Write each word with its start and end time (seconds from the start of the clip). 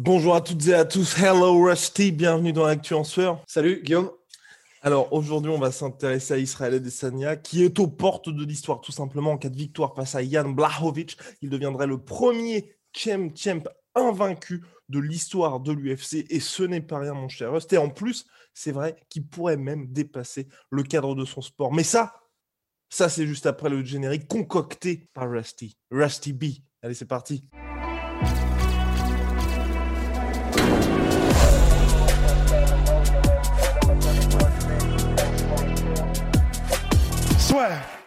Bonjour 0.00 0.36
à 0.36 0.40
toutes 0.40 0.64
et 0.68 0.74
à 0.74 0.84
tous. 0.84 1.18
Hello 1.18 1.60
Rusty, 1.60 2.12
bienvenue 2.12 2.52
dans 2.52 2.64
l'actu 2.64 2.94
en 2.94 3.02
sueur. 3.02 3.42
Salut 3.48 3.82
Guillaume. 3.82 4.12
Alors 4.80 5.12
aujourd'hui, 5.12 5.50
on 5.50 5.58
va 5.58 5.72
s'intéresser 5.72 6.34
à 6.34 6.38
Israël 6.38 6.74
Adesanya, 6.74 7.34
qui 7.34 7.64
est 7.64 7.80
aux 7.80 7.88
portes 7.88 8.28
de 8.28 8.44
l'histoire 8.44 8.80
tout 8.80 8.92
simplement. 8.92 9.32
En 9.32 9.38
cas 9.38 9.48
de 9.48 9.56
victoire 9.56 9.96
face 9.96 10.14
à 10.14 10.22
Jan 10.22 10.50
Blachowicz, 10.50 11.16
il 11.42 11.50
deviendrait 11.50 11.88
le 11.88 11.98
premier 11.98 12.76
champ, 12.96 13.28
champ 13.34 13.64
invaincu 13.96 14.62
de 14.88 15.00
l'histoire 15.00 15.58
de 15.58 15.72
l'UFC 15.72 16.26
et 16.30 16.38
ce 16.38 16.62
n'est 16.62 16.80
pas 16.80 17.00
rien 17.00 17.14
mon 17.14 17.28
cher 17.28 17.52
Rust. 17.52 17.72
Et 17.72 17.78
en 17.78 17.90
plus, 17.90 18.24
c'est 18.54 18.70
vrai 18.70 18.94
qu'il 19.08 19.26
pourrait 19.26 19.56
même 19.56 19.88
dépasser 19.88 20.46
le 20.70 20.84
cadre 20.84 21.16
de 21.16 21.24
son 21.24 21.40
sport. 21.40 21.72
Mais 21.72 21.82
ça, 21.82 22.14
ça 22.88 23.08
c'est 23.08 23.26
juste 23.26 23.46
après 23.46 23.68
le 23.68 23.84
générique 23.84 24.28
concocté 24.28 25.08
par 25.12 25.28
Rusty. 25.28 25.76
Rusty 25.90 26.32
B. 26.34 26.44
Allez, 26.82 26.94
c'est 26.94 27.04
parti. 27.04 27.48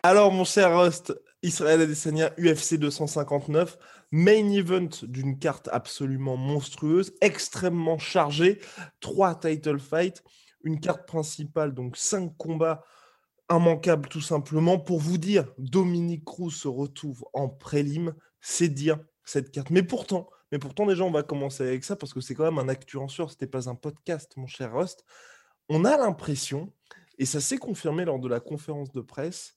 Alors, 0.03 0.31
mon 0.31 0.45
cher 0.45 0.80
Rust, 0.80 1.13
Israël 1.44 1.81
Adesanya, 1.81 2.31
UFC 2.38 2.75
259, 2.75 3.77
main 4.11 4.49
event 4.52 4.89
d'une 5.03 5.39
carte 5.39 5.67
absolument 5.71 6.38
monstrueuse, 6.38 7.13
extrêmement 7.21 7.97
chargée, 7.97 8.59
trois 8.99 9.35
title 9.38 9.79
fights, 9.79 10.23
une 10.63 10.79
carte 10.79 11.05
principale, 11.05 11.73
donc 11.73 11.97
cinq 11.97 12.35
combats 12.38 12.83
immanquables 13.49 14.07
tout 14.07 14.22
simplement. 14.22 14.79
Pour 14.79 14.99
vous 14.99 15.17
dire, 15.17 15.45
Dominique 15.57 16.23
Cruz 16.23 16.52
se 16.52 16.67
retrouve 16.67 17.25
en 17.33 17.49
prélim, 17.49 18.13
c'est 18.39 18.69
dire 18.69 18.99
cette 19.25 19.52
carte. 19.52 19.69
Mais 19.69 19.83
pourtant, 19.83 20.29
mais 20.52 20.59
pourtant 20.59 20.85
déjà, 20.85 21.03
on 21.03 21.11
va 21.11 21.23
commencer 21.23 21.63
avec 21.63 21.83
ça 21.83 21.95
parce 21.95 22.13
que 22.13 22.22
c'est 22.22 22.35
quand 22.35 22.45
même 22.45 22.59
un 22.59 22.69
actu 22.69 22.97
en 22.97 23.07
sueur, 23.07 23.31
c'était 23.31 23.47
pas 23.47 23.69
un 23.69 23.75
podcast, 23.75 24.31
mon 24.38 24.47
cher 24.47 24.73
Rust. 24.73 25.03
On 25.67 25.83
a 25.83 25.97
l'impression, 25.97 26.72
et 27.22 27.25
ça 27.25 27.39
s'est 27.39 27.58
confirmé 27.58 28.03
lors 28.03 28.19
de 28.19 28.27
la 28.27 28.39
conférence 28.39 28.91
de 28.91 29.02
presse, 29.02 29.53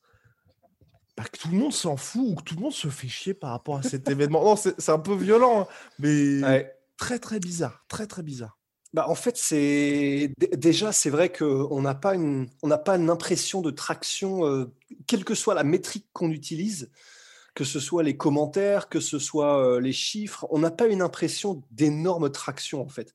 bah, 1.17 1.25
que 1.33 1.39
tout 1.39 1.49
le 1.49 1.57
monde 1.57 1.73
s'en 1.73 1.97
fout 1.97 2.23
ou 2.27 2.35
que 2.35 2.43
tout 2.43 2.57
le 2.57 2.61
monde 2.61 2.73
se 2.73 2.89
fait 2.89 3.09
chier 3.09 3.35
par 3.35 3.51
rapport 3.51 3.77
à 3.77 3.83
cet 3.83 4.09
événement. 4.11 4.45
Non, 4.45 4.57
c'est 4.57 4.89
un 4.91 4.99
peu 4.99 5.15
violent, 5.15 5.63
hein, 5.63 5.67
mais 5.99 6.43
Ouais. 6.45 6.77
très 6.97 7.19
très 7.19 7.41
bizarre, 7.41 7.85
très 7.89 8.07
très 8.07 8.23
bizarre. 8.23 8.59
Bah, 8.93 9.07
en 9.09 9.15
fait, 9.15 9.37
c'est 9.37 10.31
dé- 10.39 10.57
déjà 10.57 10.93
c'est 10.93 11.11
vrai 11.11 11.33
qu'on 11.33 11.81
n'a 11.81 11.95
pas 11.95 12.15
une 12.15 12.49
on 12.63 12.69
n'a 12.69 12.79
pas 12.79 12.97
une 12.97 13.11
impression 13.11 13.61
de 13.61 13.71
traction, 13.71 14.45
euh, 14.47 14.67
quelle 15.07 15.25
que 15.25 15.35
soit 15.35 15.55
la 15.55 15.65
métrique 15.65 16.07
qu'on 16.13 16.31
utilise, 16.31 16.91
que 17.55 17.65
ce 17.65 17.81
soit 17.81 18.03
les 18.03 18.17
commentaires, 18.17 18.89
que 18.89 19.01
ce 19.01 19.19
soit 19.19 19.59
euh, 19.65 19.81
les 19.81 19.93
chiffres, 19.93 20.47
on 20.51 20.59
n'a 20.59 20.71
pas 20.71 20.87
une 20.87 21.01
impression 21.03 21.63
d'énorme 21.71 22.31
traction 22.31 22.83
en 22.83 22.89
fait. 22.89 23.15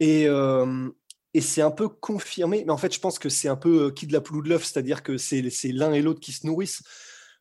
Et, 0.00 0.26
euh, 0.26 0.90
et 1.34 1.40
c'est 1.40 1.62
un 1.62 1.70
peu 1.70 1.88
confirmé, 1.88 2.64
mais 2.64 2.72
en 2.72 2.76
fait, 2.76 2.92
je 2.92 3.00
pense 3.00 3.18
que 3.18 3.28
c'est 3.28 3.48
un 3.48 3.56
peu 3.56 3.86
euh, 3.86 3.90
qui 3.90 4.06
de 4.06 4.12
la 4.12 4.20
poule 4.20 4.38
ou 4.38 4.42
de 4.42 4.48
l'œuf, 4.48 4.64
c'est-à-dire 4.64 5.02
que 5.02 5.16
c'est 5.16 5.42
l'un 5.64 5.92
et 5.92 6.02
l'autre 6.02 6.20
qui 6.20 6.32
se 6.32 6.46
nourrissent, 6.46 6.82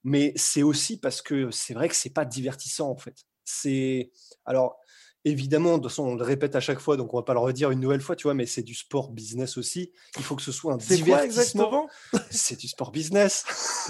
mais 0.04 0.34
c'est 0.36 0.64
aussi 0.64 1.00
parce 1.00 1.22
que 1.22 1.52
c'est 1.52 1.74
vrai 1.74 1.90
que 1.90 1.96
c'est 1.96 2.14
pas 2.14 2.26
divertissant 2.26 2.90
en 2.90 2.98
fait. 2.98 3.16
C'est 3.46 4.12
alors 4.46 4.80
évidemment, 5.26 5.78
de 5.78 5.84
toute 5.84 5.92
façon, 5.92 6.04
on 6.04 6.16
le 6.16 6.24
répète 6.24 6.56
à 6.56 6.60
chaque 6.60 6.80
fois, 6.80 6.98
donc 6.98 7.14
on 7.14 7.18
va 7.18 7.24
pas 7.24 7.34
le 7.34 7.40
redire 7.40 7.72
une 7.72 7.80
nouvelle 7.80 8.02
fois, 8.02 8.16
tu 8.16 8.24
vois, 8.24 8.34
mais 8.34 8.46
c'est 8.46 8.64
du 8.64 8.74
sport 8.74 9.12
business 9.12 9.58
aussi. 9.58 9.92
Il 10.18 10.24
faut 10.24 10.36
que 10.36 10.42
ce 10.42 10.52
soit 10.52 10.74
un 10.74 10.78
divertissement. 10.78 11.90
C'est 12.30 12.58
du 12.58 12.68
sport 12.68 12.92
business. 12.92 13.44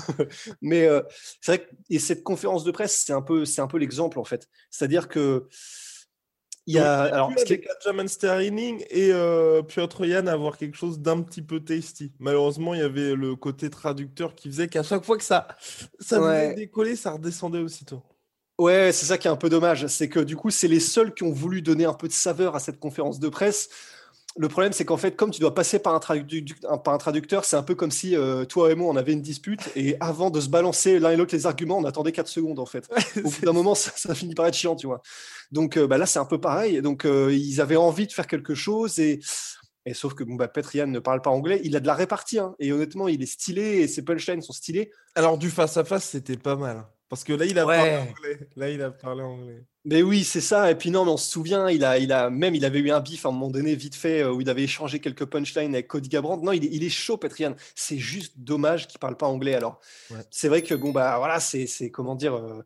mais 0.62 0.86
euh, 0.86 1.02
c'est 1.42 1.52
vrai 1.52 1.66
que 1.66 1.76
et 1.90 2.00
cette 2.00 2.24
conférence 2.24 2.64
de 2.64 2.72
presse, 2.72 3.04
c'est 3.06 3.14
un 3.14 3.22
peu, 3.22 3.46
c'est 3.46 3.62
un 3.62 3.68
peu 3.68 3.78
l'exemple 3.78 4.20
en 4.20 4.24
fait. 4.24 4.48
C'est-à-dire 4.70 5.08
que 5.08 5.48
il 6.70 6.76
y 6.76 6.80
a, 6.80 7.02
alors, 7.02 7.34
qui 7.36 7.54
est- 7.54 7.68
avec 7.88 8.10
Sterling 8.10 8.84
et 8.90 9.12
euh, 9.12 9.62
Piotr 9.64 10.06
Yan 10.06 10.28
avoir 10.28 10.58
quelque 10.58 10.78
chose 10.78 11.00
d'un 11.00 11.22
petit 11.22 11.42
peu 11.42 11.60
tasty. 11.60 12.14
Malheureusement, 12.20 12.74
il 12.74 12.80
y 12.80 12.84
avait 12.84 13.16
le 13.16 13.36
côté 13.36 13.70
traducteur 13.70 14.36
qui 14.36 14.50
faisait 14.50 14.68
qu'à 14.68 14.84
chaque 14.84 15.04
fois 15.04 15.18
que 15.18 15.24
ça, 15.24 15.48
ça 16.00 16.22
Ouais. 16.22 16.54
décoller, 16.54 16.96
ça 16.96 17.12
redescendait 17.12 17.60
aussitôt. 17.60 18.04
Ouais, 18.60 18.92
c'est 18.92 19.06
ça 19.06 19.18
qui 19.18 19.28
est 19.28 19.32
un 19.32 19.36
peu 19.38 19.50
dommage. 19.50 19.88
C'est 19.88 20.10
que 20.10 20.20
du 20.20 20.36
coup, 20.36 20.50
c'est 20.50 20.68
les 20.68 20.82
seuls 20.82 21.14
qui 21.14 21.24
ont 21.24 21.32
voulu 21.32 21.62
donner 21.62 21.86
un 21.86 21.94
peu 21.94 22.08
de 22.08 22.14
saveur 22.14 22.56
à 22.56 22.60
cette 22.60 22.80
conférence 22.80 23.20
de 23.20 23.30
presse. 23.30 23.70
Le 24.40 24.48
problème, 24.48 24.72
c'est 24.72 24.86
qu'en 24.86 24.96
fait, 24.96 25.18
comme 25.18 25.32
tu 25.32 25.42
dois 25.42 25.54
passer 25.54 25.80
par 25.80 25.94
un, 25.94 26.78
par 26.78 26.98
traducteur, 26.98 27.44
c'est 27.44 27.58
un 27.58 27.62
peu 27.62 27.76
comme 27.76 27.92
si 27.92 28.16
euh, 28.16 28.46
toi 28.46 28.72
et 28.72 28.76
moi, 28.76 28.90
on 28.90 28.96
avait 28.96 29.12
une 29.12 29.22
dispute 29.22 29.70
et 29.76 29.98
avant 30.00 30.30
de 30.30 30.40
se 30.40 30.48
balancer 30.48 30.98
l'un 30.98 31.12
et 31.12 31.18
l'autre 31.18 31.36
les 31.36 31.46
arguments, 31.46 31.78
on 31.78 31.84
attendait 31.84 32.14
4 32.14 32.26
secondes 32.30 32.58
en 32.58 32.66
fait. 32.66 32.88
Au 33.18 33.30
bout 33.30 33.42
d'un 33.46 33.52
moment, 33.52 33.76
ça, 33.76 33.92
ça 33.98 34.16
finit 34.16 34.36
par 34.36 34.48
être 34.48 34.54
chiant, 34.54 34.78
tu 34.78 34.88
vois. 34.88 35.02
Donc 35.52 35.76
euh, 35.76 35.88
bah, 35.88 35.98
là, 35.98 36.06
c'est 36.06 36.20
un 36.20 36.26
peu 36.26 36.40
pareil. 36.40 36.82
Donc 36.82 37.04
euh, 37.04 37.34
ils 37.34 37.60
avaient 37.60 37.76
envie 37.76 38.08
de 38.08 38.14
faire 38.14 38.28
quelque 38.28 38.56
chose 38.56 38.98
et. 38.98 39.20
Et 39.86 39.94
sauf 39.94 40.14
que 40.14 40.24
bon, 40.24 40.36
bah, 40.36 40.48
Petrian 40.48 40.88
ne 40.88 41.00
parle 41.00 41.22
pas 41.22 41.32
anglais, 41.32 41.62
il 41.64 41.76
a 41.76 41.80
de 41.80 41.88
la 41.88 41.96
répartie, 41.96 42.38
hein. 42.38 42.54
et 42.60 42.72
honnêtement, 42.72 43.08
il 43.08 43.24
est 43.24 43.26
stylé, 43.26 43.80
et 43.80 43.88
ses 43.88 44.04
punchlines 44.04 44.42
sont 44.42 44.54
stylés. 44.54 44.92
Alors, 45.16 45.38
du 45.38 45.50
face-à-face, 45.50 46.10
c'était 46.10 46.38
pas 46.38 46.58
mal. 46.58 46.86
Parce 47.10 47.24
que 47.24 47.34
là, 47.34 47.46
il 47.46 47.58
a 47.58 47.66
Ouais. 47.66 47.78
parlé 47.78 47.98
anglais. 47.98 48.50
Là, 48.56 48.70
il 48.70 48.82
a 48.82 48.92
parlé 48.92 49.24
anglais. 49.24 49.64
Mais 49.86 50.04
oui, 50.04 50.24
c'est 50.24 50.42
ça. 50.42 50.70
Et 50.70 50.76
puis 50.76 50.92
non, 50.92 51.06
mais 51.06 51.12
on 51.12 51.18
se 51.18 51.30
souvient, 51.32 51.68
il 51.70 51.84
a, 51.84 51.98
il 51.98 52.12
a 52.12 52.30
même, 52.30 52.54
il 52.54 52.64
avait 52.66 52.80
eu 52.80 52.92
un 52.92 53.00
bif 53.00 53.26
à 53.26 53.30
un 53.30 53.32
moment 53.32 53.50
donné, 53.50 53.74
vite 53.76 53.96
fait, 53.96 54.22
euh, 54.22 54.32
où 54.32 54.42
il 54.42 54.50
avait 54.50 54.64
échangé 54.64 55.00
quelques 55.00 55.26
punchlines 55.26 55.74
avec 55.74 55.88
Cody 55.88 56.08
Garbrandt. 56.10 56.44
Non, 56.46 56.52
il 56.52 56.66
est, 56.66 56.70
il 56.72 56.84
est 56.84 56.90
chaud, 56.90 57.18
Petrian. 57.18 57.56
C'est 57.76 57.98
juste 57.98 58.34
dommage 58.38 58.88
qu'il 58.88 59.00
parle 59.00 59.18
pas 59.18 59.26
anglais. 59.28 59.56
Alors, 59.56 59.80
Ouais. 60.12 60.18
c'est 60.30 60.50
vrai 60.50 60.62
que 60.62 60.76
bon 60.76 60.92
bah 60.92 61.18
voilà, 61.18 61.40
c'est, 61.40 61.66
comment 61.90 62.14
dire, 62.16 62.36
euh, 62.36 62.62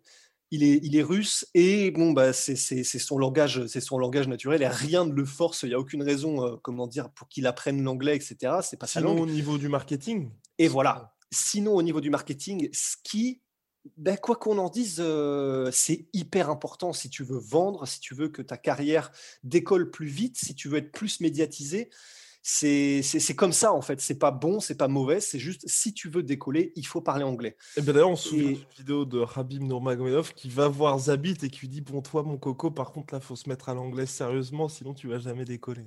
il 0.52 0.64
est, 0.64 0.80
il 0.84 0.96
est 0.98 1.02
russe 1.04 1.48
et 1.54 1.90
bon 1.92 2.12
bah 2.12 2.34
c'est, 2.34 2.56
son 2.84 3.18
langage, 3.18 3.66
c'est 3.68 3.80
son 3.80 3.98
langage 3.98 4.28
naturel. 4.28 4.62
Et 4.62 4.68
rien 4.68 5.06
ne 5.06 5.14
le 5.14 5.24
force. 5.26 5.64
Il 5.64 5.70
y 5.70 5.74
a 5.74 5.80
aucune 5.80 6.04
raison, 6.04 6.46
euh, 6.46 6.56
comment 6.62 6.88
dire, 6.88 7.10
pour 7.12 7.30
qu'il 7.30 7.48
apprenne 7.48 7.82
l'anglais, 7.82 8.16
etc. 8.18 8.56
C'est 8.62 8.78
pas 8.78 8.88
Sinon, 8.88 9.18
au 9.22 9.26
niveau 9.26 9.58
du 9.58 9.70
marketing, 9.70 10.32
Et 10.58 10.68
voilà. 10.68 11.14
Sinon, 11.32 11.74
au 11.76 11.82
niveau 11.82 12.02
du 12.02 12.10
marketing, 12.12 12.70
ce 12.74 12.96
qui, 13.04 13.42
ben, 13.98 14.18
quoi 14.18 14.36
qu'on 14.36 14.58
en 14.58 14.70
dise, 14.70 14.98
euh, 15.00 15.70
c'est 15.72 16.08
hyper 16.14 16.50
important 16.50 16.94
si 16.94 17.10
tu 17.10 17.24
veux 17.24 17.38
vendre, 17.40 17.86
si 17.88 18.00
tu 18.00 18.14
veux 18.16 18.30
que 18.30 18.42
ta 18.42 18.58
carrière 18.58 19.12
décolle 19.44 19.92
plus 19.92 20.08
vite, 20.08 20.38
si 20.38 20.56
tu 20.56 20.70
veux 20.70 20.78
être 20.78 20.92
plus 20.92 21.20
médiatisé. 21.20 21.90
C'est 22.46 23.36
comme 23.38 23.54
ça, 23.54 23.74
en 23.74 23.82
fait. 23.82 24.02
C'est 24.02 24.20
pas 24.20 24.32
bon, 24.32 24.60
c'est 24.60 24.76
pas 24.76 24.90
mauvais. 24.90 25.22
C'est 25.22 25.40
juste, 25.40 25.66
si 25.68 25.94
tu 25.94 26.10
veux 26.10 26.24
décoller, 26.24 26.74
il 26.76 26.86
faut 26.86 27.00
parler 27.00 27.24
anglais. 27.24 27.56
Et 27.78 27.82
ben 27.82 27.94
d'ailleurs, 27.94 28.10
on 28.10 28.16
se 28.18 28.30
souvient 28.30 28.50
Et- 28.50 28.56
d'une 28.56 28.66
vidéo 28.78 29.06
de 29.06 29.24
Habib 29.36 29.64
Nurmagomedov 29.64 30.34
qui 30.34 30.50
va 30.50 30.68
voir 30.68 31.00
Zabit 31.00 31.38
et 31.42 31.50
qui 31.50 31.62
lui 31.62 31.70
dit 31.70 31.82
Bon, 31.82 32.02
toi, 32.02 32.22
mon 32.24 32.38
coco, 32.38 32.70
par 32.70 32.92
contre, 32.92 33.14
là, 33.14 33.22
faut 33.22 33.38
se 33.38 33.48
mettre 33.48 33.70
à 33.70 33.74
l'anglais 33.74 34.06
sérieusement, 34.06 34.68
sinon 34.68 34.94
tu 34.94 35.08
vas 35.08 35.20
jamais 35.20 35.46
décoller. 35.46 35.86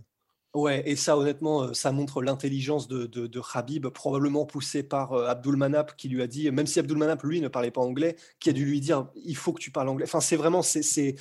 Ouais, 0.55 0.83
et 0.87 0.97
ça, 0.97 1.19
honnêtement, 1.19 1.65
euh, 1.65 1.75
ça 1.75 1.93
montre 1.93 2.23
l'intelligence 2.23 2.89
de, 2.89 3.05
de, 3.07 3.41
Khabib, 3.41 3.89
probablement 3.89 4.47
poussé 4.47 4.83
par 4.83 5.13
euh, 5.13 5.27
Abdul 5.29 5.55
Manap, 5.57 5.95
qui 5.97 6.09
lui 6.09 6.23
a 6.23 6.27
dit, 6.27 6.51
même 6.51 6.67
si 6.67 6.79
Abdul 6.79 6.97
Manap, 6.97 7.23
lui, 7.25 7.43
ne 7.43 7.49
parlait 7.49 7.71
pas 7.71 7.83
anglais, 7.83 8.17
qui 8.41 8.49
a 8.49 8.53
dû 8.55 8.65
lui 8.65 8.81
dire, 8.81 9.07
il 9.17 9.37
faut 9.37 9.53
que 9.53 9.61
tu 9.61 9.71
parles 9.71 9.91
anglais. 9.91 10.07
Enfin, 10.09 10.21
c'est 10.21 10.37
vraiment, 10.37 10.63
c'est- 10.63 11.15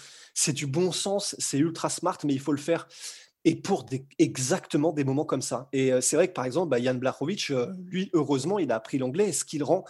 du 0.54 0.68
bon 0.68 0.92
sens, 0.94 1.36
c'est 1.38 1.58
ultra 1.58 1.90
smart, 1.90 2.18
mais 2.24 2.34
il 2.34 2.40
faut 2.40 2.54
le 2.54 2.58
faire. 2.58 2.88
Et 3.44 3.56
pour 3.56 3.84
des, 3.84 4.06
exactement 4.20 4.94
des 4.94 5.04
moments 5.04 5.26
comme 5.26 5.42
ça. 5.42 5.68
Et 5.74 5.92
euh, 5.94 6.02
c'est 6.02 6.16
vrai 6.16 6.28
que, 6.30 6.34
par 6.34 6.46
exemple, 6.46 6.70
bah, 6.70 6.82
Jan 6.82 6.96
Blachowicz, 6.96 7.52
lui, 7.88 8.10
heureusement, 8.14 8.58
il 8.60 8.72
a 8.72 8.76
appris 8.76 8.98
l'anglais, 8.98 9.34
ce 9.34 9.44
qui 9.46 9.58
le 9.58 9.66
rend 9.66 9.84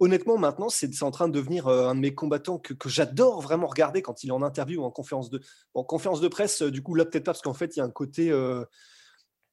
honnêtement, 0.00 0.38
maintenant, 0.38 0.68
c'est 0.68 1.02
en 1.02 1.10
train 1.10 1.28
de 1.28 1.32
devenir 1.32 1.66
euh, 1.68 1.88
un 1.88 1.94
de 1.94 2.00
mes 2.00 2.14
combattants 2.14 2.58
que, 2.58 2.74
que 2.74 2.88
j'adore 2.88 3.40
vraiment 3.40 3.66
regarder 3.66 4.02
quand 4.02 4.22
il 4.24 4.28
est 4.28 4.32
en 4.32 4.42
interview 4.42 4.82
ou 4.82 4.84
en 4.84 4.90
conférence 4.90 5.30
de, 5.30 5.40
en 5.74 5.84
conférence 5.84 6.20
de 6.20 6.28
presse. 6.28 6.62
euh, 6.62 6.70
Du 6.70 6.82
coup, 6.82 6.94
là, 6.94 7.04
peut-être 7.04 7.24
pas, 7.24 7.32
parce 7.32 7.42
qu'en 7.42 7.54
fait, 7.54 7.76
il 7.76 7.78
y 7.78 7.82
a 7.82 7.84
un 7.84 7.90
côté. 7.90 8.30
euh, 8.30 8.64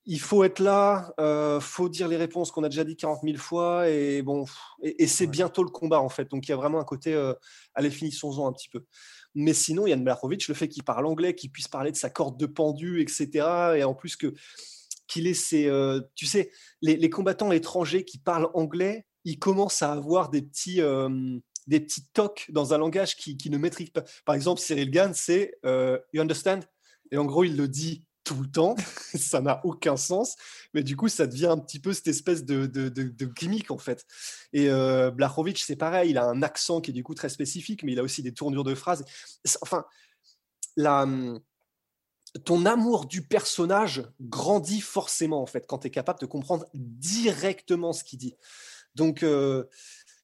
il 0.06 0.20
faut 0.20 0.44
être 0.44 0.60
là, 0.60 1.14
euh, 1.20 1.62
faut 1.62 1.88
dire 1.88 2.10
les 2.10 2.18
réponses 2.18 2.52
qu'on 2.52 2.64
a 2.64 2.70
déjà 2.70 2.84
dit 2.84 2.98
40 2.98 3.22
000 3.24 3.38
fois, 3.38 3.88
et 3.90 4.22
bon, 4.22 4.46
et, 4.82 5.04
et 5.04 5.08
c'est 5.08 5.24
Ouais. 5.26 5.32
bientôt 5.32 5.64
le 5.64 5.70
combat 5.70 6.02
en 6.02 6.10
fait. 6.10 6.30
Donc 6.30 6.46
il 6.48 6.52
y 6.52 6.54
a 6.54 6.58
vraiment 6.58 6.80
un 6.80 6.84
côté, 6.84 7.14
euh, 7.14 7.34
allez, 7.74 7.90
finissons-en 7.90 8.46
un 8.48 8.52
petit 8.52 8.68
peu. 8.68 8.84
Mais 9.34 9.54
sinon, 9.54 9.88
Yann 9.88 10.04
Blachowicz, 10.04 10.50
le 10.50 10.56
fait 10.56 10.68
qu'il 10.68 10.84
parle 10.84 11.06
anglais, 11.06 11.36
qu'il 11.36 11.52
puisse 11.52 11.70
parler 11.70 11.92
de 11.92 11.96
sa 11.96 12.10
corde 12.10 12.38
de 12.38 12.46
pendu, 12.46 13.02
etc., 13.02 13.78
et 13.78 13.84
en 13.86 13.94
plus 13.96 14.18
que 14.18 14.34
qu'il 15.08 15.28
ait 15.28 15.34
ses, 15.34 15.68
euh, 15.68 16.02
tu 16.16 16.26
sais, 16.26 16.52
les, 16.82 16.98
les 16.98 17.10
combattants 17.10 17.52
étrangers 17.54 18.04
qui 18.04 18.18
parlent 18.20 18.50
anglais, 18.54 19.06
ils 19.26 19.40
commencent 19.40 19.82
à 19.82 19.92
avoir 19.92 20.30
des 20.30 20.42
petits, 20.42 20.82
euh, 20.82 21.38
des 21.68 21.80
petits 21.80 22.06
tocs 22.14 22.48
dans 22.50 22.74
un 22.74 22.78
langage 22.78 23.16
qui, 23.16 23.38
qui 23.38 23.50
ne 23.50 23.58
maîtrise 23.58 23.90
pas. 23.90 24.04
Par 24.26 24.36
exemple, 24.36 24.62
Cyril 24.62 24.92
Gann, 24.92 25.14
c'est 25.14 25.56
You 25.64 26.22
understand 26.22 26.62
Et 27.12 27.18
en 27.18 27.26
gros, 27.26 27.44
il 27.44 27.56
le 27.58 27.68
dit 27.68 28.04
tout 28.24 28.42
le 28.42 28.50
temps. 28.50 28.76
ça 29.16 29.42
n'a 29.42 29.62
aucun 29.66 29.98
sens. 29.98 30.36
Mais 30.74 30.84
du 30.84 30.96
coup, 30.96 31.08
ça 31.08 31.28
devient 31.28 31.48
un 31.48 31.58
petit 31.58 31.80
peu 31.80 31.94
cette 31.94 32.08
espèce 32.08 32.44
de, 32.46 32.66
de, 32.66 32.90
de, 32.90 33.26
gimmick, 33.26 33.72
en 33.72 33.78
fait. 33.78 34.06
Et 34.52 34.70
euh, 34.70 35.12
Blachowicz, 35.12 35.64
c'est 35.66 35.76
pareil. 35.76 36.12
Il 36.12 36.18
a 36.18 36.26
un 36.26 36.42
accent 36.42 36.82
qui 36.82 36.92
est 36.92 36.94
du 36.94 37.04
coup 37.04 37.16
très 37.16 37.30
spécifique, 37.30 37.84
mais 37.84 37.92
il 37.94 38.00
a 38.00 38.04
aussi 38.04 38.24
des 38.24 38.34
tournures 38.34 38.64
de 38.64 38.76
phrases. 38.76 39.06
Enfin, 39.62 39.86
la, 40.76 41.06
ton 42.46 42.66
amour 42.66 43.06
du 43.06 43.26
personnage 43.26 44.04
grandit 44.22 44.82
forcément, 44.82 45.42
en 45.42 45.46
fait, 45.46 45.66
quand 45.68 45.80
tu 45.80 45.88
es 45.88 45.92
capable 45.92 46.20
de 46.20 46.26
comprendre 46.26 46.66
directement 46.74 47.94
ce 47.94 48.04
qu'il 48.04 48.20
dit. 48.20 48.36
Donc, 48.96 49.24
euh, 49.24 49.66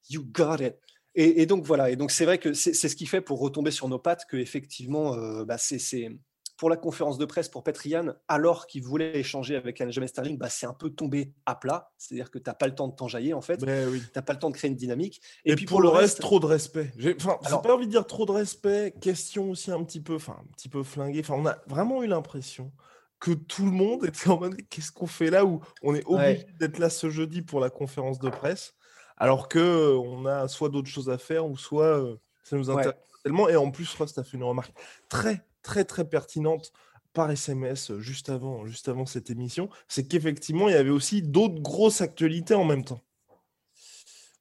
you 0.10 0.24
got 0.24 0.58
it. 0.60 0.76
Et, 1.16 1.46
donc 1.46 1.66
voilà, 1.66 1.90
et 1.90 1.98
donc 1.98 2.12
c'est 2.12 2.24
vrai 2.24 2.38
que 2.38 2.54
c'est 2.54 2.74
ce 2.74 2.96
qui 2.96 3.06
fait 3.06 3.20
pour 3.20 3.40
retomber 3.40 3.72
sur 3.72 3.90
nos 3.90 4.00
pattes 4.00 4.26
que 4.30 4.38
effectivement, 4.38 5.16
euh, 5.16 5.44
bah, 5.44 5.58
c'est 5.58 6.10
pour 6.56 6.70
la 6.70 6.78
conférence 6.78 7.18
de 7.18 7.26
presse 7.26 7.50
pour 7.50 7.64
Petrian, 7.64 8.14
alors 8.28 8.68
qu'il 8.68 8.84
voulait 8.84 9.18
échanger 9.18 9.56
avec 9.56 9.80
Benjamin 9.80 10.08
Sterling, 10.08 10.38
bah, 10.38 10.50
c'est 10.50 10.66
un 10.66 10.74
peu 10.74 10.90
tombé 10.90 11.34
à 11.46 11.56
plat. 11.56 11.92
C'est-à-dire 11.98 12.30
que 12.30 12.38
tu 12.38 12.44
n'as 12.48 12.54
pas 12.54 12.68
le 12.68 12.76
temps 12.76 12.88
de 12.90 12.96
t'enjailler, 12.96 13.34
en 13.34 13.42
fait. 13.42 13.60
Ben 13.62 13.92
tu 13.92 14.02
n'as 14.16 14.22
pas 14.22 14.34
le 14.34 14.40
temps 14.40 14.50
de 14.50 14.56
créer 14.56 14.70
une 14.70 14.78
dynamique. 14.78 15.22
Et, 15.46 15.56
puis 15.56 15.66
pour, 15.66 15.82
le 15.82 15.90
reste, 15.90 16.20
trop 16.20 16.40
de 16.40 16.46
respect. 16.46 16.92
J'ai 16.98 17.16
pas 17.16 17.40
envie 17.74 17.88
de 17.88 17.92
dire 17.92 18.06
trop 18.06 18.26
de 18.26 18.32
respect. 18.32 18.94
Question 19.02 19.52
aussi 19.52 19.72
un 19.72 19.84
petit 19.84 20.02
peu, 20.02 20.16
enfin, 20.16 20.38
un 20.40 20.52
petit 20.54 20.70
peu 20.70 20.84
flinguée. 20.84 21.22
Enfin, 21.22 21.36
on 21.38 21.46
a 21.46 21.58
vraiment 21.68 22.04
eu 22.04 22.08
l'impression 22.08 22.72
que 23.20 23.32
tout 23.32 23.66
le 23.66 23.72
monde 23.72 24.06
était 24.06 24.30
en 24.30 24.40
mode 24.40 24.58
qu'est-ce 24.70 24.92
qu'on 24.92 25.08
fait 25.08 25.30
là 25.30 25.46
où 25.46 25.62
on 25.84 25.94
est 25.96 26.06
obligé 26.06 26.46
d'être 26.60 26.80
là 26.80 26.90
ce 26.90 27.10
jeudi 27.10 27.42
pour 27.42 27.60
la 27.60 27.70
conférence 27.70 28.20
de 28.20 28.30
presse, 28.30 28.76
alors 29.18 29.48
que 29.48 29.60
euh, 29.60 29.98
on 29.98 30.26
a 30.26 30.48
soit 30.48 30.70
d'autres 30.70 30.90
choses 30.90 31.10
à 31.10 31.18
faire 31.18 31.46
ou 31.46 31.58
soit 31.58 32.00
euh, 32.00 32.16
ça 32.44 32.56
nous 32.56 32.70
intéresse 32.70 32.96
tellement. 33.24 33.50
Et 33.50 33.56
en 33.56 33.72
plus, 33.72 33.94
Rust 33.96 34.18
a 34.18 34.24
fait 34.24 34.38
une 34.38 34.44
remarque 34.44 34.74
très 35.10 35.46
très 35.62 35.84
très 35.84 36.08
pertinente 36.08 36.72
par 37.14 37.30
SMS 37.30 37.98
juste 37.98 38.30
avant, 38.30 38.66
juste 38.66 38.88
avant 38.88 39.06
cette 39.06 39.30
émission, 39.30 39.70
c'est 39.88 40.08
qu'effectivement, 40.08 40.70
il 40.70 40.74
y 40.74 40.78
avait 40.78 40.90
aussi 40.90 41.22
d'autres 41.22 41.62
grosses 41.62 42.02
actualités 42.02 42.54
en 42.54 42.64
même 42.64 42.86
temps. 42.86 43.02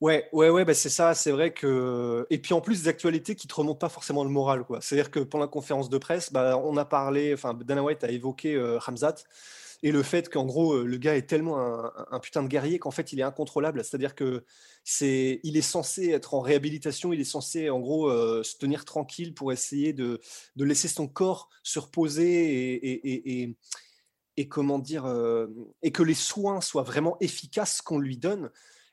Ouais, 0.01 0.29
ouais, 0.33 0.49
ouais, 0.49 0.65
bah 0.65 0.75
c'est 0.75 0.91
ça, 0.91 1.13
c'est 1.15 1.33
vrai 1.33 1.53
que. 1.53 2.25
Et 2.31 2.39
puis 2.39 2.55
en 2.55 2.61
plus, 2.61 2.83
des 2.83 2.89
actualités 2.89 3.35
qui 3.35 3.49
ne 3.49 3.51
te 3.51 3.55
remontent 3.57 3.79
pas 3.79 3.89
forcément 3.89 4.23
le 4.23 4.31
moral. 4.31 4.65
C'est-à-dire 4.81 5.11
que 5.11 5.19
pendant 5.19 5.45
la 5.45 5.49
conférence 5.49 5.91
de 5.91 5.99
presse, 5.99 6.33
bah, 6.33 6.57
on 6.57 6.77
a 6.77 6.85
parlé, 6.85 7.35
enfin, 7.35 7.53
Dana 7.55 7.83
White 7.83 8.05
a 8.05 8.11
évoqué 8.11 8.57
Ramzat 8.79 9.17
et 9.83 9.91
le 9.93 10.03
fait 10.05 10.29
qu'en 10.29 10.45
gros, 10.45 10.83
le 10.83 10.97
gars 10.99 11.17
est 11.17 11.27
tellement 11.29 11.59
un, 12.13 12.21
putain 12.21 12.43
de 12.45 12.49
guerrier 12.49 12.79
qu'en 12.79 12.93
fait, 12.93 13.13
il 13.13 13.19
est 13.19 13.25
incontrôlable. 13.25 13.83
C'est-à-dire 13.85 14.15
que 14.15 14.45
c'est, 14.85 15.41
il 15.43 15.57
est 15.57 15.63
censé 15.63 16.11
être 16.11 16.35
en 16.35 16.41
réhabilitation, 16.41 17.13
il 17.13 17.21
est 17.21 17.25
censé 17.25 17.69
en 17.71 17.81
gros 17.81 18.09
se 18.45 18.57
tenir 18.57 18.85
tranquille 18.85 19.35
pour 19.35 19.53
essayer 19.53 19.93
de, 19.93 20.21
de, 20.57 20.65
laisser 20.65 20.89
son 20.89 21.09
corps 21.09 21.49
se 21.65 21.79
reposer 21.81 22.75
et, 22.75 23.43
et, 23.43 23.57
et 24.37 24.49
comment 24.49 24.79
dire, 24.79 25.07
et 25.83 25.93
que 25.93 26.03
les 26.05 26.15
soins 26.15 26.61
soient 26.61 26.83
vraiment 26.85 27.17
efficaces 27.21 27.83
qu'on 27.83 27.99
lui 27.99 28.17
donne. 28.17 28.51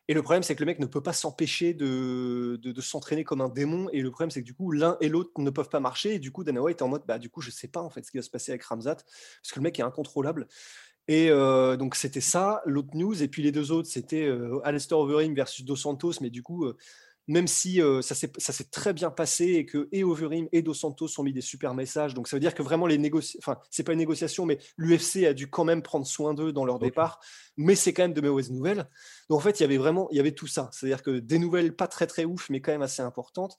Et 0.08 0.14
le 0.14 0.22
problème, 0.22 0.44
c'est 0.44 0.56
que 0.56 0.62
le 0.62 0.68
mec 0.68 0.80
ne 0.80 0.86
peut 0.86 1.02
pas 1.02 1.14
s'empêcher 1.14 1.74
de, 1.74 2.60
s'entraîner 2.80 3.24
comme 3.24 3.42
un 3.42 3.50
démon. 3.50 3.90
Et 3.92 4.02
le 4.02 4.12
problème, 4.12 4.30
c'est 4.30 4.42
que 4.42 4.46
du 4.46 4.54
coup, 4.54 4.72
l'un 4.72 4.98
et 5.02 5.10
l'autre 5.10 5.32
ne 5.40 5.50
peuvent 5.50 5.70
pas 5.70 5.80
marcher. 5.80 6.16
Et 6.16 6.20
du 6.20 6.32
coup, 6.32 6.44
Dana 6.44 6.62
White 6.62 6.80
est 6.80 6.84
en 6.84 6.88
mode, 6.88 7.04
bah, 7.08 7.18
du 7.18 7.30
coup, 7.30 7.42
je 7.42 7.50
sais 7.50 7.68
pas 7.68 7.82
en 7.82 7.90
fait 7.90 8.04
ce 8.04 8.12
qui 8.12 8.18
va 8.18 8.24
se 8.24 8.30
passer 8.30 8.52
avec 8.52 8.64
Ramzat, 8.64 8.96
parce 8.96 9.52
que 9.52 9.60
le 9.60 9.64
mec 9.64 9.80
est 9.80 9.84
incontrôlable. 9.84 10.48
Et 11.08 11.30
euh, 11.30 11.76
donc, 11.76 11.96
c'était 11.96 12.22
ça, 12.22 12.62
l'autre 12.66 12.96
news. 12.96 13.22
Et 13.22 13.28
puis 13.28 13.42
les 13.42 13.52
deux 13.52 13.72
autres, 13.72 13.90
c'était 13.90 14.26
euh, 14.26 14.60
Alistair 14.64 15.00
Overeem 15.00 15.34
versus 15.34 15.66
Dos 15.66 15.76
Santos. 15.76 16.14
Mais 16.22 16.30
du 16.30 16.44
coup, 16.44 16.66
euh, 16.66 16.78
même 17.28 17.48
si 17.48 17.82
ça 18.02 18.16
s'est 18.16 18.70
très 18.72 18.94
bien 18.94 19.12
passé 19.12 19.46
et 19.46 19.66
que 19.66 19.88
et 19.92 20.04
Overeem 20.04 20.48
et 20.52 20.62
Dos 20.62 20.74
Santos 20.74 21.08
ont 21.18 21.24
mis 21.24 21.34
des 21.34 21.42
super 21.42 21.74
messages. 21.74 22.14
Donc 22.14 22.28
ça 22.28 22.36
veut 22.36 22.42
dire 22.42 22.54
que 22.54 22.64
vraiment 22.64 22.88
les 22.88 22.98
négociations, 22.98 23.40
enfin 23.42 23.60
c'est 23.72 23.84
pas 23.84 23.94
une 23.94 24.00
négociation, 24.00 24.46
mais 24.46 24.60
l'UFC 24.78 25.26
a 25.26 25.34
dû 25.34 25.50
quand 25.50 25.64
même 25.64 25.82
prendre 25.82 26.06
soin 26.06 26.34
d'eux 26.34 26.52
dans 26.52 26.66
leur 26.66 26.80
départ. 26.80 27.20
Mais 27.58 27.76
c'est 27.76 27.94
quand 27.94 28.04
même 28.04 28.14
de 28.14 28.22
mauvaises 28.22 28.52
nouvelles. 28.52 28.90
Donc 29.30 29.40
en 29.40 29.42
fait 29.42 29.60
il 29.60 29.64
y 29.64 29.66
avait 29.66 29.78
vraiment, 29.78 30.08
il 30.12 30.18
y 30.18 30.20
avait 30.20 30.34
tout 30.34 30.48
ça. 30.48 30.70
C'est-à-dire 30.72 31.02
que 31.02 31.20
des 31.20 31.40
nouvelles 31.40 31.76
pas 31.76 31.88
très 31.88 32.08
très 32.08 32.26
ouf, 32.26 32.50
mais 32.50 32.62
quand 32.62 32.72
même 32.72 32.82
assez 32.82 33.02
importantes 33.02 33.58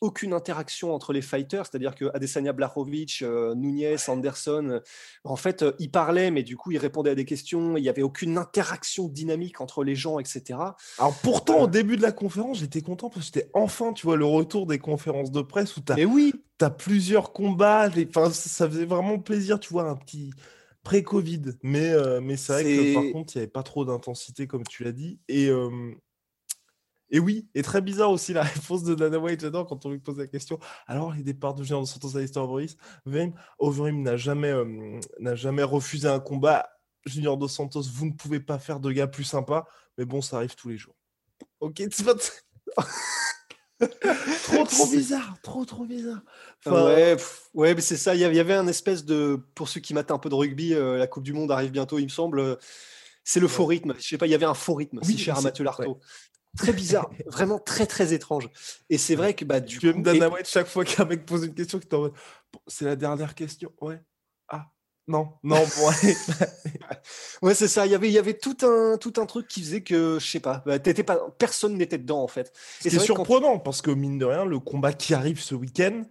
aucune 0.00 0.32
interaction 0.32 0.94
entre 0.94 1.12
les 1.12 1.20
fighters, 1.20 1.66
c'est-à-dire 1.66 1.94
que 1.94 2.06
Adesanya 2.14 2.52
Blachowicz, 2.52 3.22
euh, 3.22 3.54
Nunez, 3.54 3.96
Anderson, 4.08 4.68
euh, 4.70 4.80
en 5.24 5.36
fait, 5.36 5.62
euh, 5.62 5.72
ils 5.78 5.90
parlaient, 5.90 6.30
mais 6.30 6.42
du 6.42 6.56
coup, 6.56 6.72
ils 6.72 6.78
répondaient 6.78 7.10
à 7.10 7.14
des 7.14 7.26
questions, 7.26 7.76
il 7.76 7.82
n'y 7.82 7.88
avait 7.88 8.02
aucune 8.02 8.38
interaction 8.38 9.08
dynamique 9.08 9.60
entre 9.60 9.84
les 9.84 9.94
gens, 9.94 10.18
etc. 10.18 10.58
Alors 10.98 11.14
pourtant, 11.22 11.62
au 11.62 11.66
début 11.66 11.96
de 11.96 12.02
la 12.02 12.12
conférence, 12.12 12.58
j'étais 12.58 12.80
content 12.80 13.10
parce 13.10 13.30
que 13.30 13.38
c'était 13.38 13.50
enfin, 13.52 13.92
tu 13.92 14.06
vois, 14.06 14.16
le 14.16 14.24
retour 14.24 14.66
des 14.66 14.78
conférences 14.78 15.30
de 15.30 15.42
presse 15.42 15.76
où 15.76 15.82
tu 15.82 15.92
as, 15.92 15.96
oui. 16.06 16.32
as 16.60 16.70
plusieurs 16.70 17.32
combats, 17.32 17.88
enfin, 18.08 18.30
ça 18.30 18.68
faisait 18.68 18.86
vraiment 18.86 19.18
plaisir, 19.18 19.60
tu 19.60 19.72
vois, 19.72 19.84
un 19.84 19.96
petit 19.96 20.30
pré-Covid, 20.82 21.42
mais, 21.62 21.92
mais 22.22 22.38
c'est 22.38 22.52
vrai 22.54 22.64
que 22.64 22.94
par 22.94 23.12
contre, 23.12 23.36
il 23.36 23.38
n'y 23.38 23.42
avait 23.42 23.50
pas 23.50 23.62
trop 23.62 23.84
d'intensité, 23.84 24.46
comme 24.46 24.64
tu 24.64 24.82
l'as 24.84 24.92
dit, 24.92 25.18
et... 25.28 25.50
Et 27.10 27.18
oui, 27.18 27.48
et 27.54 27.62
très 27.62 27.80
bizarre 27.80 28.10
aussi 28.10 28.32
la 28.32 28.42
réponse 28.44 28.84
de 28.84 28.94
Dana 28.94 29.18
White, 29.18 29.40
j'adore 29.40 29.66
quand 29.66 29.84
on 29.84 29.90
lui 29.90 29.98
pose 29.98 30.18
la 30.18 30.26
question. 30.26 30.58
Alors, 30.86 31.12
les 31.12 31.22
départs 31.22 31.54
de 31.54 31.62
Junior 31.62 31.82
de 31.82 31.86
Santos 31.86 32.16
Alistair 32.16 32.44
Overeem, 32.44 33.32
Overeem 33.58 34.02
n'a 34.02 34.16
jamais, 34.16 34.50
euh, 34.50 35.00
n'a 35.18 35.34
jamais 35.34 35.62
refusé 35.62 36.08
un 36.08 36.20
combat. 36.20 36.68
Junior 37.06 37.38
dos 37.38 37.48
Santos, 37.48 37.84
vous 37.92 38.06
ne 38.06 38.12
pouvez 38.12 38.40
pas 38.40 38.58
faire 38.58 38.78
de 38.78 38.92
gars 38.92 39.06
plus 39.06 39.24
sympa, 39.24 39.66
mais 39.96 40.04
bon, 40.04 40.20
ça 40.20 40.36
arrive 40.36 40.54
tous 40.54 40.68
les 40.68 40.76
jours. 40.76 40.94
Ok, 41.60 41.82
trop 44.44 44.64
trop 44.64 44.86
bizarre, 44.88 45.36
trop 45.42 45.64
trop 45.64 45.86
bizarre. 45.86 46.20
ouais, 46.66 47.16
ouais, 47.54 47.74
mais 47.74 47.80
c'est 47.80 47.96
ça. 47.96 48.14
Il 48.14 48.20
y 48.20 48.24
avait 48.24 48.54
un 48.54 48.68
espèce 48.68 49.06
de, 49.06 49.40
pour 49.54 49.70
ceux 49.70 49.80
qui 49.80 49.94
matent 49.94 50.10
un 50.10 50.18
peu 50.18 50.28
de 50.28 50.34
rugby, 50.34 50.74
euh, 50.74 50.98
la 50.98 51.06
Coupe 51.06 51.24
du 51.24 51.32
Monde 51.32 51.50
arrive 51.50 51.70
bientôt, 51.70 51.98
il 51.98 52.04
me 52.04 52.10
semble. 52.10 52.58
c'est 53.24 53.40
le 53.40 53.48
faux 53.48 53.64
rythme. 53.64 53.94
Je 53.98 54.06
sais 54.06 54.18
pas, 54.18 54.26
il 54.26 54.30
y 54.30 54.34
avait 54.34 54.44
un 54.44 54.52
faux 54.52 54.74
rythme, 54.74 55.00
si 55.02 55.16
cher 55.16 55.38
à 55.38 55.40
Mathieu 55.40 55.64
Lartaud 55.64 55.98
très 56.56 56.72
bizarre, 56.72 57.10
vraiment 57.26 57.58
très 57.58 57.86
très 57.86 58.12
étrange. 58.12 58.48
Et 58.88 58.98
c'est 58.98 59.14
vrai 59.14 59.34
que 59.34 59.44
bah, 59.44 59.60
du 59.60 59.78
tu 59.78 59.92
coup. 59.92 60.02
Dana 60.02 60.28
White 60.28 60.48
chaque 60.48 60.66
fois 60.66 60.84
qu'un 60.84 61.04
mec 61.04 61.26
pose 61.26 61.44
une 61.44 61.54
question, 61.54 61.78
qui 61.78 61.88
c'est 62.66 62.84
la 62.84 62.96
dernière 62.96 63.34
question. 63.34 63.72
Ouais. 63.80 64.00
Ah. 64.48 64.66
Non, 65.08 65.32
non, 65.42 65.56
ouais. 65.56 66.16
ouais, 67.42 67.54
c'est 67.54 67.66
ça. 67.66 67.84
Il 67.84 67.92
y 67.92 67.94
avait, 67.94 68.08
il 68.08 68.12
y 68.12 68.18
avait 68.18 68.38
tout 68.38 68.56
un, 68.62 68.96
tout 68.96 69.14
un 69.16 69.26
truc 69.26 69.48
qui 69.48 69.60
faisait 69.60 69.82
que, 69.82 70.18
je 70.20 70.26
sais 70.26 70.38
pas, 70.38 70.62
bah, 70.64 70.78
pas, 70.78 71.18
personne 71.36 71.76
n'était 71.76 71.98
dedans 71.98 72.22
en 72.22 72.28
fait. 72.28 72.52
C'est 72.80 72.90
surprenant 72.98 73.58
parce 73.58 73.82
que 73.82 73.90
mine 73.90 74.18
de 74.18 74.24
rien, 74.24 74.44
le 74.44 74.60
combat 74.60 74.92
qui 74.92 75.14
arrive 75.14 75.40
ce 75.40 75.56
week-end, 75.56 76.04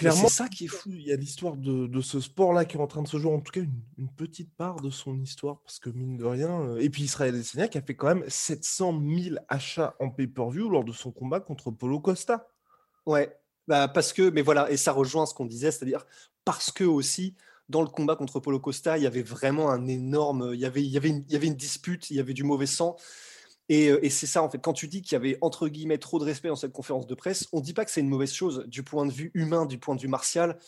Clairement, 0.00 0.28
c'est 0.28 0.34
ça 0.34 0.48
qui 0.48 0.64
est 0.64 0.68
fou. 0.68 0.90
Il 0.92 1.02
y 1.02 1.12
a 1.12 1.16
l'histoire 1.16 1.56
de, 1.56 2.00
ce 2.00 2.20
sport-là 2.20 2.64
qui 2.64 2.76
est 2.76 2.80
en 2.80 2.86
train 2.86 3.02
de 3.02 3.08
se 3.08 3.18
jouer, 3.18 3.32
en 3.32 3.40
tout 3.40 3.52
cas 3.52 3.60
une, 3.60 4.08
petite 4.16 4.52
part 4.54 4.80
de 4.80 4.90
son 4.90 5.18
histoire, 5.20 5.60
parce 5.60 5.78
que 5.78 5.90
mine 5.90 6.16
de 6.16 6.24
rien. 6.24 6.62
Euh, 6.62 6.78
et 6.78 6.90
puis 6.90 7.02
Israël 7.02 7.34
Adesanya 7.34 7.68
qui 7.68 7.78
a 7.78 7.82
fait 7.82 7.94
quand 7.94 8.08
même 8.08 8.24
700 8.26 9.00
000 9.22 9.36
achats 9.48 9.94
en 10.00 10.10
pay-per-view 10.10 10.68
lors 10.68 10.84
de 10.84 10.92
son 10.92 11.12
combat 11.12 11.40
contre 11.40 11.70
Polo 11.70 12.00
Costa. 12.00 12.48
Ouais, 13.06 13.36
bah 13.68 13.88
parce 13.88 14.12
que, 14.12 14.30
mais 14.30 14.42
voilà, 14.42 14.70
et 14.70 14.76
ça 14.76 14.92
rejoint 14.92 15.26
ce 15.26 15.34
qu'on 15.34 15.46
disait, 15.46 15.70
c'est-à-dire 15.70 16.06
parce 16.44 16.70
que 16.70 16.84
aussi 16.84 17.34
dans 17.68 17.82
le 17.82 17.88
combat 17.88 18.16
contre 18.16 18.40
Polo 18.40 18.58
Costa, 18.58 18.98
il 18.98 19.04
y 19.04 19.06
avait 19.06 19.22
vraiment 19.22 19.70
un 19.70 19.86
énorme, 19.86 20.50
il 20.54 20.60
y 20.60 20.66
avait, 20.66 20.82
il 20.82 20.90
y 20.90 20.96
avait, 20.96 21.10
il 21.10 21.30
y 21.30 21.36
avait 21.36 21.46
une 21.46 21.54
dispute, 21.54 22.10
il 22.10 22.16
y 22.16 22.20
avait 22.20 22.34
du 22.34 22.42
mauvais 22.42 22.66
sang. 22.66 22.96
Euh, 23.70 23.98
et, 24.02 24.10
c'est 24.10 24.26
ça, 24.26 24.42
en 24.42 24.50
fait, 24.50 24.58
quand 24.58 24.72
tu 24.72 24.88
dis 24.88 25.02
qu'il 25.02 25.12
y 25.12 25.16
avait, 25.16 25.38
entre 25.40 25.68
guillemets, 25.68 25.98
trop 25.98 26.18
de 26.18 26.24
respect 26.24 26.48
dans 26.48 26.56
cette 26.56 26.72
conférence 26.72 27.06
de 27.06 27.14
presse, 27.14 27.48
on 27.52 27.58
ne 27.58 27.62
dit 27.62 27.72
pas 27.72 27.84
que 27.84 27.90
c'est 27.90 28.00
une 28.00 28.08
mauvaise 28.08 28.32
chose 28.32 28.64
du 28.66 28.82
point 28.82 29.06
de 29.06 29.12
vue 29.12 29.30
humain, 29.34 29.66
du 29.66 29.78
point 29.78 29.94
de 29.94 30.00
vue 30.00 30.08
martial. 30.08 30.58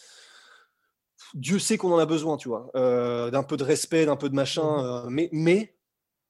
Dieu 1.35 1.59
sait 1.59 1.79
qu'on 1.79 1.93
en 1.93 1.99
a 1.99 2.07
besoin, 2.07 2.37
tu 2.37 2.49
vois, 2.49 2.71
euh, 2.77 3.31
d'un 3.31 3.43
peu 3.43 3.57
de 3.57 3.65
respect, 3.65 4.07
d'un 4.07 4.17
peu 4.17 4.29
de 4.29 4.35
machin. 4.35 4.63
Mmh 4.63 4.85
euh, 4.85 5.11
mais, 5.11 5.29
mais, 5.33 5.77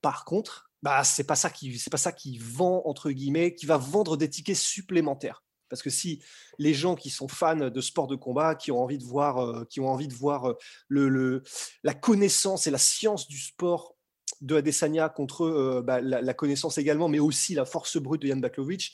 par 0.01 0.25
contre, 0.25 0.71
bah, 0.81 1.03
c'est 1.03 1.23
pas 1.25 1.35
ça 1.35 1.49
qui, 1.49 1.77
c'est 1.77 1.91
pas 1.91 1.97
ça 1.97 2.11
qui 2.11 2.37
vend 2.37 2.81
entre 2.85 3.11
guillemets, 3.11 3.55
qui 3.55 3.65
va 3.65 3.77
vendre 3.77 4.17
des 4.17 4.29
tickets 4.29 4.57
supplémentaires. 4.57 5.43
Parce 5.69 5.81
que 5.81 5.89
si 5.89 6.21
les 6.59 6.73
gens 6.73 6.95
qui 6.95 7.09
sont 7.09 7.27
fans 7.27 7.55
de 7.55 7.81
sport 7.81 8.07
de 8.07 8.15
combat, 8.15 8.53
qui 8.53 8.71
ont 8.71 8.81
envie 8.81 8.97
de 8.97 9.03
voir, 9.03 9.67
qui 9.69 9.79
ont 9.79 9.87
envie 9.87 10.07
de 10.07 10.13
voir 10.13 10.53
le, 10.87 11.09
le, 11.09 11.41
la 11.83 11.95
connaissance 11.95 12.67
et 12.67 12.71
la 12.71 12.77
science 12.77 13.27
du 13.27 13.39
sport 13.39 13.95
de 14.43 14.57
Adesanya 14.57 15.09
contre 15.09 15.45
euh, 15.45 15.81
bah, 15.81 16.01
la, 16.01 16.33
connaissance 16.33 16.77
également, 16.77 17.07
mais 17.07 17.19
aussi 17.19 17.55
la 17.55 17.65
force 17.65 17.97
brute 17.97 18.21
de 18.21 18.27
Jan 18.27 18.37
Baklovic, 18.37 18.93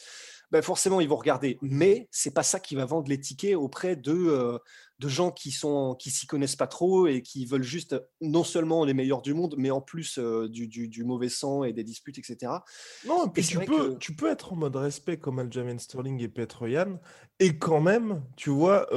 bah, 0.51 0.61
forcément 0.61 1.01
ils 1.01 1.09
vont 1.09 1.17
regarder. 1.17 1.57
Mais 1.61 2.07
c'est 2.11 2.33
pas 2.33 2.43
ça 2.43 2.59
qui 2.59 2.75
va 2.75 2.85
vendre 2.85 3.09
les 3.09 3.19
tickets 3.19 3.55
auprès 3.55 3.95
de, 3.95 4.13
euh, 4.13 4.59
de 4.99 5.07
gens 5.07 5.31
qui 5.31 5.51
sont 5.51 5.95
qui 5.95 6.11
s'y 6.11 6.27
connaissent 6.27 6.55
pas 6.55 6.67
trop 6.67 7.07
et 7.07 7.23
qui 7.23 7.45
veulent 7.45 7.63
juste 7.63 7.95
non 8.21 8.43
seulement 8.43 8.85
les 8.85 8.93
meilleurs 8.93 9.23
du 9.23 9.33
monde, 9.33 9.55
mais 9.57 9.71
en 9.71 9.81
plus 9.81 10.19
euh, 10.19 10.47
du, 10.47 11.03
mauvais 11.03 11.29
sang 11.29 11.63
et 11.63 11.73
des 11.73 11.83
disputes, 11.83 12.19
etc. 12.19 12.53
Non, 13.07 13.25
et 13.25 13.29
puis 13.31 13.43
tu, 13.43 13.59
peux, 13.59 13.97
tu 13.97 14.15
peux 14.15 14.29
être 14.29 14.53
en 14.53 14.55
mode 14.55 14.75
respect 14.75 15.17
comme 15.17 15.39
Aljamain 15.39 15.79
Sterling 15.79 16.21
et 16.21 16.27
Petr 16.29 16.67
Yan 16.67 16.99
et 17.39 17.57
quand 17.57 17.81
même, 17.81 18.23
tu 18.37 18.51
vois, 18.51 18.87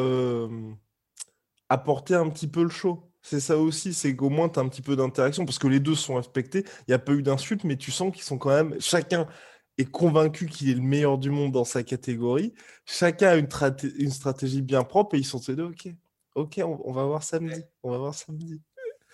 apporter 1.71 2.15
un 2.15 2.29
petit 2.29 2.49
peu 2.49 2.63
le 2.63 2.69
show. 2.69 3.12
C'est 3.23 3.41
ça 3.41 3.57
aussi, 3.57 3.95
c'est 3.95 4.17
qu'au 4.17 4.31
moins 4.31 4.49
tu 4.49 4.59
as 4.59 4.63
un 4.63 4.69
petit 4.69 4.83
peu 4.83 4.97
d'interaction 4.97 5.45
parce 5.45 5.59
que 5.59 5.69
les 5.69 5.81
deux 5.81 5.95
sont 5.95 6.17
respectés. 6.17 6.65
Il 6.81 6.91
n'y 6.91 6.95
a 6.95 6.99
pas 6.99 7.13
eu 7.13 7.23
d'insulte, 7.23 7.65
mais 7.65 7.77
tu 7.77 7.93
sens 7.93 8.13
qu'ils 8.13 8.25
sont 8.25 8.37
quand 8.37 8.51
même. 8.51 8.77
Chacun 8.81 9.29
est 9.79 9.91
convaincu 9.91 10.47
qu'il 10.47 10.71
est 10.71 10.75
le 10.75 10.83
meilleur 10.83 11.19
du 11.19 11.31
monde 11.31 11.53
dans 11.53 11.65
sa 11.65 11.83
catégorie. 11.83 12.53
Chacun 12.85 13.29
a 13.29 13.37
une, 13.37 13.49
une 13.97 14.11
stratégie 14.11 14.61
bien 14.61 14.83
propre 14.83 15.15
et 15.15 15.19
ils 15.19 15.25
sont 15.25 15.39
tous 15.39 15.55
deux, 15.55 15.65
ok, 15.65 15.89
ok, 16.35 16.61
on, 16.65 16.93
va 16.93 17.05
voir 17.05 17.23
samedi. 17.23 17.63
On 17.83 17.91
va 17.91 17.99
voir 17.99 18.15
samedi. 18.15 18.61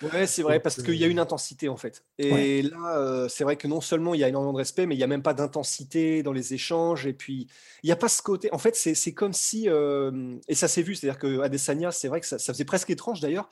Ouais, 0.01 0.29
c'est 0.29 0.43
vrai, 0.43 0.61
parce 0.61 0.81
qu'il 0.81 0.95
y 0.95 1.03
a 1.03 1.09
une 1.09 1.19
intensité 1.19 1.69
en 1.69 1.77
fait. 1.77 2.05
Et 2.19 2.63
là, 2.63 2.99
euh, 2.99 3.29
c'est 3.29 3.43
vrai 3.43 3.57
que 3.57 3.67
non 3.67 3.81
seulement 3.81 4.15
il 4.15 4.21
y 4.21 4.25
a 4.25 4.29
énormément 4.29 4.53
de 4.53 4.59
respect, 4.59 4.87
mais 4.87 4.95
il 4.95 4.99
n'y 4.99 5.05
a 5.05 5.09
même 5.09 5.25
pas 5.25 5.35
d'intensité 5.35 6.23
dans 6.23 6.33
les 6.33 6.55
échanges. 6.55 7.05
Et 7.07 7.13
puis, 7.13 7.49
il 7.83 7.87
n'y 7.87 7.93
a 7.93 7.97
pas 7.97 8.09
ce 8.09 8.23
côté. 8.23 8.49
En 8.53 8.59
fait, 8.59 8.77
c'est 8.77 9.13
comme 9.13 9.33
si. 9.33 9.69
Euh, 9.69 10.37
et 10.47 10.55
ça 10.55 10.69
s'est 10.69 10.83
vu, 10.83 10.95
c'est-à-dire 10.95 11.19
que 11.19 11.41
Adesanya, 11.41 11.91
c'est 11.91 12.07
vrai 12.07 12.21
que 12.21 12.27
ça, 12.27 12.39
ça 12.39 12.53
faisait 12.53 12.65
presque 12.65 12.91
étrange 12.91 13.21
d'ailleurs 13.21 13.49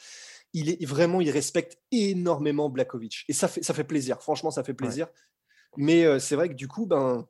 il 0.52 0.70
est 0.70 0.84
vraiment, 0.84 1.20
il 1.20 1.30
respecte 1.30 1.78
énormément 1.90 2.68
Blakovic. 2.70 3.24
Et 3.28 3.32
ça 3.32 3.48
fait, 3.48 3.62
ça 3.62 3.74
fait 3.74 3.84
plaisir. 3.84 4.22
Franchement, 4.22 4.50
ça 4.50 4.64
fait 4.64 4.74
plaisir. 4.74 5.08
Mais 5.76 6.04
euh, 6.04 6.18
c'est 6.18 6.36
vrai 6.36 6.48
que 6.48 6.54
du 6.54 6.68
coup, 6.68 6.86
ben, 6.86 7.26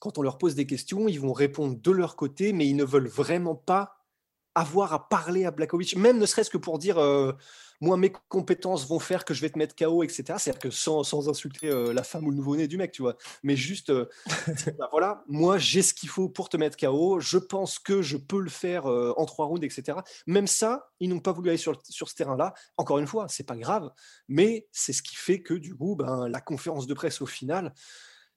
quand 0.00 0.18
on 0.18 0.22
leur 0.22 0.38
pose 0.38 0.54
des 0.54 0.66
questions, 0.66 1.08
ils 1.08 1.20
vont 1.20 1.32
répondre 1.32 1.80
de 1.80 1.90
leur 1.90 2.16
côté, 2.16 2.52
mais 2.52 2.66
ils 2.66 2.76
ne 2.76 2.84
veulent 2.84 3.08
vraiment 3.08 3.54
pas 3.54 3.96
avoir 4.56 4.94
à 4.94 5.08
parler 5.08 5.44
à 5.44 5.50
Blakovic, 5.50 5.96
même 5.96 6.18
ne 6.18 6.24
serait-ce 6.24 6.48
que 6.48 6.56
pour 6.56 6.78
dire 6.78 6.96
euh, 6.96 7.32
moi, 7.82 7.98
mes 7.98 8.10
compétences 8.30 8.88
vont 8.88 8.98
faire 8.98 9.26
que 9.26 9.34
je 9.34 9.42
vais 9.42 9.50
te 9.50 9.58
mettre 9.58 9.76
KO, 9.76 10.02
etc. 10.02 10.24
C'est-à-dire 10.38 10.58
que 10.58 10.70
sans, 10.70 11.04
sans 11.04 11.28
insulter 11.28 11.68
euh, 11.68 11.92
la 11.92 12.02
femme 12.02 12.26
ou 12.26 12.30
le 12.30 12.38
nouveau-né 12.38 12.66
du 12.66 12.78
mec, 12.78 12.90
tu 12.90 13.02
vois. 13.02 13.18
Mais 13.42 13.54
juste, 13.54 13.90
euh, 13.90 14.06
bah, 14.78 14.88
voilà, 14.90 15.22
moi, 15.28 15.58
j'ai 15.58 15.82
ce 15.82 15.92
qu'il 15.92 16.08
faut 16.08 16.30
pour 16.30 16.48
te 16.48 16.56
mettre 16.56 16.78
KO. 16.78 17.20
Je 17.20 17.36
pense 17.36 17.78
que 17.78 18.00
je 18.00 18.16
peux 18.16 18.40
le 18.40 18.48
faire 18.48 18.86
en 18.86 19.26
trois 19.26 19.44
rounds, 19.44 19.62
etc. 19.62 19.98
Même 20.26 20.46
ça, 20.46 20.90
ils 21.00 21.10
n'ont 21.10 21.20
pas 21.20 21.32
voulu 21.32 21.50
aller 21.50 21.58
sur, 21.58 21.78
sur 21.84 22.08
ce 22.08 22.14
terrain-là. 22.14 22.54
Encore 22.78 22.96
une 22.96 23.06
fois, 23.06 23.26
c'est 23.28 23.44
pas 23.44 23.56
grave, 23.56 23.90
mais 24.26 24.66
c'est 24.72 24.94
ce 24.94 25.02
qui 25.02 25.16
fait 25.16 25.42
que, 25.42 25.52
du 25.52 25.74
coup, 25.74 25.96
ben, 25.96 26.28
la 26.28 26.40
conférence 26.40 26.86
de 26.86 26.94
presse 26.94 27.20
au 27.20 27.26
final, 27.26 27.74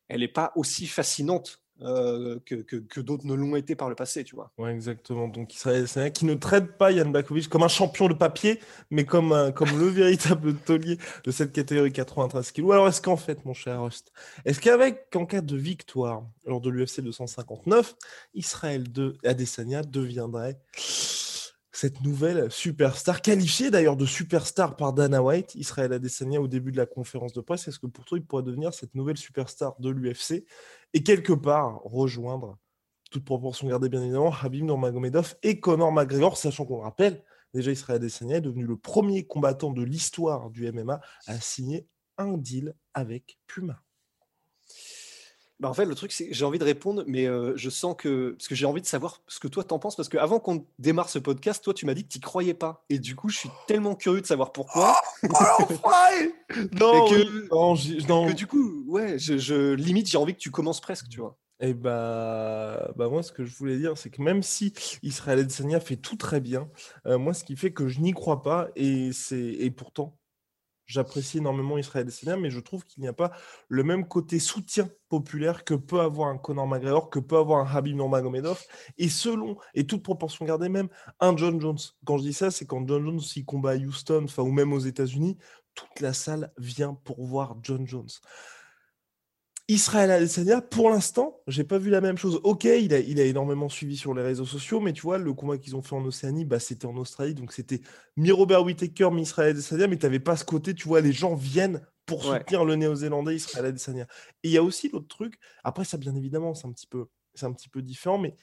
elle 0.10 0.20
n'est 0.20 0.28
pas 0.28 0.52
aussi 0.56 0.86
fascinante 0.86 1.62
euh, 1.82 2.40
que, 2.46 3.00
d'autres 3.00 3.26
ne 3.26 3.34
l'ont 3.34 3.56
été 3.56 3.76
par 3.76 3.90
le 3.90 3.96
passé, 3.96 4.24
tu 4.24 4.36
vois. 4.36 4.52
Ouais, 4.58 4.72
exactement. 4.72 5.28
Donc, 5.28 5.54
il 5.54 5.58
serait, 5.58 6.12
qui 6.12 6.26
ne 6.26 6.34
traite 6.34 6.78
pas 6.78 6.92
Yann 6.92 7.12
Blakovic 7.12 7.48
comme 7.50 7.64
un 7.64 7.68
champion 7.70 8.08
de 8.08 8.14
papier, 8.14 8.60
mais 8.92 9.06
comme, 9.06 9.52
comme 9.56 9.78
le 9.78 9.88
véritable 9.88 10.56
taulier 10.56 10.98
de 11.24 11.32
cette 11.32 11.52
catégorie 11.52 11.92
93 11.92 12.52
kg. 12.52 12.72
Alors, 12.72 12.88
est-ce 12.88 13.02
qu'en 13.02 13.18
fait, 13.18 13.46
mon 13.46 13.54
cher 13.54 13.82
Rust, 13.82 14.12
est-ce 14.46 14.60
qu'avec, 14.60 15.16
en 15.16 15.26
cas 15.26 15.42
de 15.42 15.56
victoire 15.56 16.24
lors 16.46 16.62
de 16.62 16.70
l'UFC 16.70 17.02
259, 17.02 17.96
Israël 18.34 18.92
de 18.92 19.18
Adesanya 19.24 19.84
deviendrait 19.84 20.60
cette 21.80 22.02
nouvelle 22.02 22.52
superstar, 22.52 23.22
qualifiée 23.22 23.72
d'ailleurs 23.72 23.96
de 23.96 24.06
superstar 24.06 24.76
par 24.76 24.92
Dana 24.92 25.24
White, 25.24 25.56
Israël 25.56 25.94
Adesanya 25.94 26.42
au 26.42 26.48
début 26.50 26.74
de 26.74 26.78
la 26.78 26.86
conférence 26.86 27.32
de 27.32 27.40
presse? 27.40 27.70
Est-ce 27.70 27.80
que 27.80 27.88
pour 27.88 28.04
toi, 28.04 28.18
il 28.18 28.26
pourrait 28.26 28.44
devenir 28.44 28.74
cette 28.74 28.96
nouvelle 28.96 29.16
superstar 29.16 29.80
de 29.80 29.90
l'UFC 29.90 30.44
et 30.94 31.04
quelque 31.04 31.34
part 31.34 31.82
rejoindre, 31.84 32.58
toute 33.12 33.26
proportion 33.26 33.68
gardée 33.68 33.90
bien 33.90 34.02
évidemment, 34.02 34.34
Habib 34.42 34.64
Nurmagomedov 34.66 35.36
et 35.44 35.60
Conor 35.60 35.92
McGregor, 35.92 36.38
sachant 36.38 36.66
qu'on 36.66 36.82
rappelle, 36.82 37.24
déjà 37.54 37.72
Israël 37.72 37.98
Adesanya 37.98 38.38
est 38.38 38.42
devenu 38.42 38.66
le 38.66 38.78
premier 38.78 39.26
combattant 39.26 39.72
de 39.72 39.84
l'histoire 39.84 40.50
du 40.50 40.72
MMA 40.72 41.02
à 41.28 41.40
signer 41.40 41.88
un 42.18 42.38
deal 42.38 42.76
avec 42.94 43.40
Puma. 43.48 43.82
Bah, 45.60 45.70
en 45.70 45.74
fait, 45.74 45.84
le 45.84 45.94
truc, 45.94 46.14
c'est 46.14 46.30
que 46.30 46.34
j'ai 46.34 46.46
envie 46.46 46.60
de 46.60 46.64
répondre, 46.64 47.04
mais 47.06 47.26
euh, 47.26 47.52
je 47.58 47.70
sens 47.70 47.94
que. 47.98 48.32
Parce 48.38 48.48
que 48.48 48.56
j'ai 48.56 48.66
envie 48.66 48.82
de 48.82 48.86
savoir 48.86 49.22
ce 49.28 49.40
que 49.40 49.48
toi 49.50 49.64
t'en 49.64 49.78
penses, 49.78 49.98
parce 49.98 50.08
qu'avant 50.08 50.40
qu'on 50.40 50.66
démarre 50.80 51.10
ce 51.10 51.20
podcast, 51.20 51.62
toi, 51.62 51.74
tu 51.74 51.86
m'as 51.86 51.94
dit 51.94 52.06
que 52.06 52.10
tu 52.10 52.20
croyais 52.20 52.54
pas. 52.54 52.86
Et 52.90 52.98
du 52.98 53.16
coup, 53.16 53.28
je 53.28 53.40
suis 53.40 53.50
tellement 53.68 53.96
curieux 53.96 54.22
de 54.22 54.26
savoir 54.26 54.54
pourquoi. 54.54 54.96
Oh, 55.24 55.28
non, 55.28 57.08
que, 57.08 57.50
non, 57.52 57.76
non, 58.08 58.28
que, 58.28 58.34
du 58.34 58.48
coup, 58.48 58.86
ouais, 58.88 59.20
je, 59.20 59.74
limite, 59.74 60.10
j'ai 60.10 60.18
envie 60.18 60.34
que 60.34 60.40
tu 60.40 60.52
commences 60.52 60.80
presque, 60.80 61.10
tu 61.10 61.20
vois. 61.20 61.38
Et 61.60 61.74
bah, 61.74 62.92
bah 62.96 63.10
moi, 63.10 63.22
ce 63.22 63.34
que 63.34 63.44
je 63.44 63.54
voulais 63.58 63.78
dire, 63.78 63.98
c'est 63.98 64.10
que 64.10 64.22
même 64.22 64.44
si 64.44 64.74
Israël 65.04 65.40
Adesanya 65.40 65.82
fait 65.82 65.98
tout 65.98 66.16
très 66.16 66.40
bien, 66.40 66.70
euh, 67.06 67.18
moi, 67.18 67.34
ce 67.34 67.44
qui 67.44 67.58
fait 67.58 67.74
que 67.74 67.90
je 67.90 68.00
n'y 68.00 68.14
crois 68.14 68.42
pas, 68.42 68.70
et 68.78 69.12
c'est 69.12 69.38
et 69.38 69.70
pourtant, 69.72 70.16
J'apprécie 70.90 71.38
énormément 71.38 71.78
Israël 71.78 72.08
Adesanya, 72.08 72.36
mais 72.36 72.50
je 72.50 72.60
trouve 72.60 72.84
qu'il 72.84 73.04
n'y 73.04 73.08
a 73.08 73.14
pas 73.14 73.32
le 73.68 73.84
même 73.84 74.08
côté 74.08 74.40
soutien 74.40 74.90
populaire 75.08 75.64
que 75.64 75.76
peut 75.76 76.00
avoir 76.00 76.30
un 76.30 76.40
Conor 76.40 76.66
McGregor, 76.66 77.12
que 77.12 77.20
peut 77.20 77.38
avoir 77.38 77.60
un 77.60 77.78
Habib 77.78 77.96
Nurmagomedov. 77.96 78.60
Et 78.98 79.08
selon, 79.08 79.56
et 79.76 79.86
toute 79.86 80.02
proportion 80.02 80.46
gardée 80.46 80.68
même, 80.68 80.90
un 81.20 81.38
John 81.38 81.62
Jones. 81.62 81.78
Quand 82.06 82.18
je 82.18 82.24
dis 82.24 82.34
ça, 82.34 82.50
c'est 82.50 82.66
quand 82.66 82.88
John 82.88 83.06
Jones 83.06 83.22
il 83.36 83.46
combat 83.46 83.72
à 83.74 83.76
Houston, 83.76 84.24
enfin 84.24 84.42
ou 84.42 84.52
même 84.52 84.74
aux 84.74 84.80
États-Unis, 84.80 85.38
toute 85.76 86.00
la 86.00 86.14
salle 86.14 86.52
vient 86.58 86.96
pour 86.96 87.24
voir 87.24 87.56
John 87.62 87.86
Jones. 87.86 88.10
Israël 89.70 90.10
Adesanya, 90.10 90.62
pour 90.62 90.90
l'instant, 90.90 91.42
j'ai 91.46 91.64
pas 91.64 91.78
vu 91.78 91.92
la 91.92 92.02
même 92.02 92.18
chose. 92.18 92.42
Ok, 92.44 92.64
il 92.64 92.92
a, 92.92 92.98
il 92.98 93.20
a 93.20 93.24
énormément 93.24 93.70
suivi 93.70 93.96
sur 93.96 94.16
les 94.16 94.24
réseaux 94.24 94.46
sociaux, 94.46 94.80
mais 94.80 94.94
tu 94.94 95.04
vois, 95.04 95.20
le 95.20 95.32
combat 95.32 95.60
qu'ils 95.60 95.76
ont 95.76 95.84
fait 95.84 95.94
en 95.94 96.04
Océanie, 96.04 96.44
bah, 96.44 96.60
c'était 96.60 96.88
en 96.88 96.98
Australie, 96.98 97.36
donc 97.36 97.54
c'était 97.54 97.80
mi 98.18 98.32
Robert 98.32 98.64
Whittaker, 98.64 99.12
mi 99.12 99.22
Israël 99.22 99.52
Adesanya, 99.52 99.86
mais 99.86 99.98
tu 99.98 100.08
n'avais 100.08 100.20
pas 100.20 100.36
ce 100.36 100.44
côté, 100.44 100.74
tu 100.74 100.88
vois, 100.88 101.02
les 101.02 101.12
gens 101.12 101.36
viennent 101.36 101.86
pour 102.08 102.24
soutenir 102.24 102.66
le 102.66 102.78
néo-zélandais 102.78 103.36
Israël 103.36 103.68
Adesanya. 103.68 104.08
Et 104.44 104.48
il 104.48 104.52
y 104.52 104.58
a 104.58 104.64
aussi 104.64 104.90
l'autre 104.90 105.08
truc, 105.08 105.38
après 105.64 105.86
ça, 105.86 105.98
bien 105.98 106.16
évidemment, 106.16 106.56
c'est 106.56 106.66
un 106.66 106.72
petit 106.72 106.88
peu, 106.88 107.06
c'est 107.36 107.46
un 107.46 107.54
petit 107.54 107.70
peu 107.70 107.84
différent, 107.84 108.18
mais 108.18 108.36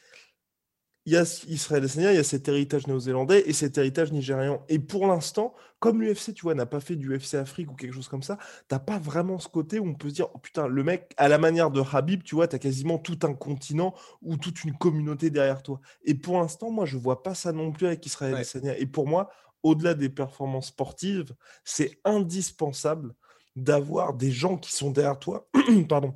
il 1.06 1.12
y 1.12 1.16
a 1.16 1.22
Israël 1.48 1.84
Adesanya, 1.84 2.12
il 2.12 2.16
y 2.16 2.18
a 2.18 2.24
cet 2.24 2.48
héritage 2.48 2.88
néo-zélandais 2.88 3.44
et 3.46 3.52
cet 3.52 3.78
héritage 3.78 4.10
nigérian. 4.10 4.64
Et 4.68 4.80
pour 4.80 5.06
l'instant, 5.06 5.54
comme 5.78 6.02
l'UFC, 6.02 6.34
tu 6.34 6.42
vois, 6.42 6.54
n'a 6.54 6.66
pas 6.66 6.80
fait 6.80 6.96
du 6.96 7.16
UFC 7.16 7.34
Afrique 7.34 7.70
ou 7.70 7.74
quelque 7.74 7.94
chose 7.94 8.08
comme 8.08 8.24
ça, 8.24 8.38
t'as 8.66 8.80
pas 8.80 8.98
vraiment 8.98 9.38
ce 9.38 9.48
côté 9.48 9.78
où 9.78 9.86
on 9.86 9.94
peut 9.94 10.08
se 10.08 10.14
dire, 10.14 10.26
oh 10.34 10.38
putain, 10.38 10.66
le 10.66 10.82
mec, 10.82 11.12
à 11.16 11.28
la 11.28 11.38
manière 11.38 11.70
de 11.70 11.80
Habib, 11.80 12.24
tu 12.24 12.34
vois, 12.34 12.48
tu 12.48 12.56
as 12.56 12.58
quasiment 12.58 12.98
tout 12.98 13.20
un 13.22 13.34
continent 13.34 13.94
ou 14.20 14.36
toute 14.36 14.64
une 14.64 14.76
communauté 14.76 15.30
derrière 15.30 15.62
toi. 15.62 15.80
Et 16.04 16.14
pour 16.14 16.38
l'instant, 16.38 16.72
moi, 16.72 16.86
je 16.86 16.96
vois 16.96 17.22
pas 17.22 17.36
ça 17.36 17.52
non 17.52 17.70
plus 17.70 17.86
avec 17.86 18.04
Israël 18.04 18.34
Adesanya. 18.34 18.76
Et 18.76 18.86
pour 18.86 19.06
moi, 19.06 19.30
au-delà 19.62 19.94
des 19.94 20.08
performances 20.08 20.68
sportives, 20.68 21.36
c'est 21.64 22.00
indispensable 22.04 23.14
d'avoir 23.54 24.12
des 24.12 24.32
gens 24.32 24.56
qui 24.58 24.72
sont 24.72 24.90
derrière 24.90 25.20
toi, 25.20 25.48
pardon, 25.88 26.14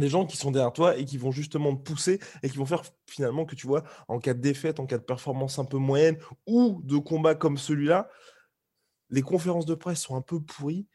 des 0.00 0.08
gens 0.08 0.26
qui 0.26 0.36
sont 0.36 0.50
derrière 0.50 0.72
toi 0.72 0.96
et 0.96 1.04
qui 1.04 1.18
vont 1.18 1.30
justement 1.30 1.74
te 1.74 1.82
pousser 1.82 2.20
et 2.42 2.50
qui 2.50 2.56
vont 2.56 2.66
faire 2.66 2.82
finalement 3.06 3.44
que 3.44 3.54
tu 3.54 3.66
vois, 3.66 3.84
en 4.08 4.18
cas 4.18 4.34
de 4.34 4.40
défaite, 4.40 4.80
en 4.80 4.86
cas 4.86 4.98
de 4.98 5.04
performance 5.04 5.58
un 5.58 5.64
peu 5.64 5.78
moyenne 5.78 6.18
ou 6.46 6.80
de 6.84 6.98
combat 6.98 7.34
comme 7.34 7.58
celui-là, 7.58 8.08
les 9.10 9.22
conférences 9.22 9.66
de 9.66 9.74
presse 9.74 10.00
sont 10.00 10.16
un 10.16 10.22
peu 10.22 10.40
pourries. 10.40 10.86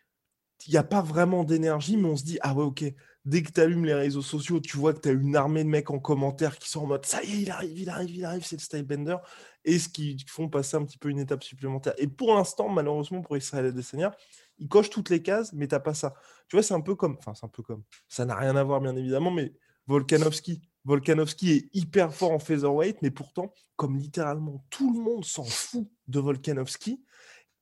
Il 0.67 0.71
n'y 0.71 0.77
a 0.77 0.83
pas 0.83 1.01
vraiment 1.01 1.45
d'énergie, 1.45 1.95
mais 1.95 2.09
on 2.09 2.17
se 2.17 2.23
dit, 2.25 2.37
ah 2.41 2.53
ouais, 2.53 2.65
ok, 2.65 2.83
dès 3.23 3.43
que 3.43 3.51
tu 3.51 3.61
allumes 3.61 3.85
les 3.85 3.93
réseaux 3.93 4.21
sociaux, 4.21 4.59
tu 4.59 4.75
vois 4.75 4.93
que 4.93 4.99
tu 4.99 5.09
as 5.09 5.13
une 5.13 5.35
armée 5.35 5.63
de 5.63 5.69
mecs 5.69 5.89
en 5.89 5.99
commentaire 5.99 6.57
qui 6.57 6.69
sont 6.69 6.81
en 6.81 6.87
mode, 6.87 7.05
ça 7.05 7.23
y 7.23 7.31
est, 7.31 7.41
il 7.43 7.51
arrive, 7.51 7.79
il 7.79 7.89
arrive, 7.89 8.15
il 8.15 8.25
arrive, 8.25 8.45
c'est 8.45 8.57
le 8.57 8.61
style 8.61 8.83
bender, 8.83 9.15
et 9.63 9.79
ce 9.79 9.87
qui 9.87 10.17
font 10.27 10.49
passer 10.49 10.75
un 10.75 10.83
petit 10.83 10.97
peu 10.97 11.09
une 11.09 11.19
étape 11.19 11.43
supplémentaire. 11.43 11.93
Et 11.97 12.07
pour 12.07 12.33
l'instant, 12.35 12.67
malheureusement 12.67 13.21
pour 13.21 13.37
Israël 13.37 13.67
Adesanya, 13.67 14.13
il 14.59 14.67
coche 14.67 14.89
toutes 14.89 15.09
les 15.09 15.21
cases, 15.21 15.53
mais 15.53 15.67
t'as 15.67 15.79
pas 15.79 15.93
ça. 15.93 16.13
Tu 16.47 16.55
vois, 16.55 16.63
c'est 16.63 16.73
un 16.73 16.81
peu 16.81 16.95
comme, 16.95 17.15
enfin, 17.17 17.33
c'est 17.33 17.45
un 17.45 17.49
peu 17.49 17.63
comme, 17.63 17.83
ça 18.07 18.25
n'a 18.25 18.35
rien 18.35 18.55
à 18.55 18.63
voir, 18.63 18.81
bien 18.81 18.95
évidemment, 18.95 19.31
mais 19.31 19.53
Volkanovski. 19.87 20.61
Volkanovski 20.85 21.51
est 21.51 21.69
hyper 21.73 22.13
fort 22.13 22.31
en 22.31 22.39
featherweight, 22.39 23.01
mais 23.01 23.11
pourtant, 23.11 23.53
comme 23.75 23.97
littéralement 23.97 24.65
tout 24.69 24.93
le 24.93 24.99
monde 24.99 25.25
s'en 25.25 25.43
fout 25.43 25.89
de 26.07 26.19
Volkanovski, 26.19 27.03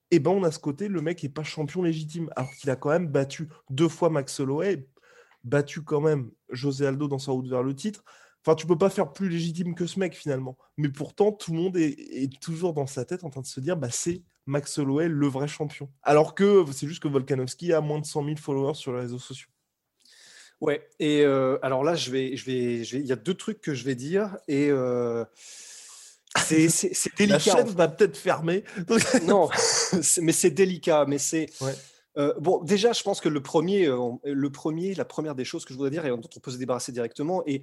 et 0.10 0.16
eh 0.16 0.20
ben 0.20 0.32
on 0.32 0.44
a 0.44 0.52
ce 0.52 0.60
côté, 0.60 0.88
le 0.88 1.02
mec 1.02 1.22
est 1.26 1.30
pas 1.30 1.44
champion 1.44 1.82
légitime, 1.82 2.30
alors 2.38 2.50
qu'il 2.54 2.70
a 2.70 2.78
quand 2.78 2.90
même 2.90 3.08
battu 3.08 3.50
deux 3.70 3.90
fois 3.90 4.10
Max 4.10 4.40
Holloway, 4.40 4.88
battu 5.44 5.84
quand 5.84 6.00
même 6.00 6.32
José 6.50 6.88
Aldo 6.88 7.10
dans 7.10 7.20
sa 7.20 7.34
route 7.34 7.50
vers 7.50 7.62
le 7.62 7.76
titre. 7.76 8.06
Enfin, 8.46 8.56
tu 8.56 8.66
peux 8.66 8.78
pas 8.78 8.90
faire 8.90 9.12
plus 9.12 9.28
légitime 9.28 9.76
que 9.76 9.86
ce 9.86 10.00
mec 10.00 10.16
finalement. 10.16 10.58
Mais 10.78 10.88
pourtant, 10.88 11.34
tout 11.34 11.52
le 11.52 11.58
monde 11.58 11.76
est, 11.76 11.90
est 11.90 12.40
toujours 12.40 12.74
dans 12.74 12.88
sa 12.88 13.04
tête 13.04 13.26
en 13.26 13.30
train 13.30 13.42
de 13.42 13.48
se 13.48 13.60
dire, 13.60 13.76
bah 13.76 13.90
c'est 13.92 14.24
Max 14.48 14.78
Holloway 14.80 15.08
le 15.08 15.28
vrai 15.28 15.48
champion. 15.48 15.90
Alors 16.04 16.34
que 16.34 16.66
c'est 16.72 16.88
juste 16.88 17.04
que 17.04 17.08
Volkanovski 17.08 17.74
a 17.74 17.82
moins 17.82 18.00
de 18.00 18.06
100 18.06 18.26
000 18.26 18.38
followers 18.38 18.76
sur 18.76 18.94
les 18.94 19.02
réseaux 19.02 19.20
sociaux. 19.20 19.50
Ouais, 20.60 20.90
et 21.00 21.22
euh, 21.24 21.60
alors 21.62 21.84
là, 21.84 21.94
je 21.94 22.10
vais, 22.10 22.36
je 22.36 22.46
vais, 22.46 22.80
il 22.80 23.06
y 23.06 23.12
a 23.12 23.16
deux 23.16 23.36
trucs 23.36 23.62
que 23.62 23.76
je 23.76 23.84
vais 23.84 23.94
dire 23.94 24.38
et 24.48 24.70
euh, 24.72 25.24
c'est 26.36 26.66
délicat. 27.18 27.34
La 27.34 27.40
chaîne 27.40 27.68
va 27.68 27.88
peut-être 27.88 28.18
fermer. 28.18 28.64
non, 29.28 29.50
mais 30.22 30.32
c'est 30.32 30.50
délicat, 30.50 31.06
mais 31.08 31.20
c'est. 31.20 31.48
Euh, 32.18 32.34
bon, 32.40 32.64
déjà, 32.64 32.94
je 32.94 33.04
pense 33.04 33.22
que 33.22 33.30
le 33.30 33.44
premier, 33.44 33.88
le 34.24 34.50
premier, 34.50 34.96
la 34.96 35.06
première 35.06 35.36
des 35.36 35.46
choses 35.46 35.64
que 35.64 35.74
je 35.74 35.78
voudrais 35.78 35.92
dire 35.92 36.06
et 36.06 36.10
dont 36.10 36.22
on 36.36 36.40
peut 36.40 36.50
se 36.50 36.58
débarrasser 36.58 36.92
directement 36.92 37.44
et 37.46 37.62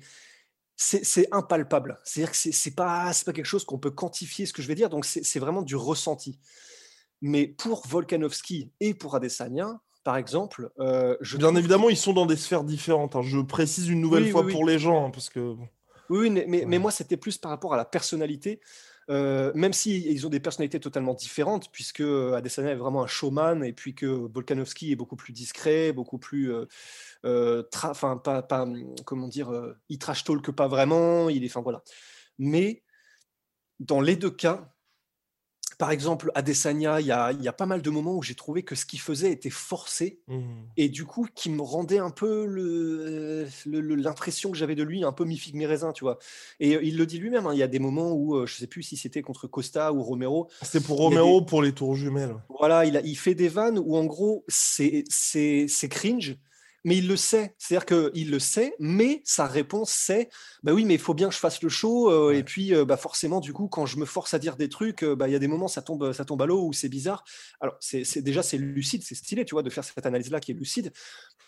c'est 0.76 1.28
impalpable. 1.32 1.98
C'est-à-dire 2.04 2.32
que 2.32 2.36
c'est 2.36 2.74
pas, 2.74 3.12
pas 3.24 3.32
quelque 3.32 3.46
chose 3.46 3.64
qu'on 3.64 3.78
peut 3.78 3.90
quantifier, 3.90 4.46
ce 4.46 4.52
que 4.52 4.62
je 4.62 4.68
vais 4.68 4.74
dire. 4.74 4.90
Donc, 4.90 5.04
c'est 5.04 5.38
vraiment 5.38 5.62
du 5.62 5.76
ressenti. 5.76 6.38
Mais 7.22 7.46
pour 7.46 7.86
Volkanovski 7.86 8.70
et 8.80 8.92
pour 8.92 9.14
Adesanya, 9.14 9.80
par 10.02 10.16
exemple, 10.18 10.70
euh, 10.80 11.16
bien 11.38 11.56
évidemment, 11.56 11.88
ils 11.88 11.96
sont 11.96 12.12
dans 12.12 12.26
des 12.26 12.36
sphères 12.36 12.64
différentes. 12.64 13.16
Hein. 13.16 13.22
Je 13.22 13.38
précise 13.38 13.88
une 13.88 14.00
nouvelle 14.00 14.30
fois 14.30 14.46
pour 14.46 14.66
les 14.66 14.78
gens, 14.78 15.06
hein, 15.06 15.10
parce 15.10 15.30
que. 15.30 15.54
Oui, 16.10 16.28
mais, 16.28 16.64
mais, 16.66 16.78
moi, 16.78 16.90
c'était 16.90 17.16
plus 17.16 17.38
par 17.38 17.50
rapport 17.50 17.72
à 17.72 17.78
la 17.78 17.86
personnalité. 17.86 18.60
Euh, 19.10 19.52
même 19.54 19.72
si 19.72 20.00
ils 20.10 20.26
ont 20.26 20.30
des 20.30 20.40
personnalités 20.40 20.80
totalement 20.80 21.14
différentes, 21.14 21.70
puisque 21.70 22.00
euh, 22.00 22.34
Adesanya 22.34 22.70
est 22.70 22.76
vraiment 22.76 23.02
un 23.02 23.06
showman 23.06 23.62
et 23.62 23.72
puis 23.72 23.94
que 23.94 24.06
Volkanovski 24.06 24.92
est 24.92 24.96
beaucoup 24.96 25.16
plus 25.16 25.32
discret, 25.32 25.92
beaucoup 25.92 26.18
plus, 26.18 26.52
enfin 27.24 28.16
pas, 28.16 28.42
pas, 28.42 28.66
comment 29.04 29.28
dire, 29.28 29.52
il 29.88 29.98
trash 29.98 30.24
talk 30.24 30.50
pas 30.52 30.68
vraiment, 30.68 31.28
il 31.28 31.44
est, 31.44 31.48
enfin 31.48 31.62
voilà. 31.62 31.82
Mais 32.38 32.82
dans 33.80 34.00
les 34.00 34.16
deux 34.16 34.30
cas, 34.30 34.73
par 35.78 35.90
exemple, 35.90 36.30
Adesanya, 36.34 37.00
il 37.00 37.06
y 37.06 37.12
a, 37.12 37.32
y 37.32 37.48
a 37.48 37.52
pas 37.52 37.66
mal 37.66 37.82
de 37.82 37.90
moments 37.90 38.16
où 38.16 38.22
j'ai 38.22 38.34
trouvé 38.34 38.62
que 38.62 38.74
ce 38.74 38.86
qu'il 38.86 39.00
faisait 39.00 39.30
était 39.30 39.50
forcé 39.50 40.20
mmh. 40.28 40.42
et 40.76 40.88
du 40.88 41.04
coup 41.04 41.26
qui 41.34 41.50
me 41.50 41.62
rendait 41.62 41.98
un 41.98 42.10
peu 42.10 42.44
l'impression 43.66 44.50
que 44.50 44.56
j'avais 44.56 44.74
de 44.74 44.82
lui 44.82 45.04
un 45.04 45.12
peu 45.12 45.24
mi 45.24 45.36
figue 45.36 45.54
mi 45.54 45.66
raisin, 45.66 45.92
tu 45.92 46.04
vois. 46.04 46.18
Et 46.60 46.72
il 46.86 46.96
le 46.96 47.06
dit 47.06 47.18
lui-même, 47.18 47.46
hein, 47.46 47.52
il 47.52 47.58
y 47.58 47.62
a 47.62 47.68
des 47.68 47.78
moments 47.78 48.12
où 48.12 48.46
je 48.46 48.54
sais 48.54 48.66
plus 48.66 48.82
si 48.82 48.96
c'était 48.96 49.22
contre 49.22 49.46
Costa 49.46 49.92
ou 49.92 50.02
Romero. 50.02 50.48
C'était 50.62 50.84
pour 50.84 50.98
Romero 50.98 51.42
pour 51.42 51.62
les 51.62 51.72
tours 51.72 51.94
jumelles. 51.94 52.36
Voilà, 52.58 52.84
il, 52.84 52.96
a, 52.96 53.00
il 53.00 53.16
fait 53.16 53.34
des 53.34 53.48
vannes 53.48 53.78
où 53.78 53.96
en 53.96 54.04
gros 54.04 54.44
c'est 54.48 55.04
cringe 55.90 56.36
mais 56.84 56.98
il 56.98 57.08
le 57.08 57.16
sait. 57.16 57.54
C'est-à-dire 57.58 57.86
qu'il 57.86 58.30
le 58.30 58.38
sait, 58.38 58.74
mais 58.78 59.22
sa 59.24 59.46
réponse 59.46 59.90
c'est 59.90 60.28
bah 60.62 60.72
oui, 60.72 60.84
mais 60.84 60.94
il 60.94 61.00
faut 61.00 61.14
bien 61.14 61.28
que 61.28 61.34
je 61.34 61.38
fasse 61.40 61.62
le 61.62 61.68
show. 61.68 62.10
Euh, 62.10 62.32
et 62.32 62.42
puis, 62.42 62.74
euh, 62.74 62.84
bah 62.84 62.96
forcément, 62.96 63.40
du 63.40 63.52
coup, 63.52 63.68
quand 63.68 63.86
je 63.86 63.98
me 63.98 64.06
force 64.06 64.34
à 64.34 64.38
dire 64.38 64.56
des 64.56 64.68
trucs, 64.68 65.02
euh, 65.04 65.14
bah 65.14 65.28
il 65.28 65.32
y 65.32 65.34
a 65.34 65.38
des 65.38 65.46
moments 65.48 65.68
ça 65.68 65.82
tombe, 65.82 66.12
ça 66.12 66.24
tombe 66.24 66.40
à 66.42 66.46
l'eau 66.46 66.66
ou 66.66 66.72
c'est 66.72 66.88
bizarre. 66.88 67.24
Alors, 67.60 67.76
c'est 67.80 68.22
déjà 68.22 68.42
c'est 68.42 68.58
lucide, 68.58 69.02
c'est 69.04 69.14
stylé, 69.14 69.44
tu 69.44 69.54
vois, 69.54 69.62
de 69.62 69.70
faire 69.70 69.84
cette 69.84 70.06
analyse-là 70.06 70.40
qui 70.40 70.52
est 70.52 70.54
lucide. 70.54 70.92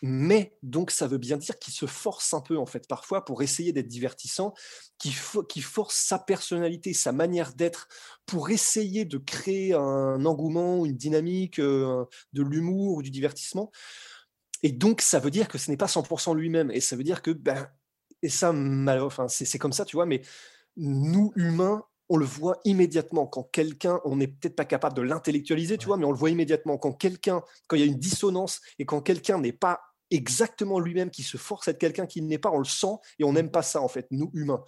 Mais 0.03 0.55
donc, 0.63 0.91
ça 0.91 1.07
veut 1.07 1.19
bien 1.19 1.39
dire 1.39 1.59
qu'il 1.59 1.73
se 1.73 1.87
force 1.87 2.35
un 2.35 2.41
peu 2.41 2.59
en 2.59 2.67
fait 2.67 2.87
parfois 2.87 3.25
pour 3.25 3.43
essayer 3.43 3.73
d'être 3.73 3.89
divertissant, 3.89 4.53
qu'il 4.99 5.13
qui 5.49 5.63
force 5.63 5.97
sa 5.97 6.19
personnalité, 6.19 6.93
sa 6.93 7.13
manière 7.13 7.55
d'être 7.55 7.89
pour 8.27 8.51
essayer 8.51 9.05
de 9.05 9.19
créer 9.19 9.73
un 9.73 10.25
engouement, 10.27 10.85
une 10.85 10.97
dynamique, 10.97 11.59
de 11.61 12.07
l'humour 12.35 12.97
ou 12.97 13.03
du 13.03 13.11
divertissement. 13.11 13.71
Et 14.63 14.73
donc, 14.73 15.01
ça 15.01 15.19
veut 15.19 15.31
dire 15.31 15.49
que 15.49 15.59
ce 15.59 15.71
n'est 15.71 15.77
pas 15.77 15.87
100% 15.87 16.35
lui-même. 16.35 16.71
Et 16.71 16.81
ça 16.81 16.97
veut 16.97 17.05
dire 17.05 17.23
que, 17.23 17.31
ben, 17.31 17.69
et 18.23 18.29
ça, 18.29 18.53
enfin, 18.53 19.29
c'est 19.29 19.59
comme 19.59 19.73
ça, 19.73 19.85
tu 19.85 19.97
vois, 19.97 20.07
mais 20.07 20.23
nous, 20.77 21.33
humains, 21.37 21.85
on 22.09 22.17
le 22.17 22.25
voit 22.25 22.59
immédiatement 22.65 23.27
quand 23.27 23.45
quelqu'un, 23.45 24.01
on 24.05 24.17
n'est 24.17 24.29
peut-être 24.29 24.57
pas 24.57 24.65
capable 24.65 24.97
de 24.97 25.03
l'intellectualiser, 25.03 25.77
tu 25.77 25.87
vois, 25.87 25.97
mais 25.97 26.05
on 26.05 26.13
le 26.13 26.19
voit 26.19 26.31
immédiatement 26.31 26.79
quand 26.79 26.93
quelqu'un, 26.93 27.43
quand 27.67 27.77
il 27.77 27.81
y 27.81 27.83
a 27.83 27.87
une 27.87 27.99
dissonance 27.99 28.61
et 28.79 28.85
quand 28.85 29.01
quelqu'un 29.01 29.39
n'est 29.41 29.53
pas 29.53 29.81
exactement 30.11 30.79
lui-même, 30.79 31.11
qui 31.11 31.25
se 31.25 31.37
force 31.37 31.67
à 31.67 31.73
être 31.73 31.79
quelqu'un 31.79 32.07
qui 32.07 32.23
n'est 32.23 32.39
pas, 32.39 32.51
on 32.51 32.59
le 32.59 32.65
sent 32.65 32.95
et 33.19 33.25
on 33.25 33.33
n'aime 33.33 33.51
pas 33.51 33.63
ça, 33.63 33.81
en 33.81 33.89
fait, 33.89 34.07
nous, 34.11 34.31
humains. 34.35 34.63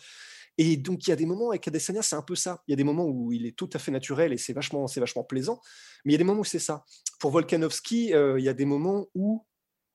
Et 0.60 0.76
donc, 0.76 1.06
il 1.06 1.10
y 1.10 1.12
a 1.12 1.16
des 1.16 1.26
moments 1.26 1.50
avec 1.50 1.68
Adesanya, 1.68 2.02
c'est 2.02 2.16
un 2.16 2.22
peu 2.22 2.34
ça. 2.34 2.62
Il 2.66 2.72
y 2.72 2.74
a 2.74 2.76
des 2.76 2.82
moments 2.84 3.06
où 3.06 3.32
il 3.32 3.46
est 3.46 3.56
tout 3.56 3.70
à 3.72 3.78
fait 3.78 3.92
naturel 3.92 4.32
et 4.32 4.36
c'est 4.36 4.52
vachement, 4.52 4.88
c'est 4.88 4.98
vachement 4.98 5.22
plaisant. 5.22 5.60
Mais 6.04 6.12
il 6.12 6.14
y 6.14 6.16
a 6.16 6.18
des 6.18 6.24
moments 6.24 6.40
où 6.40 6.44
c'est 6.44 6.58
ça. 6.58 6.84
Pour 7.20 7.30
Volkanovski, 7.30 8.12
euh, 8.12 8.40
il 8.40 8.44
y 8.44 8.48
a 8.48 8.54
des 8.54 8.64
moments 8.64 9.06
où 9.14 9.46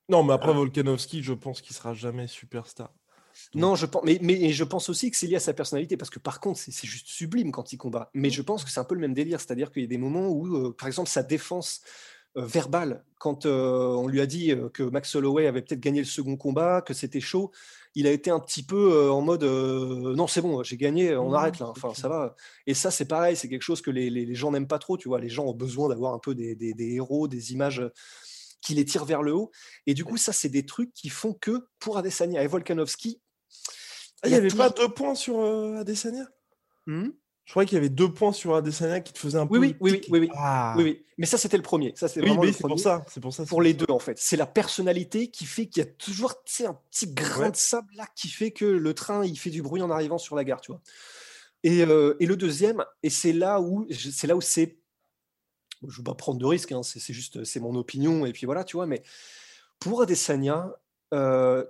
non, 0.09 0.23
mais 0.23 0.33
après 0.33 0.51
euh. 0.51 0.53
Volkanovski, 0.53 1.23
je 1.23 1.33
pense 1.33 1.61
qu'il 1.61 1.75
sera 1.75 1.93
jamais 1.93 2.27
superstar. 2.27 2.91
Non, 3.55 3.75
je 3.75 3.87
pense, 3.87 4.03
mais, 4.03 4.19
mais 4.21 4.51
je 4.51 4.63
pense 4.63 4.89
aussi 4.89 5.09
que 5.09 5.17
c'est 5.17 5.25
lié 5.25 5.37
à 5.37 5.39
sa 5.39 5.53
personnalité, 5.53 5.97
parce 5.97 6.11
que 6.11 6.19
par 6.19 6.39
contre, 6.39 6.59
c'est 6.59 6.87
juste 6.87 7.07
sublime 7.07 7.51
quand 7.51 7.73
il 7.73 7.77
combat. 7.77 8.11
Mais 8.13 8.29
je 8.29 8.41
pense 8.41 8.63
que 8.63 8.69
c'est 8.69 8.79
un 8.79 8.83
peu 8.83 8.95
le 8.95 9.01
même 9.01 9.13
délire, 9.13 9.39
c'est-à-dire 9.39 9.71
qu'il 9.71 9.81
y 9.81 9.85
a 9.85 9.89
des 9.89 9.97
moments 9.97 10.27
où, 10.27 10.55
euh, 10.55 10.75
par 10.77 10.87
exemple, 10.87 11.09
sa 11.09 11.23
défense 11.23 11.81
euh, 12.37 12.45
verbale, 12.45 13.03
quand 13.17 13.45
on 13.45 14.07
lui 14.07 14.21
a 14.21 14.25
dit 14.27 14.53
que 14.73 14.83
Max 14.83 15.15
Holloway 15.15 15.47
avait 15.47 15.61
peut-être 15.61 15.79
gagné 15.79 15.99
le 15.99 16.05
second 16.05 16.35
combat, 16.35 16.81
que 16.81 16.93
c'était 16.93 17.21
chaud, 17.21 17.51
il 17.95 18.05
a 18.05 18.11
été 18.11 18.29
un 18.29 18.39
petit 18.39 18.63
peu 18.63 19.09
en 19.09 19.21
mode 19.21 19.43
non, 19.43 20.27
c'est 20.27 20.41
bon, 20.41 20.61
j'ai 20.61 20.77
gagné, 20.77 21.15
on 21.15 21.33
arrête 21.33 21.59
là, 21.59 21.69
enfin 21.69 21.93
ça 21.93 22.09
va. 22.09 22.35
Et 22.67 22.73
ça, 22.73 22.91
c'est 22.91 23.07
pareil, 23.07 23.35
c'est 23.35 23.47
quelque 23.47 23.61
chose 23.61 23.81
que 23.81 23.91
les, 23.91 24.09
les, 24.09 24.35
gens 24.35 24.51
n'aiment 24.51 24.67
pas 24.67 24.79
trop, 24.79 24.97
tu 24.97 25.07
vois. 25.07 25.19
Les 25.19 25.29
gens 25.29 25.45
ont 25.45 25.53
besoin 25.53 25.89
d'avoir 25.89 26.13
un 26.13 26.19
peu 26.19 26.35
des, 26.35 26.53
des, 26.55 26.73
des 26.73 26.95
héros, 26.95 27.27
des 27.27 27.53
images 27.53 27.81
qui 28.63 28.73
les 28.73 28.85
tire 28.85 29.05
vers 29.05 29.21
le 29.21 29.33
haut. 29.33 29.51
Et 29.85 29.93
du 29.93 30.05
coup, 30.05 30.17
ça, 30.17 30.33
c'est 30.33 30.49
des 30.49 30.65
trucs 30.65 30.93
qui 30.93 31.09
font 31.09 31.33
que 31.33 31.67
pour 31.79 31.97
Adesanya 31.97 32.43
et 32.43 32.47
Volkanovski. 32.47 33.21
Ah, 34.21 34.27
il 34.27 34.31
n'y 34.31 34.37
avait 34.37 34.47
pas 34.47 34.69
deux 34.69 34.89
points 34.89 35.15
sur 35.15 35.39
euh, 35.39 35.77
Adesanya? 35.77 36.25
Hmm? 36.87 37.09
Je 37.45 37.51
croyais 37.51 37.67
qu'il 37.67 37.75
y 37.75 37.79
avait 37.79 37.89
deux 37.89 38.11
points 38.11 38.31
sur 38.31 38.55
Adesanya 38.55 39.01
qui 39.01 39.11
te 39.11 39.19
faisaient 39.19 39.37
un 39.37 39.45
peu. 39.45 39.57
Oui, 39.57 39.75
oui, 39.81 40.01
oui, 40.09 40.19
oui, 40.21 40.29
ah. 40.33 40.75
oui, 40.77 40.83
oui, 40.83 41.05
Mais 41.17 41.25
ça, 41.25 41.37
c'était 41.37 41.57
le 41.57 41.63
premier. 41.63 41.91
Ça, 41.97 42.07
c'est 42.07 42.21
vraiment 42.21 42.41
le 42.41 42.51
premier. 42.53 42.71
Pour 42.75 42.79
ça, 42.79 43.05
c'est 43.09 43.19
pour 43.19 43.33
ça. 43.33 43.45
Pour 43.45 43.61
les 43.61 43.73
deux, 43.73 43.85
en 43.89 43.99
fait. 43.99 44.17
C'est 44.17 44.37
la 44.37 44.45
personnalité 44.45 45.27
qui 45.29 45.43
fait 45.43 45.67
qu'il 45.67 45.83
y 45.83 45.85
a 45.85 45.89
toujours 45.89 46.31
un 46.65 46.79
petit 46.89 47.07
grain 47.13 47.49
de 47.49 47.57
sable 47.57 47.89
là 47.95 48.07
qui 48.15 48.29
fait 48.29 48.51
que 48.51 48.63
le 48.63 48.93
train, 48.93 49.25
il 49.25 49.37
fait 49.37 49.49
du 49.49 49.61
bruit 49.61 49.81
en 49.81 49.91
arrivant 49.91 50.17
sur 50.17 50.37
la 50.37 50.45
gare, 50.45 50.61
tu 50.61 50.71
vois. 50.71 50.81
Et, 51.63 51.83
euh, 51.83 52.15
et 52.21 52.25
le 52.25 52.37
deuxième, 52.37 52.83
et 53.03 53.09
c'est 53.09 53.33
là 53.33 53.59
où 53.61 53.87
c'est 53.89 54.27
là 54.27 54.35
où 54.35 54.41
c'est 54.41 54.77
je 55.87 55.97
veux 55.97 56.03
pas 56.03 56.15
prendre 56.15 56.39
de 56.39 56.45
risques, 56.45 56.71
hein, 56.71 56.83
c'est 56.83 57.13
juste 57.13 57.43
c'est 57.43 57.59
mon 57.59 57.75
opinion, 57.75 58.25
et 58.25 58.33
puis 58.33 58.45
voilà, 58.45 58.63
tu 58.63 58.77
vois, 58.77 58.85
mais 58.85 59.03
pour 59.79 60.01
Adesanya, 60.01 60.71
euh, 61.13 61.65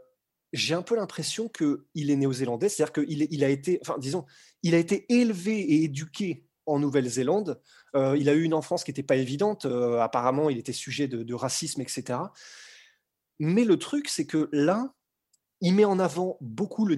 j'ai 0.53 0.75
un 0.75 0.81
peu 0.81 0.95
l'impression 0.95 1.49
qu'il 1.49 2.11
est 2.11 2.15
néo-zélandais, 2.15 2.69
c'est-à-dire 2.69 2.93
qu'il 2.93 3.27
il 3.31 3.43
a 3.43 3.49
été, 3.49 3.79
enfin 3.81 3.95
disons, 3.99 4.25
il 4.61 4.75
a 4.75 4.77
été 4.77 5.11
élevé 5.11 5.59
et 5.59 5.83
éduqué 5.83 6.45
en 6.65 6.79
Nouvelle-Zélande, 6.79 7.61
euh, 7.95 8.15
il 8.17 8.29
a 8.29 8.33
eu 8.33 8.43
une 8.43 8.53
enfance 8.53 8.83
qui 8.83 8.91
n'était 8.91 9.03
pas 9.03 9.17
évidente, 9.17 9.65
euh, 9.65 9.99
apparemment 9.99 10.49
il 10.49 10.57
était 10.57 10.73
sujet 10.73 11.07
de, 11.07 11.23
de 11.23 11.33
racisme, 11.33 11.81
etc. 11.81 12.19
Mais 13.39 13.65
le 13.65 13.77
truc, 13.77 14.07
c'est 14.07 14.25
que 14.25 14.49
là, 14.51 14.93
il 15.59 15.73
met 15.73 15.85
en 15.85 15.99
avant 15.99 16.37
beaucoup 16.39 16.85
le 16.85 16.97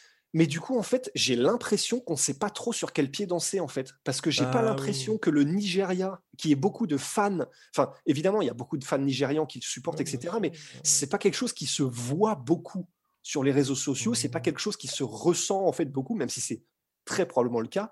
Mais 0.33 0.47
du 0.47 0.59
coup, 0.59 0.77
en 0.77 0.83
fait, 0.83 1.11
j'ai 1.13 1.35
l'impression 1.35 1.99
qu'on 1.99 2.13
ne 2.13 2.19
sait 2.19 2.37
pas 2.37 2.49
trop 2.49 2.71
sur 2.71 2.93
quel 2.93 3.11
pied 3.11 3.25
danser, 3.25 3.59
en 3.59 3.67
fait. 3.67 3.93
Parce 4.03 4.21
que 4.21 4.31
j'ai 4.31 4.45
n'ai 4.45 4.51
pas 4.51 4.59
ah 4.59 4.63
l'impression 4.63 5.17
que 5.17 5.29
le 5.29 5.43
Nigeria, 5.43 6.21
qui 6.37 6.51
est 6.51 6.55
beaucoup 6.55 6.87
de 6.87 6.97
fans, 6.97 7.39
enfin, 7.75 7.91
évidemment, 8.05 8.41
il 8.41 8.47
y 8.47 8.49
a 8.49 8.53
beaucoup 8.53 8.77
de 8.77 8.85
fans 8.85 8.97
nigérians 8.97 9.45
qui 9.45 9.59
le 9.59 9.63
supportent, 9.63 9.99
etc., 9.99 10.35
mais 10.41 10.51
c'est 10.83 11.09
pas 11.09 11.17
quelque 11.17 11.35
chose 11.35 11.53
qui 11.53 11.65
se 11.65 11.83
voit 11.83 12.35
beaucoup 12.35 12.87
sur 13.23 13.43
les 13.43 13.51
réseaux 13.51 13.75
sociaux, 13.75 14.13
c'est 14.13 14.29
pas 14.29 14.39
mmh. 14.39 14.43
quelque 14.43 14.59
chose 14.59 14.77
qui 14.77 14.87
se 14.87 15.03
ressent, 15.03 15.65
en 15.65 15.71
fait, 15.73 15.85
beaucoup, 15.85 16.15
même 16.15 16.29
si 16.29 16.41
c'est 16.41 16.63
très 17.05 17.27
probablement 17.27 17.59
le 17.59 17.67
cas. 17.67 17.91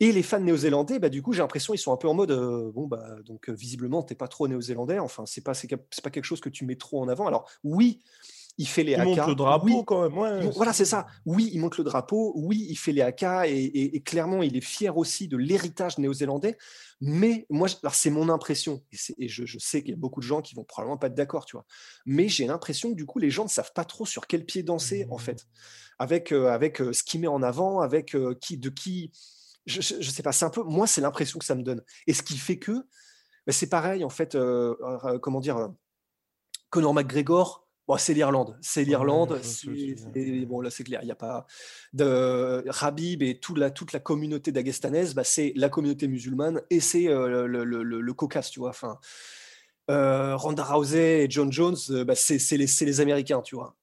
Et 0.00 0.12
les 0.12 0.22
fans 0.22 0.40
néo-zélandais, 0.40 0.98
bah, 0.98 1.08
du 1.08 1.22
coup, 1.22 1.32
j'ai 1.32 1.40
l'impression 1.40 1.72
ils 1.74 1.78
sont 1.78 1.92
un 1.92 1.96
peu 1.96 2.08
en 2.08 2.14
mode 2.14 2.30
euh, 2.30 2.70
bon, 2.72 2.86
bah, 2.86 3.16
donc 3.24 3.48
visiblement, 3.48 4.02
tu 4.02 4.12
n'es 4.12 4.16
pas 4.16 4.28
trop 4.28 4.48
néo-zélandais, 4.48 4.98
enfin, 4.98 5.24
c'est 5.26 5.42
pas, 5.42 5.54
c'est 5.54 5.68
pas 5.68 6.10
quelque 6.10 6.24
chose 6.24 6.40
que 6.40 6.48
tu 6.48 6.64
mets 6.64 6.76
trop 6.76 7.00
en 7.02 7.08
avant. 7.08 7.26
Alors, 7.26 7.50
oui, 7.64 8.02
il 8.58 8.66
fait 8.66 8.84
les 8.84 8.92
il 8.92 9.02
monte 9.02 9.26
le 9.26 9.34
drapeau 9.34 9.84
quand 9.84 10.08
même. 10.08 10.50
voilà, 10.50 10.72
c'est 10.72 10.86
ça. 10.86 11.06
Oui, 11.26 11.50
il 11.52 11.60
monte 11.60 11.76
le 11.76 11.84
drapeau. 11.84 12.32
Oui, 12.36 12.66
il 12.70 12.76
fait 12.76 12.92
les 12.92 13.02
AK 13.02 13.24
et, 13.46 14.02
clairement, 14.02 14.42
il 14.42 14.56
est 14.56 14.64
fier 14.64 14.96
aussi 14.96 15.28
de 15.28 15.36
l'héritage 15.36 15.98
néo-zélandais. 15.98 16.56
Mais 17.00 17.46
moi, 17.50 17.68
c'est 17.92 18.10
mon 18.10 18.30
impression 18.30 18.82
et, 19.18 19.28
je, 19.28 19.58
sais 19.58 19.82
qu'il 19.82 19.90
y 19.90 19.94
a 19.94 19.96
beaucoup 19.96 20.20
de 20.20 20.26
gens 20.26 20.40
qui 20.40 20.54
vont 20.54 20.64
probablement 20.64 20.96
pas 20.96 21.08
être 21.08 21.14
d'accord, 21.14 21.44
tu 21.44 21.56
vois. 21.56 21.66
Mais 22.06 22.28
j'ai 22.28 22.46
l'impression 22.46 22.90
que 22.90 22.96
du 22.96 23.04
coup, 23.04 23.18
les 23.18 23.30
gens 23.30 23.44
ne 23.44 23.50
savent 23.50 23.72
pas 23.74 23.84
trop 23.84 24.06
sur 24.06 24.26
quel 24.26 24.46
pied 24.46 24.62
danser 24.62 25.06
en 25.10 25.18
fait, 25.18 25.46
avec 25.98 26.32
euh, 26.32 26.48
avec 26.48 26.80
euh, 26.80 26.92
ce 26.94 27.02
qu'il 27.02 27.20
met 27.20 27.26
en 27.26 27.42
avant, 27.42 27.80
avec 27.80 28.14
euh, 28.14 28.34
qui 28.40 28.56
de 28.56 28.70
qui. 28.70 29.12
Je, 29.66 29.80
je, 29.80 30.10
sais 30.10 30.22
pas. 30.22 30.32
C'est 30.32 30.44
un 30.44 30.50
peu. 30.50 30.62
Moi, 30.62 30.86
c'est 30.86 31.00
l'impression 31.00 31.38
que 31.38 31.44
ça 31.44 31.54
me 31.54 31.62
donne. 31.62 31.82
Et 32.06 32.14
ce 32.14 32.22
qui 32.22 32.38
fait 32.38 32.58
que, 32.58 32.72
bah, 33.46 33.52
c'est 33.52 33.68
pareil 33.68 34.04
en 34.04 34.10
fait. 34.10 34.36
comment 35.20 35.40
dire. 35.40 35.68
Conor 36.68 36.94
McGregor, 36.94 37.65
Bon, 37.86 37.96
c'est 37.98 38.14
l'Irlande, 38.14 38.56
c'est 38.60 38.82
l'Irlande. 38.82 39.40
bon, 40.48 40.60
là, 40.60 40.70
c'est 40.70 40.82
clair, 40.82 41.00
il 41.02 41.06
n'y 41.06 41.12
a 41.12 41.16
pas 41.16 41.46
de 41.92 42.64
Rabib 42.68 43.22
et 43.22 43.38
toute 43.38 43.58
la, 43.58 43.70
toute 43.70 43.92
la 43.92 44.00
communauté 44.00 44.50
d'Agestanaise, 44.50 45.14
bah, 45.14 45.22
c'est 45.22 45.52
la 45.54 45.68
communauté 45.68 46.08
musulmane 46.08 46.60
et 46.70 46.80
c'est 46.80 47.08
euh, 47.08 47.46
le, 47.46 47.64
le, 47.64 47.82
le, 47.82 48.12
Caucase, 48.14 48.50
tu 48.50 48.58
vois. 48.58 48.70
Enfin, 48.70 48.98
euh, 49.88 50.34
Ronda 50.34 50.64
Rousey 50.64 51.24
et 51.24 51.30
John 51.30 51.52
Jones, 51.52 51.76
euh, 51.90 52.04
bah, 52.04 52.16
c'est 52.16 52.38
les, 52.56 52.66
les, 52.80 53.00
Américains, 53.00 53.40
tu 53.40 53.54
vois. 53.54 53.76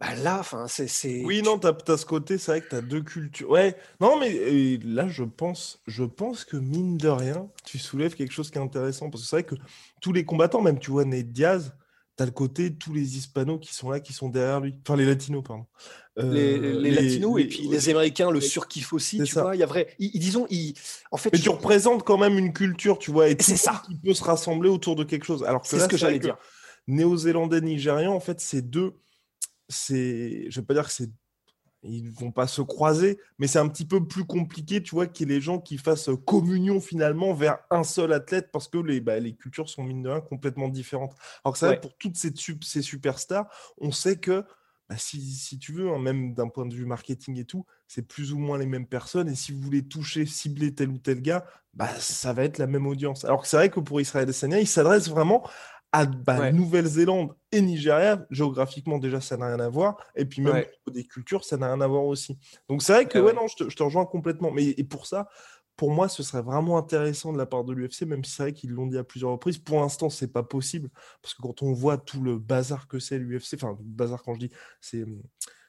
Bah 0.00 0.14
là, 0.14 0.38
enfin, 0.38 0.66
c'est. 0.68 1.24
Oui, 1.24 1.42
non, 1.42 1.58
t'as 1.58 1.72
as 1.88 1.96
ce 1.96 2.06
côté, 2.06 2.38
c'est 2.38 2.52
vrai 2.52 2.60
que 2.60 2.68
t'as 2.68 2.80
deux 2.80 3.02
cultures. 3.02 3.50
Ouais, 3.50 3.76
non, 4.00 4.18
mais 4.20 4.78
là, 4.84 5.08
je 5.08 5.24
pense, 5.24 5.82
je 5.88 6.04
pense 6.04 6.44
que 6.44 6.56
mine 6.56 6.96
de 6.96 7.08
rien, 7.08 7.48
tu 7.64 7.78
soulèves 7.78 8.14
quelque 8.14 8.32
chose 8.32 8.50
qui 8.50 8.58
est 8.58 8.62
intéressant. 8.62 9.10
Parce 9.10 9.24
que 9.24 9.28
c'est 9.28 9.36
vrai 9.36 9.42
que 9.42 9.56
tous 10.00 10.12
les 10.12 10.24
combattants, 10.24 10.62
même 10.62 10.78
tu 10.78 10.92
vois 10.92 11.04
Ned 11.04 11.32
Diaz, 11.32 11.74
t'as 12.18 12.26
le 12.26 12.32
côté 12.32 12.74
tous 12.74 12.92
les 12.92 13.16
hispanos 13.16 13.60
qui 13.60 13.72
sont 13.72 13.90
là, 13.90 14.00
qui 14.00 14.12
sont 14.12 14.28
derrière 14.28 14.60
lui. 14.60 14.74
Enfin, 14.82 14.96
les 14.96 15.06
latinos, 15.06 15.42
pardon. 15.46 15.66
Euh, 16.18 16.80
les, 16.80 16.90
latinos 16.90 17.40
et 17.40 17.46
puis 17.46 17.68
les 17.68 17.88
américains 17.88 18.32
le 18.32 18.40
surkiffent 18.40 18.92
aussi, 18.92 19.22
tu 19.22 19.34
vois. 19.34 19.54
Il 19.54 19.60
y 19.60 19.62
a 19.62 19.66
vrai. 19.66 19.94
disons, 19.98 20.44
il, 20.50 20.74
en 21.12 21.16
fait. 21.16 21.32
Mais 21.32 21.38
tu 21.38 21.48
représentes 21.48 22.02
quand 22.02 22.18
même 22.18 22.36
une 22.36 22.52
culture, 22.52 22.98
tu 22.98 23.12
vois, 23.12 23.28
et 23.28 23.36
c'est 23.40 23.56
ça 23.56 23.82
qui 23.86 23.96
peut 23.96 24.14
se 24.14 24.24
rassembler 24.24 24.68
autour 24.68 24.96
de 24.96 25.04
quelque 25.04 25.24
chose. 25.24 25.44
Alors 25.44 25.64
c'est 25.64 25.78
ce 25.78 25.86
que 25.86 25.96
j'allais 25.96 26.18
dire. 26.18 26.36
Néo-zélandais, 26.88 27.60
nigérian, 27.60 28.14
en 28.14 28.20
fait, 28.20 28.40
c'est 28.40 28.62
deux 28.62 28.94
c'est, 29.68 30.50
je 30.50 30.60
vais 30.60 30.66
pas 30.66 30.74
dire 30.74 30.86
que 30.86 30.92
c'est, 30.92 31.10
ils 31.82 32.10
vont 32.10 32.32
pas 32.32 32.46
se 32.46 32.62
croiser, 32.62 33.18
mais 33.38 33.46
c'est 33.46 33.58
un 33.58 33.68
petit 33.68 33.84
peu 33.84 34.04
plus 34.06 34.24
compliqué, 34.24 34.82
tu 34.82 34.94
vois, 34.94 35.06
qu'il 35.06 35.28
y 35.28 35.32
ait 35.32 35.36
les 35.36 35.40
gens 35.40 35.58
qui 35.60 35.78
fassent 35.78 36.10
communion 36.26 36.80
finalement 36.80 37.32
vers 37.34 37.58
un 37.70 37.84
seul 37.84 38.12
athlète 38.12 38.50
parce 38.52 38.68
que 38.68 38.78
les, 38.78 39.00
bah, 39.00 39.18
les 39.18 39.34
cultures 39.34 39.68
sont 39.68 39.84
mine 39.84 40.02
de 40.02 40.08
rien 40.08 40.20
complètement 40.20 40.68
différentes. 40.68 41.14
Alors 41.44 41.52
que 41.52 41.58
ça, 41.58 41.74
pour 41.74 41.96
toutes 41.96 42.16
ces, 42.16 42.32
ces 42.62 42.82
superstars, 42.82 43.46
on 43.78 43.92
sait 43.92 44.16
que 44.16 44.44
bah, 44.88 44.96
si, 44.96 45.20
si, 45.20 45.58
tu 45.58 45.72
veux, 45.72 45.90
hein, 45.90 45.98
même 45.98 46.34
d'un 46.34 46.48
point 46.48 46.64
de 46.64 46.74
vue 46.74 46.86
marketing 46.86 47.38
et 47.38 47.44
tout, 47.44 47.66
c'est 47.86 48.06
plus 48.06 48.32
ou 48.32 48.38
moins 48.38 48.58
les 48.58 48.66
mêmes 48.66 48.86
personnes. 48.86 49.28
Et 49.28 49.34
si 49.34 49.52
vous 49.52 49.60
voulez 49.60 49.86
toucher, 49.86 50.24
cibler 50.24 50.74
tel 50.74 50.88
ou 50.88 50.98
tel 50.98 51.20
gars, 51.20 51.44
bah, 51.74 51.90
ça 51.98 52.32
va 52.32 52.44
être 52.44 52.58
la 52.58 52.66
même 52.66 52.86
audience. 52.86 53.24
Alors 53.24 53.42
que 53.42 53.48
c'est 53.48 53.56
vrai 53.56 53.68
que 53.68 53.80
pour 53.80 54.00
Israël 54.00 54.24
Adesanya, 54.24 54.58
il 54.58 54.66
s'adresse 54.66 55.08
vraiment 55.08 55.48
à 55.92 56.04
bah, 56.04 56.52
Nouvelle-Zélande 56.52 57.34
et 57.50 57.60
Nigeria, 57.60 58.26
géographiquement 58.30 58.98
déjà 58.98 59.20
ça 59.20 59.36
n'a 59.36 59.46
rien 59.46 59.60
à 59.60 59.68
voir, 59.68 59.96
et 60.14 60.24
puis 60.24 60.42
même 60.42 60.64
des 60.90 61.04
cultures 61.04 61.44
ça 61.44 61.56
n'a 61.56 61.72
rien 61.72 61.80
à 61.80 61.86
voir 61.86 62.04
aussi. 62.04 62.38
Donc 62.68 62.82
c'est 62.82 62.92
vrai 62.92 63.06
que 63.06 63.18
ouais, 63.18 63.32
non, 63.32 63.46
je 63.48 63.64
te, 63.64 63.82
rejoins 63.82 64.04
complètement, 64.04 64.50
mais 64.50 64.66
et 64.66 64.84
pour 64.84 65.06
ça, 65.06 65.28
pour 65.76 65.90
moi 65.90 66.08
ce 66.08 66.22
serait 66.22 66.42
vraiment 66.42 66.76
intéressant 66.76 67.32
de 67.32 67.38
la 67.38 67.46
part 67.46 67.64
de 67.64 67.72
l'UFC, 67.72 68.02
même 68.02 68.22
si 68.22 68.32
c'est 68.32 68.42
vrai 68.42 68.52
qu'ils 68.52 68.70
l'ont 68.70 68.86
dit 68.86 68.98
à 68.98 69.04
plusieurs 69.04 69.30
reprises, 69.30 69.58
pour 69.58 69.80
l'instant 69.80 70.10
c'est 70.10 70.32
pas 70.32 70.42
possible, 70.42 70.90
parce 71.22 71.32
que 71.34 71.40
quand 71.40 71.62
on 71.62 71.72
voit 71.72 71.96
tout 71.96 72.22
le 72.22 72.38
bazar 72.38 72.86
que 72.86 72.98
c'est 72.98 73.18
l'UFC, 73.18 73.54
enfin 73.54 73.78
bazar 73.80 74.22
quand 74.22 74.34
je 74.34 74.40
dis, 74.40 74.50
c'est 74.80 75.06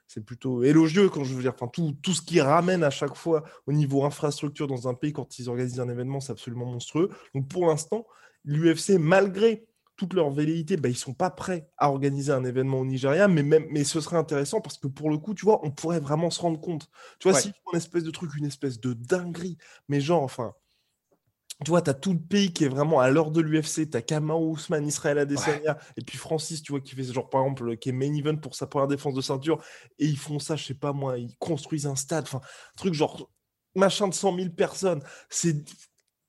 c'est 0.09 0.25
plutôt 0.25 0.63
élogieux 0.63 1.07
quand 1.07 1.23
je 1.23 1.35
veux 1.35 1.43
dire, 1.43 1.53
enfin, 1.53 1.67
tout, 1.67 1.95
tout 2.01 2.13
ce 2.13 2.23
qui 2.23 2.41
ramène 2.41 2.83
à 2.83 2.89
chaque 2.89 3.15
fois 3.15 3.43
au 3.67 3.71
niveau 3.71 4.03
infrastructure 4.03 4.65
dans 4.65 4.87
un 4.87 4.95
pays 4.95 5.13
quand 5.13 5.37
ils 5.37 5.49
organisent 5.49 5.79
un 5.79 5.87
événement, 5.87 6.19
c'est 6.19 6.31
absolument 6.31 6.65
monstrueux. 6.65 7.09
Donc 7.35 7.47
pour 7.47 7.67
l'instant, 7.67 8.07
l'UFC, 8.43 8.97
malgré 8.99 9.67
toute 9.99 10.13
leur 10.13 10.31
velléité, 10.31 10.77
bah, 10.77 10.87
ils 10.87 10.95
sont 10.95 11.13
pas 11.13 11.29
prêts 11.29 11.69
à 11.77 11.89
organiser 11.89 12.31
un 12.31 12.45
événement 12.45 12.79
au 12.79 12.85
Nigeria, 12.85 13.27
mais, 13.27 13.43
même, 13.43 13.65
mais 13.69 13.83
ce 13.83 13.99
serait 13.99 14.15
intéressant 14.15 14.61
parce 14.61 14.77
que 14.77 14.87
pour 14.87 15.09
le 15.09 15.17
coup, 15.17 15.33
tu 15.33 15.43
vois, 15.43 15.59
on 15.65 15.71
pourrait 15.71 15.99
vraiment 15.99 16.29
se 16.29 16.39
rendre 16.39 16.59
compte. 16.61 16.89
Tu 17.19 17.29
vois, 17.29 17.37
si 17.37 17.51
une 17.71 17.77
espèce 17.77 18.05
de 18.05 18.11
truc, 18.11 18.33
une 18.35 18.45
espèce 18.45 18.79
de 18.79 18.93
dinguerie, 18.93 19.57
mais 19.89 19.99
genre, 19.99 20.23
enfin, 20.23 20.53
tu 21.65 21.71
vois, 21.71 21.81
tu 21.81 21.89
as 21.89 21.93
tout 21.93 22.13
le 22.13 22.19
pays 22.19 22.53
qui 22.53 22.63
est 22.63 22.69
vraiment 22.69 23.01
à 23.01 23.09
l'heure 23.09 23.31
de 23.31 23.41
l'UFC. 23.41 23.89
Tu 23.89 23.97
as 23.97 24.01
Kamau 24.01 24.51
Ousmane, 24.51 24.87
Israël 24.87 25.17
Adesanya, 25.17 25.77
et 25.97 26.01
puis 26.01 26.17
Francis, 26.17 26.63
tu 26.63 26.71
vois, 26.71 26.79
qui 26.79 26.95
fait 26.95 27.03
ce 27.03 27.11
genre, 27.11 27.29
par 27.29 27.41
exemple, 27.41 27.75
qui 27.75 27.89
est 27.89 27.91
main 27.91 28.13
event 28.13 28.37
pour 28.37 28.55
sa 28.55 28.67
première 28.67 28.87
défense 28.87 29.13
de 29.13 29.21
ceinture. 29.21 29.61
Et 29.97 30.05
ils 30.05 30.17
font 30.17 30.39
ça, 30.39 30.55
je 30.55 30.63
sais 30.63 30.73
pas 30.73 30.93
moi, 30.93 31.17
ils 31.17 31.35
construisent 31.37 31.87
un 31.87 31.97
stade, 31.97 32.23
enfin, 32.23 32.39
truc 32.77 32.93
genre 32.93 33.29
machin 33.75 34.07
de 34.07 34.13
100 34.13 34.37
000 34.37 34.49
personnes. 34.51 35.03
C'est 35.29 35.65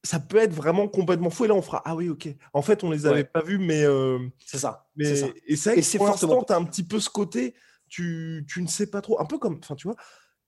ça 0.03 0.19
peut 0.19 0.39
être 0.39 0.53
vraiment 0.53 0.89
complètement 0.89 1.31
fou. 1.31 1.45
Et 1.45 1.49
là, 1.49 1.55
on 1.55 1.63
fera 1.63 1.83
Ah 1.85 1.95
oui, 1.95 2.09
ok. 2.09 2.29
En 2.53 2.63
fait, 2.63 2.85
on 2.85 2.91
les 2.91 3.07
avait 3.07 3.25
pas 3.25 3.43
vus, 3.43 3.59
mais. 3.59 3.85
Euh, 3.85 4.19
c'est 4.45 4.59
ça. 4.59 4.89
Mais, 4.97 5.15
ça. 5.57 5.75
Et 5.75 5.83
c'est 5.83 5.99
pour 5.99 6.07
l'instant, 6.07 6.43
tu 6.43 6.53
as 6.53 6.57
un 6.57 6.65
petit 6.65 6.85
peu 6.85 7.01
ce 7.01 7.11
côté, 7.11 7.55
tu, 7.89 8.47
tu 8.49 8.63
ne 8.63 8.69
sais 8.69 8.89
pas 8.89 9.01
trop. 9.01 9.21
Un 9.21 9.27
peu 9.27 9.39
comme. 9.39 9.59
Enfin, 9.63 9.75
tu 9.75 9.89
vois, 9.89 9.97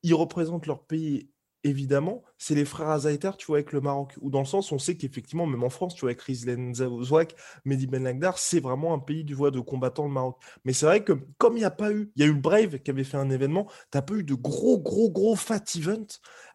ils 0.03 0.15
représentent 0.15 0.67
leur 0.67 0.85
pays 0.87 1.32
évidemment, 1.65 2.23
c'est 2.39 2.55
les 2.55 2.65
frères 2.65 2.89
Azaïter, 2.91 3.31
tu 3.39 3.47
vois, 3.47 3.59
avec 3.59 3.73
le 3.73 3.81
Maroc. 3.81 4.15
Ou 4.21 4.31
dans 4.31 4.41
le 4.41 4.45
sens, 4.45 4.73
on 4.73 4.79
sait 4.79 4.97
qu'effectivement, 4.97 5.47
même 5.47 5.63
en 5.63 5.71
France, 5.71 5.95
tu 5.95 6.01
vois, 6.01 6.11
avec 6.11 6.23
Rizlen 6.23 6.75
Zawak, 6.75 7.35
Mehdi 7.65 7.87
Ben 7.87 8.03
Lagdar, 8.03 8.39
c'est 8.39 8.61
vraiment 8.61 8.95
un 8.95 8.99
pays 8.99 9.25
du 9.25 9.35
voie 9.35 9.51
de 9.51 9.61
combattants, 9.61 10.05
le 10.07 10.13
Maroc. 10.13 10.37
Mais 10.65 10.73
c'est 10.73 10.87
vrai 10.87 11.05
que, 11.05 11.13
comme 11.39 11.57
il 11.57 11.61
n'y 11.61 11.65
a 11.65 11.71
pas 11.71 11.93
eu, 11.93 12.11
il 12.17 12.23
y 12.23 12.25
a 12.25 12.29
eu 12.29 12.35
Brave 12.35 12.79
qui 12.81 12.91
avait 12.91 13.05
fait 13.05 13.17
un 13.17 13.31
événement, 13.31 13.67
tu 13.91 13.99
n'as 13.99 14.03
pas 14.03 14.15
eu 14.15 14.25
de 14.25 14.35
gros, 14.35 14.79
gros, 14.79 15.11
gros 15.11 15.37
fat 15.37 15.63
event 15.77 16.07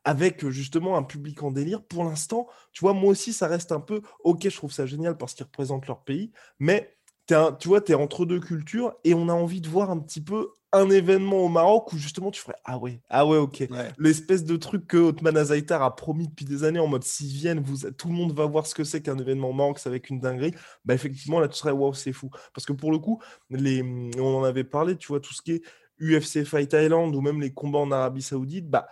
avec 0.04 0.48
justement 0.50 0.98
un 0.98 1.04
public 1.04 1.44
en 1.44 1.52
délire. 1.52 1.84
Pour 1.84 2.04
l'instant, 2.04 2.48
tu 2.72 2.82
vois, 2.82 2.94
moi 2.94 3.12
aussi, 3.12 3.34
ça 3.34 3.48
reste 3.48 3.72
un 3.72 3.82
peu, 3.82 4.02
ok, 4.24 4.44
je 4.44 4.56
trouve 4.56 4.72
ça 4.72 4.86
génial 4.86 5.18
parce 5.18 5.34
qu'ils 5.34 5.46
représentent 5.46 5.88
leur 5.88 6.04
pays, 6.04 6.32
mais 6.60 6.97
tu 7.28 7.68
vois, 7.68 7.82
tu 7.82 7.92
es 7.92 7.96
entre 7.96 8.26
deux 8.26 8.40
cultures 8.40 8.94
et 9.04 9.14
on 9.14 9.30
a 9.30 9.34
envie 9.34 9.62
de 9.62 9.68
voir 9.68 9.92
un 9.92 10.00
petit 10.00 10.22
peu 10.22 10.50
un 10.74 10.90
événement 10.90 11.38
au 11.38 11.50
Maroc 11.50 11.94
où 11.94 11.98
justement 11.98 12.30
tu 12.30 12.42
ferais 12.42 12.58
Ah 12.66 12.78
ouais, 12.78 13.02
ah 13.10 13.26
ouais, 13.26 13.38
ok. 13.38 13.68
L'espèce 13.98 14.44
de 14.44 14.58
truc 14.58 14.88
que 14.88 14.98
Otman 14.98 15.38
Azaitar 15.38 15.82
a 15.82 15.96
promis 15.96 16.28
depuis 16.28 16.46
des 16.46 16.64
années 16.64 16.80
en 16.80 16.88
mode 16.88 17.04
s'ils 17.04 17.34
viennent, 17.34 17.62
vous, 17.62 17.90
tout 17.92 18.08
le 18.10 18.14
monde 18.14 18.34
va 18.34 18.46
voir 18.46 18.68
ce 18.68 18.76
que 18.76 18.84
c'est 18.84 19.02
qu'un 19.02 19.18
événement 19.18 19.50
au 19.50 19.54
Maroc, 19.54 19.80
c'est 19.80 19.90
avec 19.90 20.10
une 20.10 20.20
dinguerie. 20.20 20.54
Bah 20.86 20.94
effectivement, 20.94 21.40
là 21.40 21.48
tu 21.48 21.58
serais 21.58 21.72
waouh, 21.72 21.94
c'est 21.94 22.14
fou. 22.14 22.30
Parce 22.54 22.66
que 22.66 22.74
pour 22.74 22.92
le 22.92 23.00
coup, 23.00 23.22
les, 23.50 23.82
on 24.18 24.38
en 24.38 24.44
avait 24.44 24.66
parlé, 24.66 24.98
tu 24.98 25.08
vois, 25.08 25.20
tout 25.20 25.34
ce 25.34 25.42
qui 25.42 25.54
est 25.54 25.64
UFC 26.00 26.44
Fight 26.44 26.74
Island 26.74 27.16
ou 27.16 27.22
même 27.22 27.42
les 27.42 27.54
combats 27.54 27.80
en 27.80 27.92
Arabie 27.92 28.22
Saoudite, 28.22 28.70
bah 28.70 28.88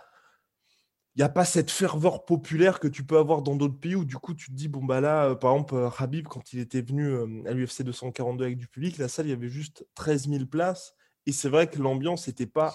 il 1.16 1.20
n'y 1.20 1.24
a 1.24 1.30
pas 1.30 1.46
cette 1.46 1.70
ferveur 1.70 2.26
populaire 2.26 2.78
que 2.78 2.88
tu 2.88 3.02
peux 3.02 3.16
avoir 3.16 3.40
dans 3.40 3.56
d'autres 3.56 3.80
pays 3.80 3.94
où 3.94 4.04
du 4.04 4.18
coup 4.18 4.34
tu 4.34 4.50
te 4.50 4.52
dis, 4.52 4.68
bon 4.68 4.84
bah 4.84 5.00
là, 5.00 5.30
euh, 5.30 5.34
par 5.34 5.52
exemple, 5.52 5.74
euh, 5.74 5.88
Habib, 5.98 6.28
quand 6.28 6.52
il 6.52 6.58
était 6.58 6.82
venu 6.82 7.08
euh, 7.08 7.42
à 7.46 7.52
l'UFC 7.52 7.82
242 7.84 8.44
avec 8.44 8.58
du 8.58 8.68
public, 8.68 8.98
la 8.98 9.08
salle, 9.08 9.26
il 9.26 9.30
y 9.30 9.32
avait 9.32 9.48
juste 9.48 9.86
13 9.94 10.28
000 10.28 10.44
places. 10.44 10.94
Et 11.24 11.32
c'est 11.32 11.48
vrai 11.48 11.68
que 11.70 11.78
l'ambiance 11.78 12.28
n'était 12.28 12.46
pas, 12.46 12.74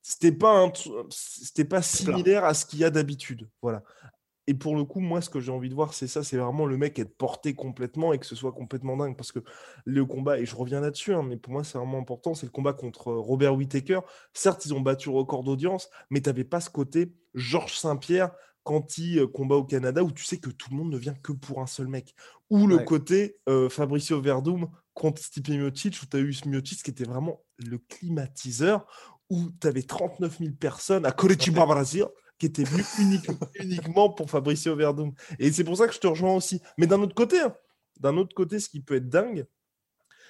c'était 0.00 0.32
pas, 0.32 0.72
c'était 1.10 1.66
pas 1.66 1.82
similaire 1.82 2.42
à 2.42 2.54
ce 2.54 2.64
qu'il 2.64 2.78
y 2.78 2.84
a 2.84 2.90
d'habitude. 2.90 3.50
Voilà. 3.60 3.82
Et 4.48 4.54
pour 4.54 4.76
le 4.76 4.84
coup, 4.84 5.00
moi, 5.00 5.20
ce 5.20 5.28
que 5.28 5.40
j'ai 5.40 5.50
envie 5.50 5.68
de 5.68 5.74
voir, 5.74 5.92
c'est 5.92 6.06
ça, 6.06 6.22
c'est 6.22 6.36
vraiment 6.36 6.66
le 6.66 6.76
mec 6.76 6.98
être 6.98 7.16
porté 7.16 7.54
complètement 7.54 8.12
et 8.12 8.18
que 8.18 8.26
ce 8.26 8.36
soit 8.36 8.52
complètement 8.52 8.96
dingue. 8.96 9.16
Parce 9.16 9.32
que 9.32 9.40
le 9.84 10.04
combat, 10.04 10.38
et 10.38 10.46
je 10.46 10.54
reviens 10.54 10.80
là-dessus, 10.80 11.14
hein, 11.14 11.22
mais 11.22 11.36
pour 11.36 11.52
moi, 11.52 11.64
c'est 11.64 11.78
vraiment 11.78 11.98
important, 11.98 12.34
c'est 12.34 12.46
le 12.46 12.52
combat 12.52 12.72
contre 12.72 13.12
Robert 13.12 13.56
Whittaker. 13.56 14.00
Certes, 14.34 14.64
ils 14.66 14.74
ont 14.74 14.80
battu 14.80 15.08
le 15.08 15.16
record 15.16 15.42
d'audience, 15.42 15.90
mais 16.10 16.20
tu 16.20 16.28
n'avais 16.28 16.44
pas 16.44 16.60
ce 16.60 16.70
côté 16.70 17.12
Georges 17.34 17.76
Saint-Pierre 17.76 18.30
quand 18.62 18.98
il 18.98 19.20
euh, 19.20 19.26
combat 19.26 19.56
au 19.56 19.64
Canada, 19.64 20.02
où 20.02 20.10
tu 20.10 20.24
sais 20.24 20.38
que 20.38 20.50
tout 20.50 20.70
le 20.70 20.76
monde 20.76 20.90
ne 20.90 20.98
vient 20.98 21.14
que 21.14 21.32
pour 21.32 21.60
un 21.60 21.66
seul 21.66 21.88
mec. 21.88 22.14
Ou 22.50 22.66
le 22.66 22.78
côté 22.78 23.38
euh, 23.48 23.68
Fabricio 23.68 24.20
Verdum 24.20 24.68
contre 24.94 25.22
Stipe 25.22 25.48
Miocic, 25.48 26.00
où 26.02 26.06
tu 26.06 26.16
as 26.16 26.20
eu 26.20 26.34
Miocic 26.46 26.82
qui 26.82 26.90
était 26.90 27.04
vraiment 27.04 27.42
le 27.58 27.78
climatiseur, 27.78 28.86
où 29.30 29.50
tu 29.60 29.66
avais 29.66 29.82
39 29.82 30.38
000 30.38 30.52
personnes 30.58 31.04
à 31.06 31.12
Curitiba, 31.12 31.64
Brasil, 31.66 32.06
qui 32.38 32.46
étaient 32.46 32.64
venues 32.64 32.84
uniquement 33.60 34.10
pour 34.10 34.30
Fabricio 34.30 34.76
Verdum. 34.76 35.12
Et 35.38 35.52
c'est 35.52 35.64
pour 35.64 35.76
ça 35.76 35.86
que 35.86 35.94
je 35.94 36.00
te 36.00 36.06
rejoins 36.06 36.34
aussi. 36.34 36.60
Mais 36.78 36.86
d'un 36.86 37.00
autre 37.00 37.14
côté, 37.14 37.40
hein, 37.40 37.54
d'un 37.98 38.16
autre 38.16 38.34
côté, 38.34 38.60
ce 38.60 38.68
qui 38.68 38.80
peut 38.80 38.96
être 38.96 39.08
dingue, 39.08 39.46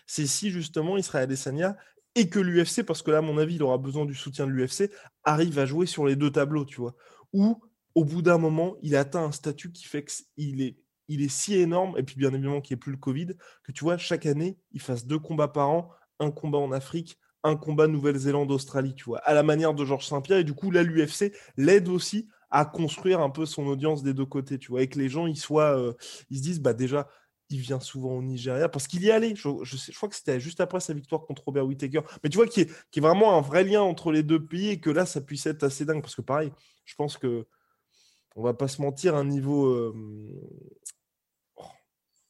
c'est 0.06 0.26
si 0.26 0.50
justement 0.50 0.96
Israël 0.96 1.24
Adesanya 1.24 1.76
et 2.14 2.28
que 2.28 2.38
l'UFC, 2.38 2.84
parce 2.84 3.02
que 3.02 3.10
là, 3.10 3.18
à 3.18 3.22
mon 3.22 3.38
avis, 3.38 3.56
il 3.56 3.62
aura 3.62 3.78
besoin 3.78 4.06
du 4.06 4.14
soutien 4.14 4.46
de 4.46 4.52
l'UFC, 4.52 4.90
arrive 5.24 5.58
à 5.58 5.66
jouer 5.66 5.86
sur 5.86 6.06
les 6.06 6.16
deux 6.16 6.30
tableaux, 6.30 6.64
tu 6.64 6.80
vois. 6.80 6.94
Ou 7.32 7.60
au 7.94 8.04
bout 8.04 8.22
d'un 8.22 8.38
moment, 8.38 8.76
il 8.82 8.96
atteint 8.96 9.24
un 9.24 9.32
statut 9.32 9.72
qui 9.72 9.84
fait 9.84 10.04
qu'il 10.04 10.62
est 10.62 10.78
il 11.08 11.22
est 11.22 11.28
si 11.28 11.54
énorme, 11.54 11.94
et 11.98 12.02
puis 12.02 12.16
bien 12.16 12.32
évidemment 12.32 12.60
qu'il 12.60 12.74
n'y 12.74 12.78
ait 12.78 12.80
plus 12.80 12.92
le 12.92 12.98
Covid, 12.98 13.28
que 13.62 13.72
tu 13.72 13.84
vois, 13.84 13.98
chaque 13.98 14.26
année, 14.26 14.58
il 14.72 14.80
fasse 14.80 15.06
deux 15.06 15.18
combats 15.18 15.48
par 15.48 15.70
an, 15.70 15.90
un 16.18 16.30
combat 16.30 16.58
en 16.58 16.72
Afrique, 16.72 17.18
un 17.46 17.56
combat 17.56 17.86
Nouvelle-Zélande, 17.86 18.50
Australie, 18.50 18.94
tu 18.94 19.04
vois, 19.04 19.18
à 19.18 19.34
la 19.34 19.42
manière 19.42 19.74
de 19.74 19.84
Georges 19.84 20.06
Saint-Pierre. 20.06 20.38
Et 20.38 20.44
du 20.44 20.54
coup, 20.54 20.70
là, 20.70 20.82
l'UFC 20.82 21.32
l'aide 21.56 21.88
aussi 21.88 22.28
à 22.50 22.64
construire 22.64 23.20
un 23.20 23.30
peu 23.30 23.46
son 23.46 23.66
audience 23.66 24.02
des 24.02 24.14
deux 24.14 24.26
côtés, 24.26 24.58
tu 24.58 24.70
vois, 24.70 24.82
et 24.82 24.88
que 24.88 24.98
les 24.98 25.08
gens, 25.08 25.26
ils 25.26 25.36
soient, 25.36 25.76
euh, 25.78 25.92
ils 26.30 26.38
se 26.38 26.42
disent, 26.42 26.60
bah 26.60 26.74
déjà, 26.74 27.08
il 27.48 27.60
vient 27.60 27.80
souvent 27.80 28.12
au 28.12 28.22
Nigeria 28.22 28.68
parce 28.68 28.88
qu'il 28.88 29.02
y 29.02 29.08
est 29.08 29.12
allé. 29.12 29.34
Je, 29.36 29.48
je, 29.62 29.92
crois 29.92 30.08
que 30.08 30.16
c'était 30.16 30.40
juste 30.40 30.60
après 30.60 30.80
sa 30.80 30.92
victoire 30.94 31.22
contre 31.22 31.44
Robert 31.44 31.66
Whittaker. 31.66 32.00
Mais 32.22 32.28
tu 32.28 32.36
vois 32.36 32.46
qu'il 32.46 32.66
y, 32.66 32.98
est 32.98 33.00
vraiment 33.00 33.38
un 33.38 33.40
vrai 33.40 33.62
lien 33.62 33.82
entre 33.82 34.10
les 34.10 34.22
deux 34.22 34.44
pays 34.44 34.70
et 34.70 34.80
que 34.80 34.90
là, 34.90 35.06
ça 35.06 35.20
puisse 35.20 35.46
être 35.46 35.62
assez 35.62 35.84
dingue. 35.84 36.02
Parce 36.02 36.16
que 36.16 36.22
pareil, 36.22 36.52
je 36.84 36.94
pense 36.96 37.16
que 37.16 37.46
on 38.34 38.42
va 38.42 38.52
pas 38.52 38.68
se 38.68 38.82
mentir, 38.82 39.14
un 39.14 39.24
niveau 39.24 39.66
euh, 39.66 39.94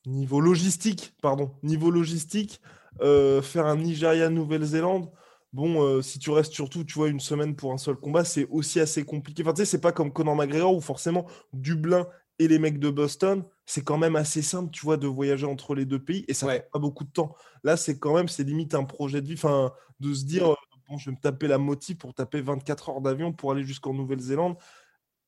Niveau 0.07 0.41
logistique, 0.41 1.15
pardon. 1.21 1.51
Niveau 1.63 1.91
logistique, 1.91 2.61
euh, 3.01 3.43
faire 3.43 3.67
un 3.67 3.77
Nigeria-Nouvelle-Zélande, 3.77 5.11
bon, 5.53 5.83
euh, 5.83 6.03
si 6.03 6.19
tu 6.19 6.31
restes 6.31 6.53
surtout, 6.53 6.85
tu 6.85 6.95
vois, 6.95 7.09
une 7.09 7.21
semaine 7.21 7.57
pour 7.57 7.73
un 7.73 7.79
seul 7.79 7.97
combat, 7.97 8.25
c'est 8.25 8.47
aussi 8.49 8.81
assez 8.81 9.05
compliqué. 9.05 9.43
Enfin, 9.43 9.53
tu 9.53 9.63
sais, 9.63 9.67
c'est 9.67 9.81
pas 9.81 9.93
comme 9.93 10.13
Conor 10.13 10.37
McGregor 10.37 10.75
où 10.75 10.81
forcément 10.81 11.27
Dublin 11.53 12.07
et 12.39 12.49
les 12.49 12.59
mecs 12.59 12.79
de 12.79 12.91
Boston, 12.91 13.45
c'est 13.65 13.83
quand 13.83 13.99
même 13.99 14.17
assez 14.17 14.43
simple, 14.43 14.71
tu 14.71 14.83
vois, 14.83 14.97
de 14.97 15.07
voyager 15.07 15.47
entre 15.47 15.75
les 15.75 15.87
deux 15.87 15.99
pays 15.99 16.25
et 16.29 16.35
ça 16.35 16.47
ouais. 16.47 16.69
pas 16.73 16.79
beaucoup 16.79 17.05
de 17.05 17.11
temps. 17.11 17.35
Là, 17.65 17.77
c'est 17.77 17.99
quand 17.99 18.15
même, 18.15 18.29
c'est 18.29 18.45
limite 18.45 18.75
un 18.75 18.85
projet 18.85 19.23
de 19.23 19.27
vie, 19.27 19.35
enfin, 19.35 19.73
de 20.01 20.13
se 20.13 20.25
dire, 20.25 20.53
euh, 20.53 20.57
bon, 20.89 20.99
je 20.99 21.11
vais 21.11 21.17
me 21.17 21.21
taper 21.21 21.49
la 21.49 21.59
motive 21.59 21.97
pour 21.97 22.15
taper 22.15 22.41
24 22.41 22.91
heures 22.91 23.01
d'avion 23.01 23.33
pour 23.33 23.53
aller 23.53 23.65
jusqu'en 23.65 23.95
Nouvelle-Zélande 23.95 24.57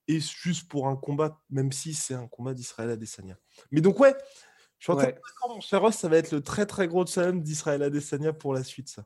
et 0.06 0.20
juste 0.20 0.68
pour 0.68 0.88
un 0.88 0.96
combat, 0.96 1.40
même 1.50 1.72
si 1.72 1.94
c'est 1.94 2.14
un 2.14 2.26
combat 2.26 2.54
d'Israël 2.54 2.90
à 2.90 2.96
Desania. 2.96 3.36
Mais 3.70 3.80
donc, 3.80 3.98
ouais, 4.00 4.14
je 4.78 4.84
suis 4.84 4.92
en 4.92 5.54
mon 5.54 5.60
cher 5.60 5.92
ça 5.92 6.08
va 6.08 6.16
être 6.16 6.32
le 6.32 6.42
très 6.42 6.66
très 6.66 6.86
gros 6.86 7.04
challenge 7.06 7.42
d'Israël 7.42 7.82
Adesanya 7.82 8.32
pour 8.32 8.54
la 8.54 8.64
suite, 8.64 8.88
ça. 8.88 9.04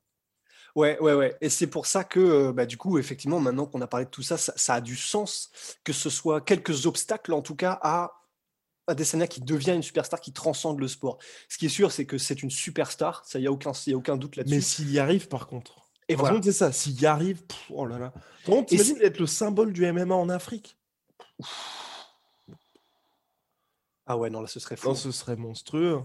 Ouais, 0.74 0.98
ouais, 1.00 1.12
ouais. 1.12 1.36
Et 1.40 1.50
c'est 1.50 1.66
pour 1.66 1.86
ça 1.86 2.02
que, 2.02 2.20
euh, 2.20 2.52
bah, 2.52 2.64
du 2.64 2.78
coup, 2.78 2.98
effectivement, 2.98 3.40
maintenant 3.40 3.66
qu'on 3.66 3.80
a 3.82 3.86
parlé 3.86 4.06
de 4.06 4.10
tout 4.10 4.22
ça, 4.22 4.38
ça, 4.38 4.74
a 4.74 4.80
du 4.80 4.96
sens 4.96 5.50
que 5.84 5.92
ce 5.92 6.08
soit 6.08 6.40
quelques 6.40 6.86
obstacles, 6.86 7.34
en 7.34 7.42
tout 7.42 7.56
cas, 7.56 7.78
à 7.82 8.12
Adesanya 8.86 9.26
qui 9.26 9.42
devient 9.42 9.72
une 9.72 9.82
superstar 9.82 10.20
qui 10.20 10.32
transcende 10.32 10.80
le 10.80 10.88
sport. 10.88 11.18
Ce 11.48 11.58
qui 11.58 11.66
est 11.66 11.70
sûr, 11.70 11.92
c'est 11.92 12.06
que 12.06 12.16
c'est 12.16 12.42
une 12.42 12.50
superstar, 12.50 13.22
ça, 13.26 13.38
il 13.38 13.42
n'y 13.42 13.48
a, 13.48 13.52
aucun, 13.52 13.72
y 13.86 13.92
a 13.92 13.96
aucun 13.96 14.16
doute 14.16 14.36
là-dessus. 14.36 14.54
Mais 14.54 14.60
s'il 14.60 14.90
y 14.90 14.98
arrive, 14.98 15.28
par 15.28 15.46
contre. 15.46 15.90
Et 16.08 16.16
par 16.16 16.30
contre, 16.30 16.44
c'est 16.44 16.52
ça, 16.52 16.72
s'il 16.72 17.00
y 17.00 17.06
arrive, 17.06 17.42
oh 17.70 17.86
là 17.86 17.98
là. 17.98 18.12
Tu 18.44 18.74
imagines 18.74 18.98
d'être 18.98 19.18
le 19.18 19.26
symbole 19.26 19.72
du 19.72 19.90
MMA 19.90 20.14
en 20.14 20.28
Afrique? 20.28 20.76
Ah 24.06 24.16
ouais, 24.16 24.30
non, 24.30 24.40
là, 24.40 24.46
ce 24.46 24.60
serait 24.60 24.76
fou. 24.76 24.88
Non, 24.88 24.94
ce 24.94 25.10
serait 25.10 25.36
monstrueux. 25.36 26.00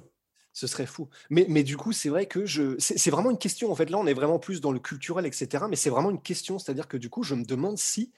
Ce 0.53 0.65
serait 0.67 0.85
fou. 0.85 1.07
Mais, 1.29 1.45
mais 1.49 1.63
du 1.63 1.77
coup, 1.77 1.91
c'est 1.91 2.09
vrai 2.09 2.25
que 2.25 2.45
je. 2.45 2.75
C'est 2.79 3.11
vraiment 3.11 3.29
une 3.29 3.37
question. 3.37 3.71
En 3.71 3.75
fait, 3.75 3.89
là, 3.89 3.97
on 3.97 4.07
est 4.07 4.13
vraiment 4.13 4.39
plus 4.39 4.61
dans 4.61 4.71
le 4.71 4.79
culturel, 4.79 5.25
etc. 5.25 5.65
Mais 5.69 5.75
c'est 5.75 5.89
vraiment 5.89 6.09
une 6.09 6.21
question. 6.21 6.57
C'est-à-dire 6.57 6.87
que 6.87 6.97
du 6.97 7.09
coup, 7.09 7.23
je 7.23 7.35
me 7.35 7.45
demande 7.45 7.77
si. 7.77 8.11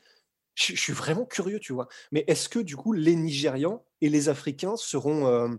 Je, 0.56 0.76
suis 0.76 0.94
vraiment 0.94 1.26
curieux, 1.26 1.60
tu 1.60 1.74
vois. 1.74 1.88
Mais 2.12 2.26
est-ce 2.28 2.50
que 2.50 2.60
du 2.60 2.76
coup, 2.76 2.92
les 2.92 3.16
Nigérians 3.16 3.84
et 4.02 4.10
les 4.10 4.30
Africains 4.30 4.76
seront. 4.78 5.28
Euh, 5.28 5.50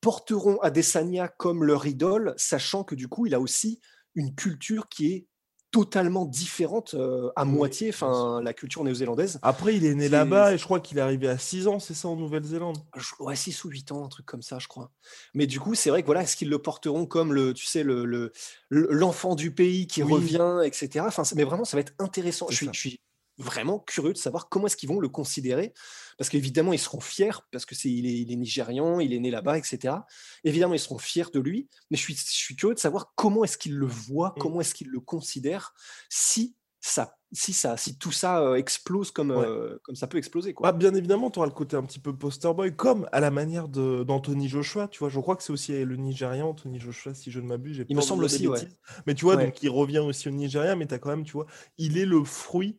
porteront 0.00 0.58
Adesanya 0.60 1.28
comme 1.28 1.62
leur 1.62 1.86
idole, 1.86 2.34
sachant 2.36 2.82
que 2.82 2.96
du 2.96 3.06
coup, 3.06 3.26
il 3.26 3.34
a 3.34 3.40
aussi 3.40 3.80
une 4.16 4.34
culture 4.34 4.88
qui 4.88 5.12
est 5.12 5.26
totalement 5.70 6.24
différente 6.24 6.94
euh, 6.94 7.30
à 7.36 7.44
moitié, 7.44 7.90
enfin 7.90 8.40
la 8.42 8.52
culture 8.52 8.84
néo-zélandaise. 8.84 9.38
Après, 9.42 9.74
il 9.74 9.84
est 9.84 9.94
né 9.94 10.08
là-bas 10.08 10.54
et 10.54 10.58
je 10.58 10.64
crois 10.64 10.80
qu'il 10.80 10.98
est 10.98 11.02
arrivé 11.02 11.28
à 11.28 11.38
6 11.38 11.66
ans, 11.66 11.78
c'est 11.78 11.94
ça, 11.94 12.08
en 12.08 12.16
Nouvelle-Zélande? 12.16 12.78
Ouais, 13.20 13.36
6 13.36 13.64
ou 13.64 13.68
8 13.68 13.92
ans, 13.92 14.04
un 14.04 14.08
truc 14.08 14.26
comme 14.26 14.42
ça, 14.42 14.58
je 14.58 14.68
crois. 14.68 14.90
Mais 15.34 15.46
du 15.46 15.60
coup, 15.60 15.74
c'est 15.74 15.90
vrai 15.90 16.02
que 16.02 16.06
voilà, 16.06 16.22
est-ce 16.22 16.36
qu'ils 16.36 16.48
le 16.48 16.58
porteront 16.58 17.06
comme 17.06 17.32
le, 17.32 17.52
tu 17.52 17.66
sais, 17.66 17.82
le, 17.82 18.32
l'enfant 18.70 19.34
du 19.34 19.50
pays 19.50 19.86
qui 19.86 20.02
revient, 20.02 20.60
etc. 20.64 21.04
Enfin, 21.06 21.22
mais 21.34 21.44
vraiment, 21.44 21.64
ça 21.64 21.76
va 21.76 21.82
être 21.82 21.94
intéressant. 21.98 22.46
Je 22.48 22.56
suis, 22.56 22.68
je 22.72 22.78
suis, 22.78 23.00
vraiment 23.38 23.78
curieux 23.78 24.12
de 24.12 24.18
savoir 24.18 24.48
comment 24.48 24.66
est-ce 24.66 24.76
qu'ils 24.76 24.88
vont 24.88 25.00
le 25.00 25.08
considérer, 25.08 25.74
parce 26.18 26.30
qu'évidemment, 26.30 26.72
ils 26.72 26.78
seront 26.78 27.00
fiers, 27.00 27.38
parce 27.52 27.66
que 27.66 27.74
c'est 27.74 27.90
il, 27.90 28.06
est, 28.06 28.18
il 28.18 28.32
est 28.32 28.36
nigérian, 28.36 29.00
il 29.00 29.12
est 29.12 29.20
né 29.20 29.30
là-bas, 29.30 29.58
etc. 29.58 29.94
Évidemment, 30.44 30.74
ils 30.74 30.80
seront 30.80 30.98
fiers 30.98 31.30
de 31.32 31.40
lui, 31.40 31.68
mais 31.90 31.96
je 31.96 32.02
suis, 32.02 32.14
je 32.14 32.22
suis 32.22 32.56
curieux 32.56 32.74
de 32.74 32.80
savoir 32.80 33.12
comment 33.14 33.44
est-ce 33.44 33.58
qu'ils 33.58 33.76
le 33.76 33.86
voient, 33.86 34.34
mmh. 34.36 34.40
comment 34.40 34.60
est-ce 34.60 34.74
qu'ils 34.74 34.90
le 34.90 35.00
considèrent, 35.00 35.74
si 36.08 36.56
ça, 36.80 37.16
si 37.32 37.52
ça, 37.52 37.76
si 37.76 37.98
tout 37.98 38.12
ça 38.12 38.40
euh, 38.40 38.54
explose 38.54 39.10
comme, 39.10 39.32
euh, 39.32 39.78
comme 39.82 39.96
ça 39.96 40.06
peut 40.06 40.18
exploser. 40.18 40.54
Quoi. 40.54 40.70
Bah, 40.70 40.76
bien 40.76 40.94
évidemment, 40.94 41.30
tu 41.30 41.38
auras 41.38 41.48
le 41.48 41.52
côté 41.54 41.76
un 41.76 41.82
petit 41.82 41.98
peu 41.98 42.16
poster 42.16 42.52
boy, 42.54 42.74
comme 42.74 43.08
à 43.12 43.20
la 43.20 43.30
manière 43.30 43.68
d'Anthony 43.68 44.48
Joshua. 44.48 44.88
Tu 44.88 45.00
vois, 45.00 45.08
je 45.08 45.18
crois 45.18 45.36
que 45.36 45.42
c'est 45.42 45.52
aussi 45.52 45.84
le 45.84 45.96
Nigérian, 45.96 46.50
Anthony 46.50 46.78
Joshua, 46.78 47.14
si 47.14 47.30
je 47.30 47.40
ne 47.40 47.46
m'abuse. 47.46 47.84
Il 47.88 47.96
me 47.96 48.00
semble 48.00 48.24
aussi, 48.24 48.46
ouais. 48.46 48.60
Mais 49.06 49.14
tu 49.14 49.24
vois, 49.24 49.36
donc 49.36 49.62
il 49.62 49.70
revient 49.70 49.98
aussi 49.98 50.28
au 50.28 50.32
Nigeria, 50.32 50.76
mais 50.76 50.86
tu 50.86 50.94
as 50.94 50.98
quand 50.98 51.10
même, 51.10 51.24
tu 51.24 51.32
vois, 51.32 51.46
il 51.76 51.98
est 51.98 52.06
le 52.06 52.22
fruit 52.24 52.76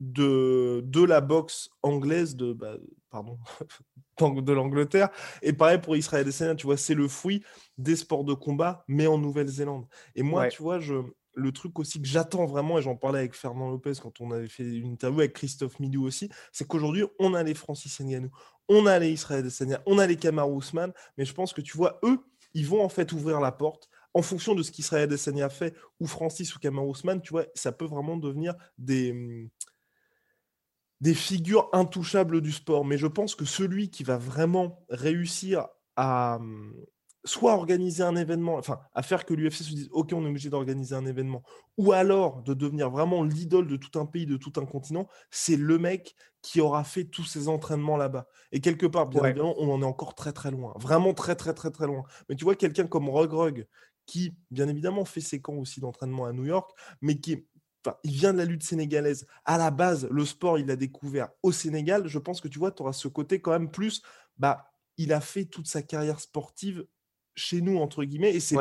de, 0.00 0.82
de 0.84 1.02
la 1.02 1.20
boxe 1.20 1.70
anglaise 1.82 2.36
de, 2.36 2.52
bah, 2.52 2.76
pardon, 3.10 3.38
de 4.42 4.52
l'Angleterre. 4.52 5.10
Et 5.42 5.52
pareil 5.52 5.78
pour 5.78 5.96
Israël 5.96 6.22
Adesanya, 6.22 6.54
tu 6.54 6.66
vois, 6.66 6.76
c'est 6.76 6.94
le 6.94 7.08
fruit 7.08 7.42
des 7.78 7.96
sports 7.96 8.24
de 8.24 8.34
combat, 8.34 8.84
mais 8.88 9.06
en 9.06 9.18
Nouvelle-Zélande. 9.18 9.86
Et 10.14 10.22
moi, 10.22 10.48
tu 10.48 10.62
vois, 10.62 10.78
je, 10.80 10.94
le 11.36 11.52
truc 11.52 11.78
aussi 11.78 12.00
que 12.00 12.08
j'attends 12.08 12.46
vraiment, 12.46 12.78
et 12.78 12.82
j'en 12.82 12.96
parlais 12.96 13.20
avec 13.20 13.34
Fernand 13.34 13.70
Lopez 13.70 13.92
quand 14.02 14.20
on 14.20 14.30
avait 14.32 14.48
fait 14.48 14.64
une 14.64 14.92
interview 14.92 15.20
avec 15.20 15.34
Christophe 15.34 15.78
Milou 15.78 16.04
aussi, 16.06 16.30
c'est 16.50 16.66
qu'aujourd'hui, 16.66 17.04
on 17.18 17.34
a 17.34 17.42
les 17.42 17.54
Francis 17.54 18.00
Ngannou, 18.00 18.30
on 18.68 18.86
a 18.86 18.98
les 18.98 19.10
Israël 19.10 19.40
Adesanya, 19.40 19.82
on 19.86 19.98
a 19.98 20.06
les 20.06 20.16
Kamaru 20.16 20.52
Ousmane, 20.52 20.92
mais 21.16 21.24
je 21.24 21.34
pense 21.34 21.52
que 21.52 21.60
tu 21.60 21.76
vois, 21.76 22.00
eux, 22.02 22.18
ils 22.54 22.66
vont 22.66 22.82
en 22.82 22.88
fait 22.88 23.12
ouvrir 23.12 23.40
la 23.40 23.52
porte 23.52 23.88
en 24.14 24.22
fonction 24.22 24.54
de 24.54 24.62
ce 24.62 24.72
qu'Israël 24.72 25.04
Adesanya 25.04 25.50
fait, 25.50 25.76
ou 26.00 26.06
Francis 26.06 26.56
ou 26.56 26.58
Kamaru 26.58 26.88
Ousmane, 26.88 27.20
tu 27.20 27.30
vois, 27.30 27.44
ça 27.54 27.70
peut 27.70 27.84
vraiment 27.84 28.16
devenir 28.16 28.54
des 28.78 29.50
des 31.00 31.14
figures 31.14 31.68
intouchables 31.72 32.40
du 32.40 32.52
sport. 32.52 32.84
Mais 32.84 32.98
je 32.98 33.06
pense 33.06 33.34
que 33.34 33.44
celui 33.44 33.90
qui 33.90 34.02
va 34.02 34.18
vraiment 34.18 34.84
réussir 34.88 35.66
à 35.96 36.36
hum, 36.36 36.74
soit 37.26 37.54
organiser 37.54 38.02
un 38.02 38.16
événement, 38.16 38.54
enfin, 38.56 38.80
à 38.94 39.02
faire 39.02 39.24
que 39.24 39.34
l'UFC 39.34 39.62
se 39.62 39.74
dise, 39.74 39.88
OK, 39.90 40.12
on 40.12 40.24
est 40.24 40.28
obligé 40.28 40.48
d'organiser 40.48 40.94
un 40.94 41.04
événement, 41.04 41.42
ou 41.76 41.92
alors 41.92 42.42
de 42.42 42.54
devenir 42.54 42.88
vraiment 42.90 43.24
l'idole 43.24 43.66
de 43.66 43.76
tout 43.76 43.98
un 43.98 44.06
pays, 44.06 44.26
de 44.26 44.36
tout 44.36 44.52
un 44.56 44.64
continent, 44.64 45.08
c'est 45.30 45.56
le 45.56 45.78
mec 45.78 46.14
qui 46.40 46.60
aura 46.60 46.84
fait 46.84 47.04
tous 47.04 47.24
ses 47.24 47.48
entraînements 47.48 47.96
là-bas. 47.96 48.28
Et 48.52 48.60
quelque 48.60 48.86
part, 48.86 49.08
bien 49.08 49.24
évidemment, 49.24 49.54
on 49.58 49.72
en 49.72 49.82
est 49.82 49.86
encore 49.86 50.14
très 50.14 50.32
très 50.32 50.50
loin, 50.50 50.72
vraiment 50.78 51.12
très 51.12 51.34
très 51.34 51.52
très 51.52 51.70
très 51.70 51.86
loin. 51.86 52.04
Mais 52.28 52.36
tu 52.36 52.44
vois, 52.44 52.54
quelqu'un 52.54 52.86
comme 52.86 53.08
Rug 53.08 53.32
Rug, 53.32 53.66
qui, 54.06 54.36
bien 54.52 54.68
évidemment, 54.68 55.04
fait 55.04 55.20
ses 55.20 55.40
camps 55.40 55.56
aussi 55.56 55.80
d'entraînement 55.80 56.26
à 56.26 56.32
New 56.32 56.44
York, 56.44 56.70
mais 57.00 57.18
qui 57.18 57.44
il 58.02 58.12
vient 58.12 58.32
de 58.32 58.38
la 58.38 58.44
lutte 58.44 58.62
sénégalaise. 58.62 59.26
À 59.44 59.58
la 59.58 59.70
base, 59.70 60.08
le 60.10 60.24
sport, 60.24 60.58
il 60.58 60.66
l'a 60.66 60.76
découvert 60.76 61.30
au 61.42 61.52
Sénégal. 61.52 62.06
Je 62.06 62.18
pense 62.18 62.40
que 62.40 62.48
tu 62.48 62.58
vois, 62.58 62.72
tu 62.72 62.82
auras 62.82 62.92
ce 62.92 63.08
côté 63.08 63.40
quand 63.40 63.52
même 63.52 63.70
plus. 63.70 64.02
Bah, 64.38 64.70
il 64.96 65.12
a 65.12 65.20
fait 65.20 65.44
toute 65.44 65.66
sa 65.66 65.82
carrière 65.82 66.20
sportive 66.20 66.86
chez 67.34 67.60
nous, 67.60 67.78
entre 67.78 68.04
guillemets, 68.04 68.34
et 68.34 68.40
c'est 68.40 68.56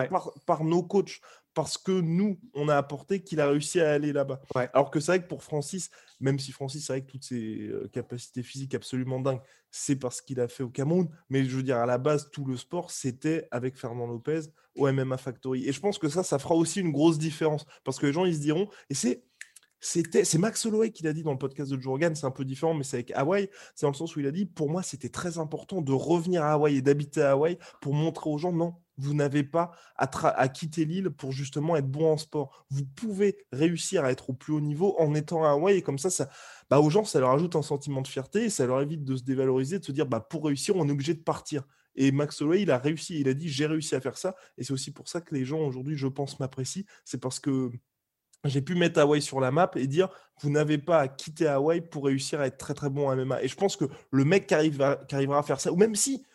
par, 0.46 0.64
nos 0.64 0.84
coachs, 0.84 1.22
parce 1.56 1.78
que 1.78 1.94
nous, 1.94 2.38
on 2.54 2.68
a 2.68 2.76
apporté 2.76 3.24
qu'il 3.24 3.40
a 3.40 3.48
réussi 3.48 3.80
à 3.80 3.94
aller 3.94 4.14
là-bas. 4.14 4.42
Alors 4.74 4.92
que 4.92 5.00
c'est 5.00 5.14
vrai 5.14 5.24
que 5.24 5.28
pour 5.28 5.42
Francis, 5.42 5.90
même 6.20 6.38
si 6.38 6.52
Francis, 6.52 6.86
c'est 6.86 6.94
vrai 6.94 7.02
que 7.02 7.10
toutes 7.10 7.24
ses 7.24 7.70
euh, 7.70 7.90
capacités 7.92 8.44
physiques 8.44 8.76
absolument 8.76 9.22
dingues, 9.22 9.40
c'est 9.72 9.96
parce 9.96 10.22
qu'il 10.22 10.40
a 10.42 10.50
fait 10.50 10.64
au 10.64 10.70
Cameroun, 10.70 11.10
mais 11.30 11.46
je 11.46 11.56
veux 11.56 11.64
dire, 11.64 11.78
à 11.78 11.86
la 11.86 11.98
base, 11.98 12.30
tout 12.30 12.46
le 12.46 12.58
sport, 12.58 12.92
c'était 12.92 13.48
avec 13.52 13.78
Fernand 13.78 14.06
Lopez 14.06 14.42
au 14.76 14.92
MMA 14.92 15.18
Factory. 15.18 15.68
Et 15.68 15.72
je 15.72 15.80
pense 15.80 15.98
que 15.98 16.10
ça, 16.10 16.24
ça 16.24 16.40
fera 16.40 16.56
aussi 16.56 16.82
une 16.82 16.92
grosse 16.92 17.18
différence, 17.18 17.66
parce 17.86 18.00
que 18.00 18.06
les 18.06 18.14
gens, 18.14 18.26
ils 18.26 18.36
se 18.36 18.42
diront, 18.42 18.70
et 18.90 18.94
c'est 18.94 19.24
c'est 19.80 20.38
Max 20.38 20.66
Holloway 20.66 20.92
qui 20.92 21.04
l'a 21.04 21.14
dit 21.14 21.24
dans 21.24 21.32
le 21.32 21.38
podcast 21.38 21.72
de 21.72 21.80
Joe 21.80 22.00
c'est 22.14 22.26
un 22.26 22.32
peu 22.32 22.46
différent, 22.46 22.74
mais 22.74 22.84
c'est 22.84 22.98
avec 22.98 23.12
Hawaï. 23.12 23.50
C'est 23.76 23.86
dans 23.86 23.92
le 23.92 23.96
sens 23.96 24.16
où 24.16 24.20
il 24.20 24.28
a 24.28 24.32
dit 24.32 24.46
Pour 24.46 24.70
moi, 24.70 24.82
c'était 24.84 25.10
très 25.10 25.38
important 25.38 25.82
de 25.82 25.92
revenir 25.92 26.44
à 26.44 26.54
Hawaï 26.54 26.78
et 26.78 26.82
d'habiter 26.82 27.22
à 27.22 27.32
Hawaï 27.32 27.58
pour 27.82 27.94
montrer 27.94 28.30
aux 28.30 28.38
gens 28.38 28.52
non, 28.52 28.76
vous 28.98 29.14
n'avez 29.14 29.44
pas 29.44 29.72
à, 29.98 30.48
quitter 30.50 30.86
l'île 30.86 31.10
pour 31.10 31.32
justement 31.32 31.76
être 31.76 31.90
bon 31.90 32.12
en 32.14 32.18
sport. 32.18 32.66
Vous 32.70 32.86
pouvez 32.86 33.38
réussir 33.52 34.04
à 34.04 34.12
être 34.12 34.30
au 34.30 34.34
plus 34.34 34.54
haut 34.54 34.62
niveau 34.62 34.96
en 35.00 35.14
étant 35.14 35.44
à 35.44 35.52
Hawaï 35.52 35.78
et 35.78 35.82
comme 35.82 36.00
ça, 36.00 36.10
ça 36.10 36.30
bah, 36.70 36.80
aux 36.80 36.90
gens, 36.90 37.06
ça 37.06 37.20
leur 37.20 37.32
ajoute 37.32 37.56
un 37.56 37.62
sentiment 37.62 38.02
de 38.02 38.08
fierté 38.08 38.46
et 38.46 38.50
ça 38.50 38.66
leur 38.66 38.82
évite 38.82 39.04
de 39.04 39.16
se 39.16 39.24
dévaloriser, 39.24 39.80
de 39.80 39.86
se 39.86 39.92
dire 39.92 40.06
bah, 40.06 40.20
Pour 40.20 40.46
réussir, 40.46 40.76
on 40.76 40.88
est 40.88 40.92
obligé 40.92 41.14
de 41.14 41.22
partir. 41.22 41.64
Et 41.96 42.12
Max 42.12 42.42
Holloway, 42.42 42.64
il 42.64 42.72
a 42.72 42.78
réussi, 42.78 43.20
il 43.20 43.30
a 43.30 43.34
dit 43.34 43.48
j'ai 43.50 43.68
réussi 43.68 43.96
à 43.96 44.02
faire 44.02 44.18
ça. 44.18 44.36
Et 44.58 44.64
c'est 44.64 44.74
aussi 44.74 44.92
pour 44.92 45.08
ça 45.08 45.22
que 45.22 45.34
les 45.34 45.46
gens 45.46 45.60
aujourd'hui, 45.60 45.96
je 45.96 46.08
pense, 46.08 46.40
m'apprécient. 46.40 46.84
C'est 47.06 47.20
parce 47.20 47.40
que 47.40 47.72
j'ai 48.50 48.62
pu 48.62 48.76
mettre 48.76 49.00
Hawaï 49.00 49.22
sur 49.22 49.40
la 49.40 49.52
map 49.52 49.72
et 49.76 49.88
dire 49.88 50.10
vous 50.42 50.50
n'avez 50.50 50.78
pas 50.78 51.00
à 51.00 51.08
quitter 51.08 51.48
Hawaï 51.48 51.82
pour 51.82 52.06
réussir 52.06 52.42
à 52.42 52.48
être 52.48 52.58
très 52.58 52.74
très 52.74 52.90
bon 52.90 53.10
en 53.10 53.16
MMA. 53.16 53.44
Et 53.44 53.48
je 53.48 53.56
pense 53.56 53.76
que 53.76 53.86
le 54.12 54.26
mec 54.26 54.48
qui, 54.48 54.54
arrive 54.54 54.98
qui 55.08 55.16
arrivera 55.16 55.40
à 55.40 55.44
faire 55.44 55.60
ça, 55.60 55.72
ou 55.72 55.78
même 55.78 55.96
si, 55.96 56.26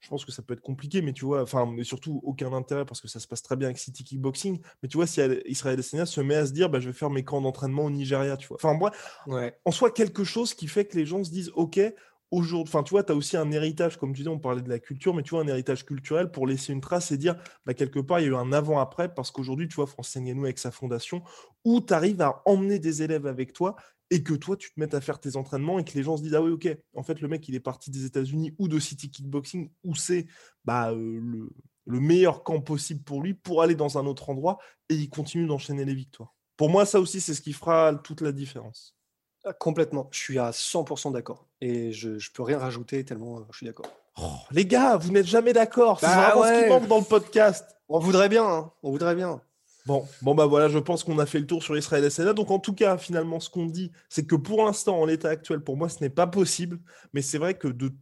je 0.00 0.08
pense 0.08 0.24
que 0.24 0.30
ça 0.30 0.42
peut 0.42 0.54
être 0.54 0.60
compliqué, 0.60 1.02
mais 1.02 1.12
tu 1.12 1.24
vois, 1.24 1.42
enfin, 1.42 1.66
mais 1.66 1.82
surtout 1.82 2.20
aucun 2.22 2.52
intérêt 2.52 2.84
parce 2.84 3.00
que 3.00 3.08
ça 3.08 3.18
se 3.18 3.26
passe 3.26 3.42
très 3.42 3.56
bien 3.56 3.66
avec 3.66 3.78
City 3.78 4.04
Kickboxing. 4.04 4.60
Mais 4.82 4.88
tu 4.88 4.96
vois, 4.96 5.06
si 5.06 5.20
Israël 5.46 5.74
Adesanya 5.74 6.06
se 6.06 6.20
met 6.20 6.36
à 6.36 6.46
se 6.46 6.52
dire, 6.52 6.70
bah, 6.70 6.78
je 6.78 6.86
vais 6.86 6.92
faire 6.92 7.10
mes 7.10 7.24
camps 7.24 7.40
d'entraînement 7.40 7.84
au 7.84 7.90
Nigeria, 7.90 8.36
tu 8.36 8.46
vois. 8.46 8.56
Enfin, 8.56 8.74
moi, 8.74 8.92
ouais. 9.26 9.58
en 9.64 9.72
soi, 9.72 9.90
quelque 9.90 10.22
chose 10.22 10.54
qui 10.54 10.68
fait 10.68 10.84
que 10.84 10.96
les 10.96 11.04
gens 11.04 11.24
se 11.24 11.30
disent, 11.30 11.50
ok, 11.54 11.80
aujourd'hui, 12.30 12.70
enfin, 12.70 12.82
tu 12.82 12.90
vois, 12.90 13.02
tu 13.04 13.12
as 13.12 13.14
aussi 13.14 13.36
un 13.36 13.50
héritage, 13.50 13.96
comme 13.96 14.12
tu 14.12 14.22
dis, 14.22 14.28
on 14.28 14.38
parlait 14.38 14.62
de 14.62 14.68
la 14.68 14.78
culture, 14.78 15.14
mais 15.14 15.22
tu 15.22 15.30
vois, 15.30 15.42
un 15.42 15.48
héritage 15.48 15.84
culturel 15.84 16.30
pour 16.30 16.46
laisser 16.46 16.72
une 16.72 16.80
trace 16.80 17.10
et 17.12 17.18
dire, 17.18 17.36
bah, 17.66 17.74
quelque 17.74 18.00
part, 18.00 18.20
il 18.20 18.24
y 18.24 18.26
a 18.26 18.30
eu 18.30 18.34
un 18.34 18.52
avant-après, 18.52 19.14
parce 19.14 19.30
qu'aujourd'hui, 19.30 19.68
tu 19.68 19.76
vois, 19.76 19.86
France 19.86 20.16
avec 20.16 20.58
sa 20.58 20.70
fondation, 20.70 21.22
où 21.64 21.80
tu 21.80 21.92
arrives 21.92 22.20
à 22.20 22.42
emmener 22.46 22.78
des 22.78 23.02
élèves 23.02 23.26
avec 23.26 23.52
toi 23.52 23.76
et 24.10 24.22
que 24.22 24.34
toi, 24.34 24.56
tu 24.56 24.72
te 24.72 24.80
mettes 24.80 24.94
à 24.94 25.00
faire 25.00 25.20
tes 25.20 25.36
entraînements 25.36 25.78
et 25.78 25.84
que 25.84 25.92
les 25.94 26.02
gens 26.02 26.16
se 26.16 26.22
disent, 26.22 26.34
ah 26.34 26.42
oui, 26.42 26.50
ok, 26.50 26.68
en 26.94 27.02
fait, 27.02 27.20
le 27.20 27.28
mec, 27.28 27.46
il 27.48 27.54
est 27.54 27.60
parti 27.60 27.90
des 27.90 28.04
États-Unis 28.04 28.54
ou 28.58 28.68
de 28.68 28.78
City 28.78 29.10
Kickboxing, 29.10 29.70
où 29.84 29.94
c'est 29.94 30.26
bah, 30.64 30.92
euh, 30.92 31.48
le 31.86 32.00
meilleur 32.00 32.42
camp 32.44 32.60
possible 32.60 33.02
pour 33.02 33.22
lui, 33.22 33.34
pour 33.34 33.62
aller 33.62 33.74
dans 33.74 33.98
un 33.98 34.06
autre 34.06 34.30
endroit, 34.30 34.58
et 34.88 34.94
il 34.94 35.08
continue 35.08 35.46
d'enchaîner 35.46 35.84
les 35.84 35.94
victoires. 35.94 36.34
Pour 36.56 36.68
moi, 36.70 36.84
ça 36.84 37.00
aussi, 37.00 37.20
c'est 37.20 37.34
ce 37.34 37.40
qui 37.40 37.52
fera 37.52 37.94
toute 37.94 38.20
la 38.20 38.32
différence. 38.32 38.97
Ah, 39.44 39.52
complètement, 39.52 40.08
je 40.10 40.18
suis 40.18 40.38
à 40.38 40.50
100% 40.50 41.12
d'accord. 41.12 41.46
Et 41.60 41.92
je 41.92 42.10
ne 42.10 42.32
peux 42.34 42.42
rien 42.42 42.58
rajouter 42.58 43.04
tellement 43.04 43.38
euh, 43.38 43.42
je 43.50 43.58
suis 43.58 43.66
d'accord. 43.66 43.86
Oh, 44.20 44.32
les 44.50 44.66
gars, 44.66 44.96
vous 44.96 45.12
n'êtes 45.12 45.26
jamais 45.26 45.52
d'accord. 45.52 46.00
C'est 46.00 46.06
bah 46.06 46.32
vraiment 46.34 46.44
ce 46.44 46.62
qui 46.62 46.68
manque 46.68 46.88
dans 46.88 46.98
le 46.98 47.04
podcast. 47.04 47.76
On 47.88 47.98
voudrait 47.98 48.28
bien, 48.28 48.44
hein. 48.44 48.72
on 48.82 48.90
voudrait 48.90 49.14
bien. 49.14 49.40
Bon, 49.86 50.06
bon 50.20 50.34
bah 50.34 50.44
voilà, 50.44 50.68
je 50.68 50.78
pense 50.78 51.02
qu'on 51.02 51.18
a 51.18 51.24
fait 51.24 51.38
le 51.38 51.46
tour 51.46 51.62
sur 51.62 51.76
Israël 51.76 52.04
et 52.04 52.34
Donc 52.34 52.50
en 52.50 52.58
tout 52.58 52.74
cas, 52.74 52.98
finalement, 52.98 53.40
ce 53.40 53.48
qu'on 53.48 53.64
dit, 53.64 53.90
c'est 54.10 54.26
que 54.26 54.34
pour 54.34 54.64
l'instant, 54.64 55.00
en 55.00 55.06
l'état 55.06 55.30
actuel, 55.30 55.60
pour 55.60 55.78
moi, 55.78 55.88
ce 55.88 56.02
n'est 56.02 56.10
pas 56.10 56.26
possible. 56.26 56.78
Mais 57.14 57.22
c'est 57.22 57.38
vrai 57.38 57.54
que 57.54 57.68
de 57.68 57.92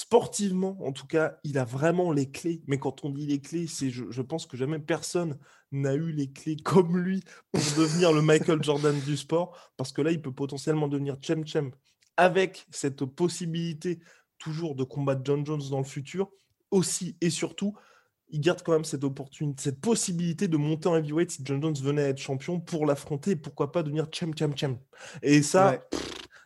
sportivement, 0.00 0.78
en 0.80 0.92
tout 0.92 1.06
cas, 1.06 1.36
il 1.44 1.58
a 1.58 1.64
vraiment 1.64 2.10
les 2.10 2.30
clés. 2.30 2.62
Mais 2.66 2.78
quand 2.78 3.04
on 3.04 3.10
dit 3.10 3.26
les 3.26 3.38
clés, 3.38 3.66
c'est 3.66 3.90
je, 3.90 4.22
pense 4.22 4.46
que 4.46 4.56
jamais 4.56 4.78
personne 4.78 5.38
n'a 5.72 5.92
eu 5.94 6.10
les 6.10 6.32
clés 6.32 6.56
comme 6.56 6.96
lui 6.96 7.22
pour 7.52 7.60
devenir 7.76 8.10
le 8.10 8.22
Michael 8.22 8.62
Jordan 8.62 8.98
du 9.00 9.18
sport. 9.18 9.72
Parce 9.76 9.92
que 9.92 10.00
là, 10.00 10.10
il 10.10 10.22
peut 10.22 10.32
potentiellement 10.32 10.88
devenir 10.88 11.18
Chem 11.20 11.46
Chem 11.46 11.70
avec 12.16 12.66
cette 12.70 13.04
possibilité 13.04 14.00
toujours 14.38 14.74
de 14.74 14.84
combattre 14.84 15.20
John 15.22 15.44
Jones 15.44 15.62
dans 15.70 15.78
le 15.78 15.84
futur. 15.84 16.30
Aussi 16.70 17.18
et 17.20 17.28
surtout, 17.28 17.76
il 18.30 18.40
garde 18.40 18.62
quand 18.62 18.72
même 18.72 18.84
cette 18.84 19.04
opportunité, 19.04 19.64
cette 19.64 19.80
possibilité 19.82 20.48
de 20.48 20.56
monter 20.56 20.88
en 20.88 20.96
heavyweight 20.96 21.30
si 21.30 21.42
John 21.44 21.60
Jones 21.60 21.76
venait 21.82 22.04
à 22.04 22.08
être 22.08 22.18
champion 22.18 22.58
pour 22.58 22.86
l'affronter 22.86 23.36
pourquoi 23.36 23.70
pas 23.70 23.82
devenir 23.82 24.06
champ, 24.10 24.32
champ, 24.34 24.56
champ. 24.56 24.78
Et 25.20 25.42
ça, 25.42 25.84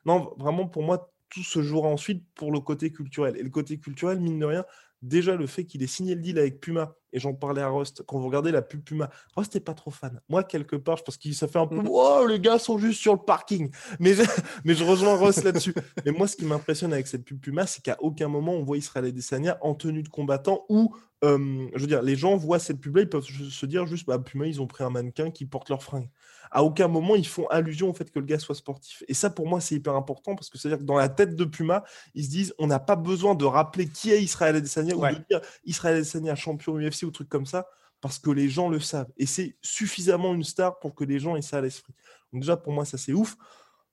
non, 0.05 0.35
vraiment 0.39 0.67
pour 0.67 0.83
moi, 0.83 1.14
tout 1.35 1.43
se 1.43 1.63
jouera 1.63 1.89
ensuite 1.89 2.25
pour 2.35 2.53
le 2.53 2.61
côté 2.61 2.93
culturel. 2.93 3.37
Et 3.37 3.43
le 3.43 3.51
côté 3.51 3.79
culturel, 3.79 4.21
mine 4.21 4.39
de 4.39 4.47
rien, 4.47 4.65
déjà 5.03 5.35
le 5.35 5.47
fait 5.49 5.65
qu'il 5.65 5.83
ait 5.83 5.89
signé 5.89 6.15
le 6.15 6.21
deal 6.21 6.39
avec 6.39 6.61
Puma, 6.61 6.95
et 7.13 7.19
j'en 7.19 7.35
parlais 7.35 7.61
à 7.61 7.69
Rust, 7.69 8.03
quand 8.07 8.19
vous 8.19 8.27
regardez 8.27 8.53
la 8.53 8.63
pub 8.63 8.83
Puma, 8.83 9.11
Rust 9.37 9.55
n'est 9.55 9.61
pas 9.61 9.75
trop 9.75 9.91
fan. 9.91 10.21
Moi, 10.29 10.45
quelque 10.45 10.77
part, 10.77 10.97
je 10.97 11.03
pense 11.03 11.17
qu'il 11.17 11.35
ça 11.35 11.49
fait 11.49 11.59
un 11.59 11.67
peu 11.67 11.77
mmh. 11.77 11.89
Oh, 11.91 12.27
les 12.29 12.41
gars 12.41 12.59
sont 12.59 12.79
juste 12.79 13.01
sur 13.01 13.13
le 13.13 13.21
parking. 13.21 13.71
Mais 13.99 14.15
je, 14.15 14.23
mais 14.65 14.75
je 14.75 14.85
rejoins 14.85 15.17
Rust 15.17 15.45
là-dessus. 15.45 15.75
mais 16.05 16.13
moi, 16.13 16.27
ce 16.29 16.37
qui 16.37 16.45
m'impressionne 16.45 16.93
avec 16.93 17.07
cette 17.07 17.25
pub 17.25 17.41
Puma, 17.41 17.67
c'est 17.67 17.83
qu'à 17.83 17.97
aucun 18.01 18.29
moment 18.29 18.53
on 18.53 18.63
voit 18.63 18.79
Israël 18.79 19.07
Adesanya 19.07 19.59
en 19.61 19.75
tenue 19.75 20.03
de 20.03 20.09
combattant 20.09 20.65
ou 20.69 20.95
euh, 21.25 21.69
je 21.75 21.81
veux 21.81 21.87
dire, 21.87 22.03
les 22.03 22.17
gens 22.17 22.37
voient 22.37 22.59
cette 22.59 22.81
pub-là, 22.81 23.03
ils 23.03 23.09
peuvent 23.09 23.25
se 23.25 23.67
dire 23.67 23.87
juste, 23.87 24.07
bah, 24.07 24.19
Puma, 24.19 24.47
ils 24.47 24.61
ont 24.61 24.67
pris 24.67 24.85
un 24.85 24.91
mannequin 24.91 25.31
qui 25.31 25.47
porte 25.47 25.69
leurs 25.71 25.83
fringues 25.83 26.11
à 26.51 26.63
aucun 26.63 26.89
moment 26.89 27.17
ils 27.17 27.27
font 27.27 27.47
allusion 27.49 27.91
au 27.91 27.95
fait 27.95 28.11
que 28.11 28.19
le 28.19 28.25
gars 28.25 28.39
soit 28.39 28.55
sportif. 28.55 29.03
Et 29.09 29.15
ça, 29.15 29.31
pour 29.31 29.49
moi, 29.49 29.61
c'est 29.61 29.75
hyper 29.75 29.95
important 29.95 30.35
parce 30.35 30.51
que 30.51 30.59
c'est-à-dire 30.59 30.79
que 30.79 30.85
dans 30.85 30.97
la 30.97 31.09
tête 31.09 31.37
de 31.37 31.45
Puma, 31.45 31.85
ils 32.15 32.25
se 32.25 32.31
disent 32.31 32.55
on 32.59 32.67
n'a 32.67 32.79
pas 32.79 32.97
besoin 32.97 33.35
de 33.35 33.45
rappeler 33.45 33.89
qui 33.89 34.11
est 34.11 34.23
Israël 34.23 34.57
Adesanya 34.57 34.95
ou 34.97 35.07
de 35.07 35.25
dire 35.31 35.41
Israël 35.65 35.97
Adesanya 35.97 36.35
champion 36.35 36.79
UFC 36.79 37.05
ou 37.05 37.11
truc 37.11 37.29
comme 37.29 37.47
ça 37.47 37.67
parce 38.01 38.19
que 38.19 38.31
les 38.31 38.51
gens 38.51 38.69
le 38.69 38.81
savent. 38.81 39.11
Et 39.17 39.27
c'est 39.27 39.57
suffisamment 39.63 40.35
une 40.35 40.45
star 40.45 40.79
pour 40.79 40.95
que 40.95 41.05
les 41.05 41.19
gens 41.19 41.37
aient 41.37 41.43
ça 41.43 41.59
à 41.59 41.61
l'esprit. 41.63 41.95
Donc, 42.33 42.43
déjà, 42.43 42.57
pour 42.57 42.73
moi, 42.73 42.85
ça 42.85 42.99
c'est 42.99 43.15
ouf. 43.15 43.37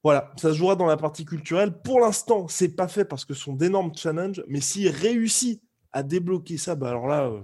Voilà, 0.04 0.34
ça 0.36 0.50
se 0.50 0.58
jouera 0.58 0.76
dans 0.76 0.88
la 0.88 0.98
partie 0.98 1.26
culturelle. 1.26 1.80
Pour 1.82 2.00
l'instant, 2.00 2.48
c'est 2.48 2.76
pas 2.76 2.88
fait 2.88 3.06
parce 3.06 3.24
que 3.24 3.34
ce 3.34 3.44
sont 3.44 3.54
d'énormes 3.54 3.96
challenges, 3.96 4.44
mais 4.48 4.60
s'il 4.60 4.90
réussit 4.90 5.62
à 5.94 6.04
débloquer 6.04 6.58
ça, 6.58 6.76
bah 6.76 6.90
alors 6.90 7.08
là, 7.08 7.28
euh, 7.28 7.42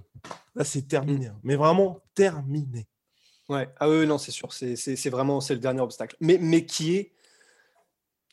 là 0.55 0.63
c'est 0.63 0.87
terminé. 0.87 1.27
Hein. 1.27 1.39
Mais 1.43 1.55
vraiment 1.55 2.01
terminé. 2.15 2.87
Ouais, 3.49 3.69
ah 3.79 3.89
oui, 3.89 4.05
non, 4.05 4.17
c'est 4.17 4.31
sûr, 4.31 4.51
c'est 4.51 5.09
vraiment 5.09 5.39
c'est 5.39 5.53
le 5.53 5.59
dernier 5.59 5.81
obstacle. 5.81 6.17
Mais, 6.19 6.37
mais 6.41 6.65
qui 6.65 6.95
est 6.95 7.11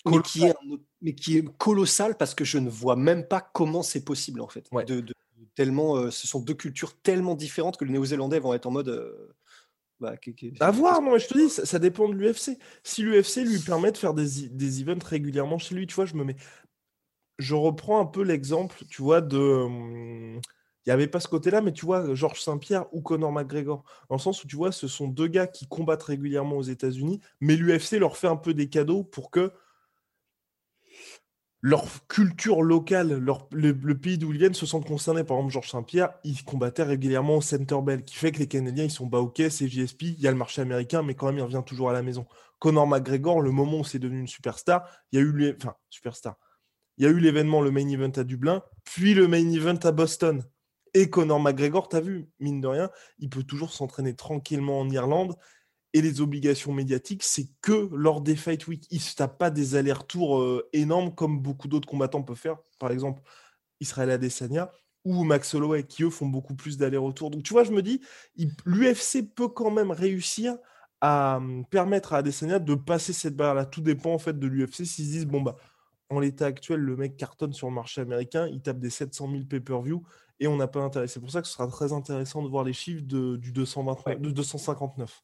mais 0.07 0.21
qui, 0.23 0.45
est, 0.45 0.55
mais 1.01 1.15
qui 1.15 1.39
est 1.39 1.57
colossal 1.57 2.17
parce 2.17 2.35
que 2.35 2.45
je 2.45 2.59
ne 2.59 2.69
vois 2.69 2.97
même 2.97 3.27
pas 3.27 3.41
comment 3.41 3.83
c'est 3.83 4.05
possible 4.05 4.41
en 4.43 4.49
fait. 4.49 4.69
De, 4.87 5.05
tellement, 5.55 5.97
euh, 5.97 6.11
ce 6.11 6.27
sont 6.27 6.41
deux 6.41 6.55
cultures 6.55 6.95
tellement 7.01 7.35
différentes 7.35 7.77
que 7.77 7.85
les 7.85 7.93
Néo-Zélandais 7.93 8.39
vont 8.39 8.55
être 8.55 8.67
en 8.67 8.71
mode. 8.71 8.89
Euh, 8.89 9.35
bah, 10.01 10.17
à 10.61 10.71
voir, 10.71 11.01
non, 11.01 11.17
je 11.17 11.27
te 11.27 11.39
dis, 11.39 11.49
ça, 11.49 11.79
dépend 11.79 12.09
de 12.09 12.15
l'UFC. 12.15 12.59
Si 12.83 13.03
l'UFC 13.03 13.39
lui 13.47 13.59
permet 13.59 13.93
de 13.93 13.97
faire 13.97 14.13
des, 14.13 14.49
des 14.49 14.83
events 14.83 15.05
régulièrement 15.05 15.57
chez 15.57 15.75
lui, 15.75 15.87
tu 15.87 15.95
vois, 15.95 16.05
je 16.05 16.15
me 16.15 16.25
mets. 16.25 16.37
Je 17.39 17.55
reprends 17.55 18.01
un 18.01 18.07
peu 18.07 18.23
l'exemple, 18.23 18.85
tu 18.91 19.03
vois, 19.03 19.21
de. 19.21 20.39
Il 20.87 20.91
n'y 20.91 20.93
avait 20.93 21.07
pas 21.07 21.21
ce 21.21 21.29
côté-là, 21.29 21.63
mais 21.63 21.73
tu 21.73 21.87
vois, 21.87 22.15
Georges 22.15 22.43
Saint-Pierre 22.43 22.87
ou 22.93 23.01
Conor 23.01 23.33
McGregor, 23.33 23.85
dans 24.11 24.17
le 24.17 24.21
sens 24.21 24.45
où 24.45 24.47
tu 24.47 24.57
vois, 24.57 24.71
ce 24.71 24.87
sont 24.87 25.09
deux 25.09 25.29
gars 25.29 25.47
qui 25.47 25.67
combattent 25.67 26.03
régulièrement 26.03 26.57
aux 26.57 26.63
États-Unis, 26.63 27.21
mais 27.41 27.57
l'UFC 27.57 27.93
leur 27.99 28.17
fait 28.17 28.29
un 28.29 28.37
peu 28.37 28.53
des 28.53 28.69
cadeaux 28.69 29.03
pour 29.03 29.31
que 29.31 29.53
leur 31.63 32.07
culture 32.09 32.61
locale, 32.61 33.25
le, 33.51 33.95
pays 33.95 34.19
d'où 34.19 34.33
ils 34.33 34.39
viennent 34.39 34.53
se 34.53 34.67
sentent 34.67 34.87
concernés. 34.87 35.25
Par 35.25 35.39
exemple, 35.39 35.55
Georges 35.55 35.71
Saint-Pierre, 35.71 36.13
il 36.23 36.45
combattait 36.45 36.83
régulièrement 36.83 37.39
au 37.39 37.41
Center 37.41 37.79
Bell, 37.83 38.05
qui 38.05 38.17
fait 38.17 38.33
que 38.33 38.39
les 38.39 38.47
Canadiens, 38.47 38.85
ils 38.85 38.91
sont 38.91 39.07
bas 39.07 39.21
ok, 39.21 39.43
c'est 39.49 39.67
JSP, 39.67 40.03
il 40.03 40.21
y 40.21 40.29
a 40.29 40.31
le 40.31 40.37
marché 40.37 40.61
américain, 40.61 41.03
mais 41.03 41.15
quand 41.15 41.29
même, 41.29 41.39
il 41.39 41.43
revient 41.43 41.63
toujours 41.65 41.89
à 41.89 41.95
la 41.95 42.03
maison. 42.03 42.27
Conor 42.59 42.87
McGregor, 42.87 43.41
le 43.41 43.51
moment 43.51 43.79
où 43.79 43.85
c'est 43.85 43.99
devenu 43.99 44.21
une 44.21 44.29
superstar, 44.29 44.87
il 45.11 45.19
y 45.19 45.23
a 45.23 45.25
eu, 45.25 45.57
enfin, 45.57 45.75
superstar. 45.89 46.37
Il 46.99 47.05
y 47.05 47.07
a 47.07 47.11
eu 47.11 47.19
l'événement, 47.19 47.63
le 47.63 47.71
main 47.71 47.89
event 47.89 48.13
à 48.15 48.25
Dublin, 48.25 48.63
puis 48.85 49.15
le 49.15 49.27
main 49.27 49.51
event 49.51 49.79
à 49.85 49.91
Boston. 49.91 50.45
Et 50.95 51.11
Conor 51.11 51.41
McGregor, 51.41 51.89
tu 51.89 51.97
as 51.97 52.01
vu, 52.01 52.29
mine 52.39 52.61
de 52.61 52.69
rien, 52.69 52.91
il 53.19 53.29
peut 53.29 53.43
toujours 53.43 53.73
s'entraîner 53.73 54.15
tranquillement 54.15 54.81
en 54.81 54.89
Irlande. 54.89 55.35
Et 55.93 56.03
les 56.03 56.21
obligations 56.21 56.73
médiatiques, 56.73 57.23
c'est 57.23 57.49
que 57.61 57.89
lors 57.93 58.21
des 58.21 58.37
Fight 58.37 58.67
Week. 58.67 58.87
Il 58.91 58.99
ne 58.99 59.15
tape 59.17 59.39
pas 59.39 59.51
des 59.51 59.75
allers-retours 59.77 60.41
euh, 60.41 60.69
énormes 60.73 61.15
comme 61.15 61.41
beaucoup 61.41 61.69
d'autres 61.69 61.89
combattants 61.89 62.23
peuvent 62.23 62.37
faire. 62.37 62.59
Par 62.79 62.91
exemple, 62.91 63.23
Israël 63.81 64.11
Adesanya 64.11 64.73
ou 65.05 65.25
Max 65.25 65.55
Holloway, 65.55 65.85
qui 65.85 66.03
eux 66.03 66.11
font 66.11 66.27
beaucoup 66.27 66.55
plus 66.55 66.79
d'allers-retours. 66.79 67.31
Donc 67.31 67.43
tu 67.43 67.53
vois, 67.53 67.65
je 67.65 67.73
me 67.73 67.83
dis, 67.83 68.01
l'UFC 68.65 69.23
peut 69.35 69.49
quand 69.49 69.71
même 69.71 69.91
réussir 69.91 70.57
à 71.01 71.37
hum, 71.37 71.67
permettre 71.67 72.13
à 72.15 72.19
Adesanya 72.19 72.59
de 72.59 72.75
passer 72.75 73.13
cette 73.13 73.37
barre-là. 73.37 73.67
Tout 73.67 73.81
dépend 73.83 74.15
en 74.15 74.19
fait 74.19 74.39
de 74.39 74.47
l'UFC. 74.47 74.85
S'ils 74.85 75.07
se 75.07 75.11
disent, 75.11 75.27
bon, 75.27 75.43
bah, 75.43 75.57
en 76.09 76.21
l'état 76.21 76.47
actuel, 76.47 76.81
le 76.81 76.97
mec 76.97 77.17
cartonne 77.17 77.53
sur 77.53 77.69
le 77.69 77.75
marché 77.75 78.01
américain, 78.01 78.49
il 78.49 78.63
tape 78.63 78.79
des 78.79 78.91
700 78.91 79.31
000 79.31 79.45
pay-per-view 79.45 80.03
et 80.41 80.47
on 80.47 80.57
n'a 80.57 80.67
pas 80.67 80.81
intérêt. 80.81 81.07
C'est 81.07 81.21
pour 81.21 81.31
ça 81.31 81.41
que 81.41 81.47
ce 81.47 81.55
sera 81.55 81.67
très 81.67 81.93
intéressant 81.93 82.43
de 82.43 82.49
voir 82.49 82.65
les 82.65 82.73
chiffres 82.73 83.05
de, 83.05 83.37
du 83.37 83.53
229, 83.53 84.21
de 84.21 84.31
259. 84.31 85.23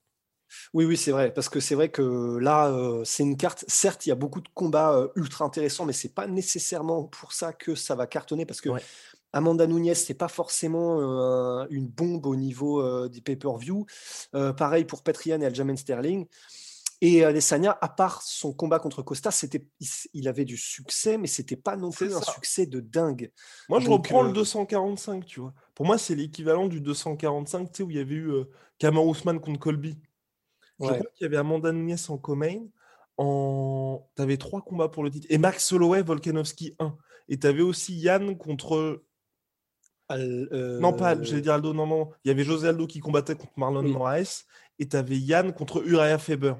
Oui, 0.74 0.84
oui, 0.84 0.96
c'est 0.96 1.12
vrai, 1.12 1.32
parce 1.32 1.48
que 1.48 1.60
c'est 1.60 1.74
vrai 1.74 1.90
que 1.90 2.38
là, 2.38 2.68
euh, 2.68 3.04
c'est 3.04 3.22
une 3.22 3.36
carte. 3.36 3.64
Certes, 3.68 4.06
il 4.06 4.08
y 4.08 4.12
a 4.12 4.16
beaucoup 4.16 4.40
de 4.40 4.48
combats 4.54 4.94
euh, 4.94 5.08
ultra 5.14 5.44
intéressants, 5.44 5.84
mais 5.84 5.92
c'est 5.92 6.14
pas 6.14 6.26
nécessairement 6.26 7.04
pour 7.04 7.32
ça 7.32 7.52
que 7.52 7.74
ça 7.74 7.94
va 7.94 8.06
cartonner, 8.06 8.46
parce 8.46 8.60
que 8.60 8.70
Amanda 9.32 9.66
Nunes, 9.66 9.94
c'est 9.94 10.14
pas 10.14 10.28
forcément 10.28 11.00
euh, 11.00 11.66
une 11.70 11.86
bombe 11.86 12.26
au 12.26 12.34
niveau 12.34 13.08
du 13.08 13.22
pay-per-view. 13.22 13.86
pareil 14.56 14.84
pour 14.84 15.02
Petrian 15.02 15.40
et 15.40 15.46
Aljamain 15.46 15.76
Sterling. 15.76 16.26
Et 17.02 17.24
Adesanya, 17.24 17.78
à 17.80 17.88
part 17.88 18.20
son 18.22 18.52
combat 18.52 18.78
contre 18.78 19.02
Costa, 19.02 19.30
c'était, 19.30 19.64
il 20.12 20.28
avait 20.28 20.44
du 20.44 20.58
succès, 20.58 21.16
mais 21.16 21.28
c'était 21.28 21.56
pas 21.56 21.76
non 21.76 21.90
plus 21.90 22.14
un 22.14 22.20
succès 22.20 22.66
de 22.66 22.80
dingue. 22.80 23.32
Moi, 23.70 23.80
je 23.80 23.88
reprends 23.88 24.22
le 24.22 24.32
245, 24.32 25.24
tu 25.24 25.40
vois. 25.40 25.54
Pour 25.74 25.86
moi, 25.86 25.96
c'est 25.96 26.14
l'équivalent 26.14 26.68
du 26.68 26.82
245, 26.82 27.72
tu 27.72 27.76
sais, 27.78 27.82
où 27.84 27.90
il 27.90 27.96
y 27.96 28.00
avait 28.00 28.14
eu 28.14 28.30
euh, 28.30 28.44
Kamar 28.78 29.06
Ousmane 29.06 29.40
contre 29.40 29.58
Colby. 29.58 29.96
Je 30.78 30.86
crois 30.86 30.98
qu'il 30.98 31.22
y 31.22 31.24
avait 31.24 31.38
Amanda 31.38 31.72
Nunes 31.72 31.96
en 32.08 32.18
co-main. 32.18 32.66
En... 33.16 34.06
Tu 34.16 34.22
avais 34.22 34.36
trois 34.36 34.60
combats 34.60 34.88
pour 34.88 35.02
le 35.02 35.10
titre. 35.10 35.26
Et 35.30 35.38
Max 35.38 35.72
Holloway, 35.72 36.02
Volkanovski 36.02 36.74
1. 36.78 36.96
Et 37.28 37.38
tu 37.38 37.46
avais 37.46 37.62
aussi 37.62 37.94
Yann 37.94 38.36
contre. 38.36 39.02
Non, 40.10 40.92
pas, 40.92 41.14
euh, 41.14 41.22
j'allais 41.22 41.40
dire 41.40 41.54
Aldo, 41.54 41.72
non, 41.72 41.86
non. 41.86 42.10
Il 42.24 42.28
y 42.28 42.30
avait 42.30 42.44
José 42.44 42.68
Aldo 42.68 42.86
qui 42.86 43.00
combattait 43.00 43.36
contre 43.36 43.52
Marlon 43.56 43.84
Moraes. 43.84 44.44
Et 44.78 44.88
tu 44.88 44.96
avais 44.96 45.18
Yann 45.18 45.52
contre 45.52 45.86
Uriah 45.86 46.18
Faber. 46.18 46.54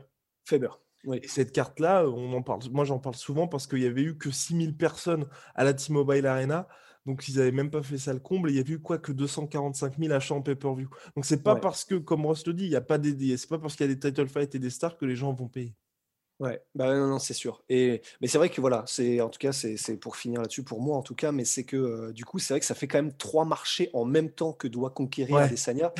Faber. 0.44 0.70
Et 1.14 1.26
cette 1.28 1.52
carte-là, 1.52 2.06
on 2.06 2.32
en 2.34 2.42
parle, 2.42 2.60
moi 2.70 2.84
j'en 2.84 2.98
parle 2.98 3.14
souvent 3.14 3.48
parce 3.48 3.66
qu'il 3.66 3.78
y 3.80 3.86
avait 3.86 4.02
eu 4.02 4.18
que 4.18 4.30
6000 4.30 4.76
personnes 4.76 5.26
à 5.54 5.64
la 5.64 5.72
T-Mobile 5.72 6.26
Arena. 6.26 6.68
Donc 7.06 7.26
ils 7.28 7.36
n'avaient 7.36 7.52
même 7.52 7.70
pas 7.70 7.82
fait 7.82 7.96
ça 7.96 8.12
le 8.12 8.20
comble. 8.20 8.50
il 8.50 8.56
y 8.56 8.58
a 8.58 8.62
eu 8.62 8.78
quoi 8.78 8.98
que 8.98 9.10
245 9.10 9.98
000 9.98 10.12
achats 10.12 10.34
en 10.34 10.42
pay-per-view. 10.42 10.90
Donc 11.16 11.24
c'est 11.24 11.42
pas 11.42 11.56
parce 11.56 11.84
que, 11.86 11.94
comme 11.94 12.26
Ross 12.26 12.46
le 12.46 12.52
dit, 12.52 12.64
il 12.64 12.70
n'y 12.70 12.76
a 12.76 12.82
pas 12.82 12.98
des 12.98 13.36
c'est 13.38 13.48
pas 13.48 13.58
parce 13.58 13.74
qu'il 13.74 13.86
y 13.86 13.90
a 13.90 13.94
des 13.94 13.98
title 13.98 14.28
fights 14.28 14.54
et 14.54 14.58
des 14.58 14.68
stars 14.68 14.98
que 14.98 15.06
les 15.06 15.16
gens 15.16 15.32
vont 15.32 15.48
payer. 15.48 15.74
Ouais, 16.40 16.62
bah 16.74 16.94
non, 16.94 17.06
non 17.06 17.18
c'est 17.18 17.34
sûr. 17.34 17.62
Et 17.68 18.02
mais 18.20 18.26
c'est 18.26 18.38
vrai 18.38 18.48
que 18.48 18.60
voilà, 18.60 18.84
c'est 18.86 19.20
en 19.20 19.28
tout 19.28 19.38
cas 19.38 19.52
c'est 19.52 19.96
pour 19.96 20.16
finir 20.16 20.40
là-dessus 20.40 20.62
pour 20.62 20.80
moi 20.80 20.96
en 20.96 21.02
tout 21.02 21.14
cas, 21.14 21.32
mais 21.32 21.44
c'est 21.44 21.64
que 21.64 21.76
euh, 21.76 22.12
du 22.12 22.24
coup 22.24 22.38
c'est 22.38 22.54
vrai 22.54 22.60
que 22.60 22.66
ça 22.66 22.74
fait 22.74 22.88
quand 22.88 22.98
même 22.98 23.14
trois 23.14 23.44
marchés 23.44 23.90
en 23.92 24.04
même 24.06 24.30
temps 24.30 24.52
que 24.52 24.68
doit 24.68 24.90
conquérir 24.90 25.36
ouais. 25.36 25.42
Adesanya. 25.42 25.92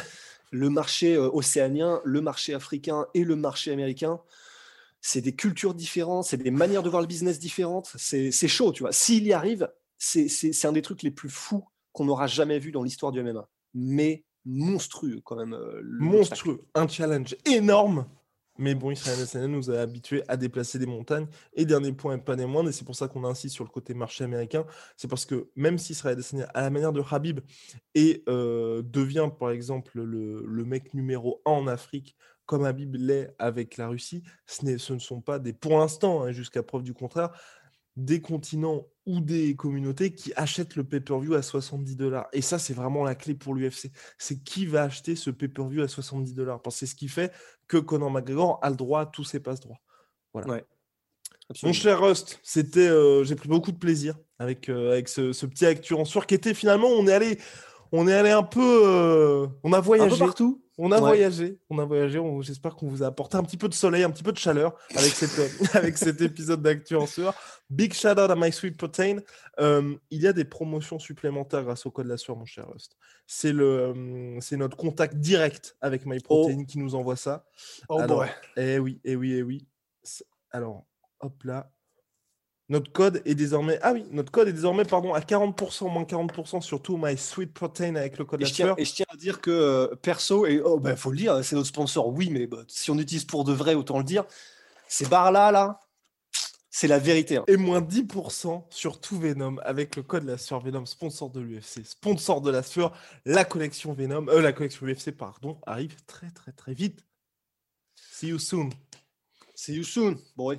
Le 0.51 0.69
marché 0.71 1.15
euh, 1.15 1.31
océanien, 1.33 2.01
le 2.05 2.21
marché 2.21 2.55
africain 2.55 3.07
et 3.15 3.25
le 3.25 3.37
marché 3.37 3.73
américain 3.73 4.21
c'est 5.01 5.21
des 5.21 5.35
cultures 5.35 5.75
différentes, 5.75 6.25
c'est 6.25 6.37
des 6.37 6.51
manières 6.51 6.83
de 6.83 6.91
voir 6.91 7.01
le 7.01 7.09
business 7.09 7.39
différentes. 7.39 7.93
C'est 7.97 8.49
chaud, 8.49 8.73
tu 8.73 8.83
vois. 8.83 8.93
S'il 8.93 9.27
y 9.27 9.33
arrive, 9.33 9.71
c'est 9.99 10.65
un 10.65 10.73
des 10.73 10.83
trucs 10.83 11.03
les 11.03 11.11
plus 11.11 11.31
fous 11.31 11.65
qu'on 11.93 12.05
n'aura 12.05 12.27
jamais 12.27 12.59
vu 12.59 12.71
dans 12.71 12.83
l'histoire 12.83 13.13
du 13.13 13.23
MMA. 13.23 13.49
Mais 13.75 14.25
monstrueux, 14.45 15.21
quand 15.25 15.37
même. 15.37 15.55
Euh, 15.55 15.81
monstrueux. 15.85 16.65
Un 16.75 16.89
challenge 16.89 17.37
énorme. 17.47 18.07
Mais 18.61 18.75
bon, 18.75 18.91
Israël 18.91 19.19
Adesanya 19.19 19.49
nous 19.49 19.71
a 19.71 19.81
habitués 19.81 20.23
à 20.29 20.37
déplacer 20.37 20.79
des 20.79 20.85
montagnes. 20.85 21.27
Et 21.55 21.65
dernier 21.65 21.93
point, 21.93 22.19
pas 22.19 22.37
des 22.37 22.45
moindres, 22.45 22.69
et 22.69 22.73
c'est 22.73 22.85
pour 22.85 22.95
ça 22.95 23.09
qu'on 23.09 23.25
insiste 23.25 23.55
sur 23.55 23.65
le 23.65 23.71
côté 23.71 23.95
marché 23.95 24.23
américain, 24.23 24.67
c'est 24.99 25.09
parce 25.09 25.25
que 25.25 25.49
même 25.57 25.79
si 25.79 25.93
Israël 25.93 26.13
Adesanya, 26.13 26.45
à 26.53 26.61
la 26.61 26.69
manière 26.69 26.93
de 26.93 27.03
Habib, 27.11 27.41
et 27.95 28.23
euh, 28.29 28.83
devient 28.83 29.31
par 29.39 29.51
exemple 29.51 30.03
le, 30.03 30.65
mec 30.67 30.93
numéro 30.93 31.41
1 31.47 31.51
en 31.51 31.67
Afrique 31.67 32.15
comme 32.45 32.65
Habib 32.65 32.97
l'est 32.97 33.35
avec 33.39 33.79
la 33.79 33.89
Russie, 33.89 34.25
ce, 34.47 34.77
ce, 34.77 34.93
ne 34.93 34.99
sont 34.99 35.23
pas 35.23 35.39
des, 35.39 35.55
pour 35.55 35.79
l'instant, 35.79 36.23
hein, 36.23 36.33
jusqu'à 36.33 36.63
preuve 36.63 36.83
du 36.83 36.93
contraire, 36.93 37.31
des 37.97 38.21
continents 38.21 38.87
ou 39.11 39.21
des 39.21 39.57
communautés 39.57 40.15
qui 40.15 40.33
achètent 40.37 40.77
le 40.77 40.85
pay-per-view 40.85 41.35
à 41.35 41.43
70 41.43 41.97
dollars. 41.97 42.29
Et 42.33 42.43
ça, 42.43 42.61
c'est 42.61 42.75
vraiment 42.75 43.03
la 43.03 43.17
clé 43.17 43.35
pour 43.35 43.55
l'UFC. 43.55 43.91
C'est 44.19 44.43
qui 44.45 44.67
va 44.67 44.85
acheter 44.85 45.17
ce 45.17 45.31
pay-per-view 45.31 45.83
à 45.83 45.89
70 45.89 46.33
dollars? 46.35 46.63
Parce 46.63 46.77
que 46.77 46.81
c'est 46.81 46.87
ce 46.87 46.95
qui 46.95 47.09
fait 47.09 47.33
que 47.67 47.77
Conor 47.77 48.11
McGregor 48.11 48.61
a 48.63 48.71
le 48.71 48.77
droit 48.77 49.01
à 49.01 49.07
tous 49.07 49.25
ses 49.25 49.41
passe-droits. 49.41 49.81
Voilà. 50.33 50.63
Mon 51.65 51.73
cher 51.73 52.01
Rust, 52.01 52.39
c'était, 52.45 52.89
euh, 52.89 53.25
j'ai 53.25 53.35
pris 53.35 53.49
beaucoup 53.49 53.73
de 53.73 53.79
plaisir 53.79 54.17
avec, 54.39 54.69
euh, 54.69 54.93
avec 54.93 55.09
ce, 55.09 55.33
petit 55.47 55.67
actu 55.67 55.95
en 55.95 56.05
soir 56.05 56.27
qui 56.27 56.35
était 56.35 56.55
finalement, 56.55 56.87
on 56.87 57.09
est 57.09 57.13
allé 57.13 57.39
On 57.93 58.07
est 58.09 58.15
allé 58.15 58.31
un 58.31 58.43
peu. 58.43 58.61
euh, 58.87 59.47
On 59.65 59.73
a 59.73 59.79
Un 59.79 59.81
peu 59.81 59.87
voyagé. 59.87 60.19
partout. 60.19 60.63
On 60.83 60.93
a 60.93 60.95
Ouais. 60.95 61.01
voyagé, 61.01 61.59
on 61.69 61.79
a 61.79 61.85
voyagé. 61.85 62.19
on- 62.19 62.41
J'espère 62.41 62.75
qu'on 62.75 62.89
vous 62.89 63.03
a 63.03 63.07
apporté 63.07 63.37
un 63.37 63.43
petit 63.43 63.59
peu 63.59 63.69
de 63.69 63.75
soleil, 63.75 64.03
un 64.03 64.11
petit 64.11 64.23
peu 64.23 64.33
de 64.33 64.39
chaleur 64.39 64.75
avec, 64.97 65.11
cette, 65.13 65.31
avec 65.77 65.99
cet 65.99 66.23
épisode 66.23 66.63
d'Actu 66.63 66.97
en 66.97 67.07
sueur. 67.07 67.35
Big 67.69 67.93
shout 67.93 68.09
out 68.13 68.19
à 68.31 68.35
My 68.35 68.51
Sweet 68.51 68.79
Protein. 68.79 69.19
Euh, 69.59 69.95
il 70.11 70.23
y 70.23 70.27
a 70.27 70.33
des 70.33 70.47
promotions 70.47 70.99
supplémentaires 70.99 71.65
grâce 71.65 71.85
au 71.85 71.91
code 71.91 72.07
la 72.07 72.17
sueur, 72.17 72.37
mon 72.37 72.47
cher 72.47 72.67
Rust. 72.73 72.97
C'est 73.27 73.53
le, 73.53 73.65
euh, 73.65 74.41
c'est 74.41 74.57
notre 74.57 74.77
contact 74.79 75.17
direct 75.17 75.77
avec 75.83 76.07
My 76.07 76.19
Protein 76.21 76.65
qui 76.65 76.79
nous 76.79 76.95
envoie 76.95 77.17
ça. 77.17 77.45
Oh 77.91 77.99
Alors, 77.99 78.21
boy. 78.21 78.29
Eh 78.57 78.79
oui, 78.79 79.01
eh 79.05 79.17
oui, 79.17 79.35
eh 79.35 79.43
oui. 79.43 79.67
C'est- 80.03 80.25
Alors, 80.51 80.87
hop 81.21 81.43
là. 81.45 81.71
Notre 82.71 82.93
code 82.93 83.21
est 83.25 83.35
désormais, 83.35 83.81
ah 83.83 83.93
oui, 83.93 84.07
notre 84.13 84.31
code 84.31 84.47
est 84.47 84.53
désormais, 84.53 84.85
pardon, 84.85 85.13
à 85.13 85.19
40%, 85.21 85.91
moins 85.91 86.05
40% 86.05 86.61
sur 86.61 86.81
tout 86.81 86.97
My 86.97 87.19
Sweet 87.19 87.53
Protein 87.53 87.97
avec 87.97 88.17
le 88.17 88.25
code 88.25 88.41
Et 88.41 88.47
je, 88.47 88.55
tiens, 88.55 88.75
et 88.79 88.85
je 88.85 88.95
tiens 88.95 89.07
à 89.13 89.17
dire 89.17 89.41
que 89.41 89.51
euh, 89.51 89.97
perso, 90.01 90.47
et 90.47 90.61
oh, 90.65 90.79
ben, 90.79 90.95
faut 90.95 91.11
le 91.11 91.17
dire, 91.17 91.45
c'est 91.45 91.57
notre 91.57 91.67
sponsor, 91.67 92.07
oui, 92.09 92.31
mais 92.31 92.47
bah, 92.47 92.63
si 92.69 92.93
on 92.93 92.99
utilise 92.99 93.25
pour 93.25 93.43
de 93.43 93.53
vrai, 93.53 93.75
autant 93.75 93.99
le 93.99 94.05
dire. 94.05 94.25
Ces 94.87 95.07
barres-là, 95.07 95.51
là, 95.51 95.81
c'est 96.71 96.87
la 96.87 97.01
vérité. 97.01 97.39
hein. 97.39 97.45
et 97.49 97.57
moins 97.57 97.81
10% 97.81 98.65
sur 98.71 99.01
tout 99.01 99.19
Venom 99.19 99.57
avec 99.65 99.97
le 99.97 100.05
code 100.05 100.23
la 100.25 100.39
sueur 100.39 100.61
Venom, 100.61 100.87
sponsor 100.87 101.29
de 101.31 101.41
l'UFC, 101.41 101.85
sponsor 101.85 102.41
de 102.41 102.53
la 102.53 102.63
sueur. 102.63 102.93
La 103.25 103.45
collection 103.45 103.93
Venom, 103.95 104.29
euh, 104.29 104.41
la 104.41 104.53
collection 104.53 104.87
UFC, 104.87 105.11
pardon, 105.11 105.59
arrive 105.67 105.97
très 106.07 106.31
très 106.31 106.53
très 106.53 106.75
vite. 106.75 107.05
See 108.13 108.29
you 108.29 108.39
soon. 108.39 108.71
See 109.57 109.75
you 109.75 109.83
soon. 109.83 110.17
Ouais. 110.39 110.59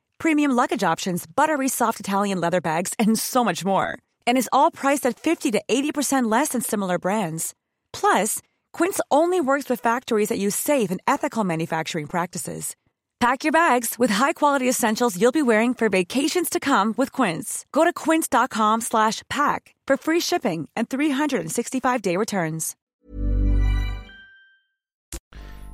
premium 0.21 0.51
luggage 0.51 0.83
options, 0.83 1.25
buttery 1.25 1.67
soft 1.67 1.99
Italian 1.99 2.39
leather 2.39 2.61
bags, 2.61 2.93
and 2.99 3.17
so 3.17 3.43
much 3.43 3.65
more. 3.65 3.97
And 4.27 4.37
is 4.37 4.49
all 4.53 4.69
priced 4.69 5.05
at 5.07 5.19
50 5.19 5.51
to 5.51 5.61
80% 5.67 6.31
less 6.31 6.49
than 6.49 6.61
similar 6.61 6.99
brands. 6.99 7.55
Plus, 7.91 8.39
Quince 8.71 9.01
only 9.09 9.41
works 9.41 9.67
with 9.69 9.79
factories 9.79 10.29
that 10.29 10.37
use 10.37 10.55
safe 10.55 10.91
and 10.91 11.01
ethical 11.07 11.43
manufacturing 11.43 12.05
practices. 12.05 12.75
Pack 13.19 13.43
your 13.43 13.51
bags 13.51 13.99
with 13.99 14.09
high-quality 14.09 14.67
essentials 14.67 15.15
you'll 15.15 15.31
be 15.31 15.43
wearing 15.43 15.75
for 15.75 15.89
vacations 15.89 16.49
to 16.49 16.59
come 16.59 16.95
with 16.97 17.11
Quince. 17.11 17.67
Go 17.71 17.83
to 17.83 17.93
quince.com 17.93 18.81
slash 18.81 19.21
pack 19.29 19.75
for 19.85 19.95
free 19.95 20.19
shipping 20.19 20.67
and 20.75 20.89
365-day 20.89 22.17
returns. 22.17 22.75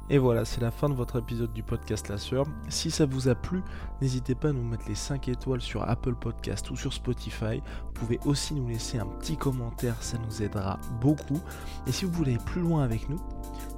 Et 0.10 0.18
voilà, 0.20 0.46
c'est 0.46 0.62
la 0.62 0.72
fin 0.72 0.88
de 0.90 0.94
votre 0.94 1.20
épisode 1.20 1.52
du 1.52 1.64
podcast 1.64 2.08
La 2.08 2.18
Sœur. 2.18 2.46
Si 2.70 2.92
ça 2.92 3.06
vous 3.06 3.28
a 3.28 3.36
plu, 3.36 3.62
n'hésitez 4.02 4.36
pas 4.36 4.50
à 4.50 4.54
nous 4.54 4.64
mettre 4.64 4.88
les 4.88 4.96
5 4.96 5.28
étoiles 5.30 5.62
sur 5.62 5.88
Apple 5.88 6.16
Podcast 6.16 6.70
ou 6.72 6.76
sur 6.76 6.94
Spotify. 6.94 7.62
Vous 7.86 7.92
pouvez 7.94 8.20
aussi 8.26 8.54
nous 8.54 8.68
laisser 8.68 9.00
un 9.00 9.06
petit 9.06 9.38
commentaire, 9.38 10.02
ça 10.02 10.18
nous 10.18 10.42
aidera 10.42 10.80
beaucoup. 11.02 11.40
Et 11.88 11.92
si 11.92 12.06
vous 12.06 12.12
voulez 12.12 12.36
aller 12.36 12.44
plus 12.46 12.62
loin 12.62 12.84
avec 12.84 13.10
nous, 13.10 13.20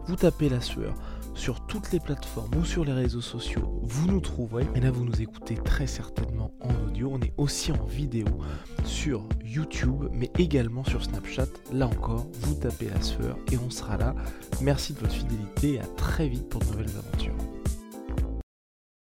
vous 0.07 0.15
tapez 0.15 0.49
La 0.49 0.61
Sueur 0.61 0.95
sur 1.35 1.61
toutes 1.61 1.91
les 1.91 1.99
plateformes 1.99 2.53
ou 2.55 2.65
sur 2.65 2.83
les 2.83 2.91
réseaux 2.91 3.21
sociaux, 3.21 3.79
vous 3.83 4.07
nous 4.07 4.19
trouverez. 4.19 4.67
Et 4.75 4.81
là, 4.81 4.91
vous 4.91 5.05
nous 5.05 5.21
écoutez 5.21 5.55
très 5.55 5.87
certainement 5.87 6.51
en 6.59 6.87
audio. 6.87 7.11
On 7.13 7.21
est 7.21 7.33
aussi 7.37 7.71
en 7.71 7.85
vidéo 7.85 8.25
sur 8.83 9.25
YouTube, 9.45 10.09
mais 10.11 10.29
également 10.37 10.83
sur 10.83 11.03
Snapchat. 11.03 11.47
Là 11.71 11.87
encore, 11.87 12.27
vous 12.41 12.55
tapez 12.55 12.89
La 12.89 13.01
Sueur 13.01 13.37
et 13.51 13.57
on 13.57 13.69
sera 13.69 13.97
là. 13.97 14.15
Merci 14.61 14.93
de 14.93 14.99
votre 14.99 15.13
fidélité 15.13 15.75
et 15.75 15.79
à 15.79 15.85
très 15.85 16.27
vite 16.27 16.49
pour 16.49 16.61
de 16.61 16.65
nouvelles 16.65 16.97
aventures. 16.97 17.58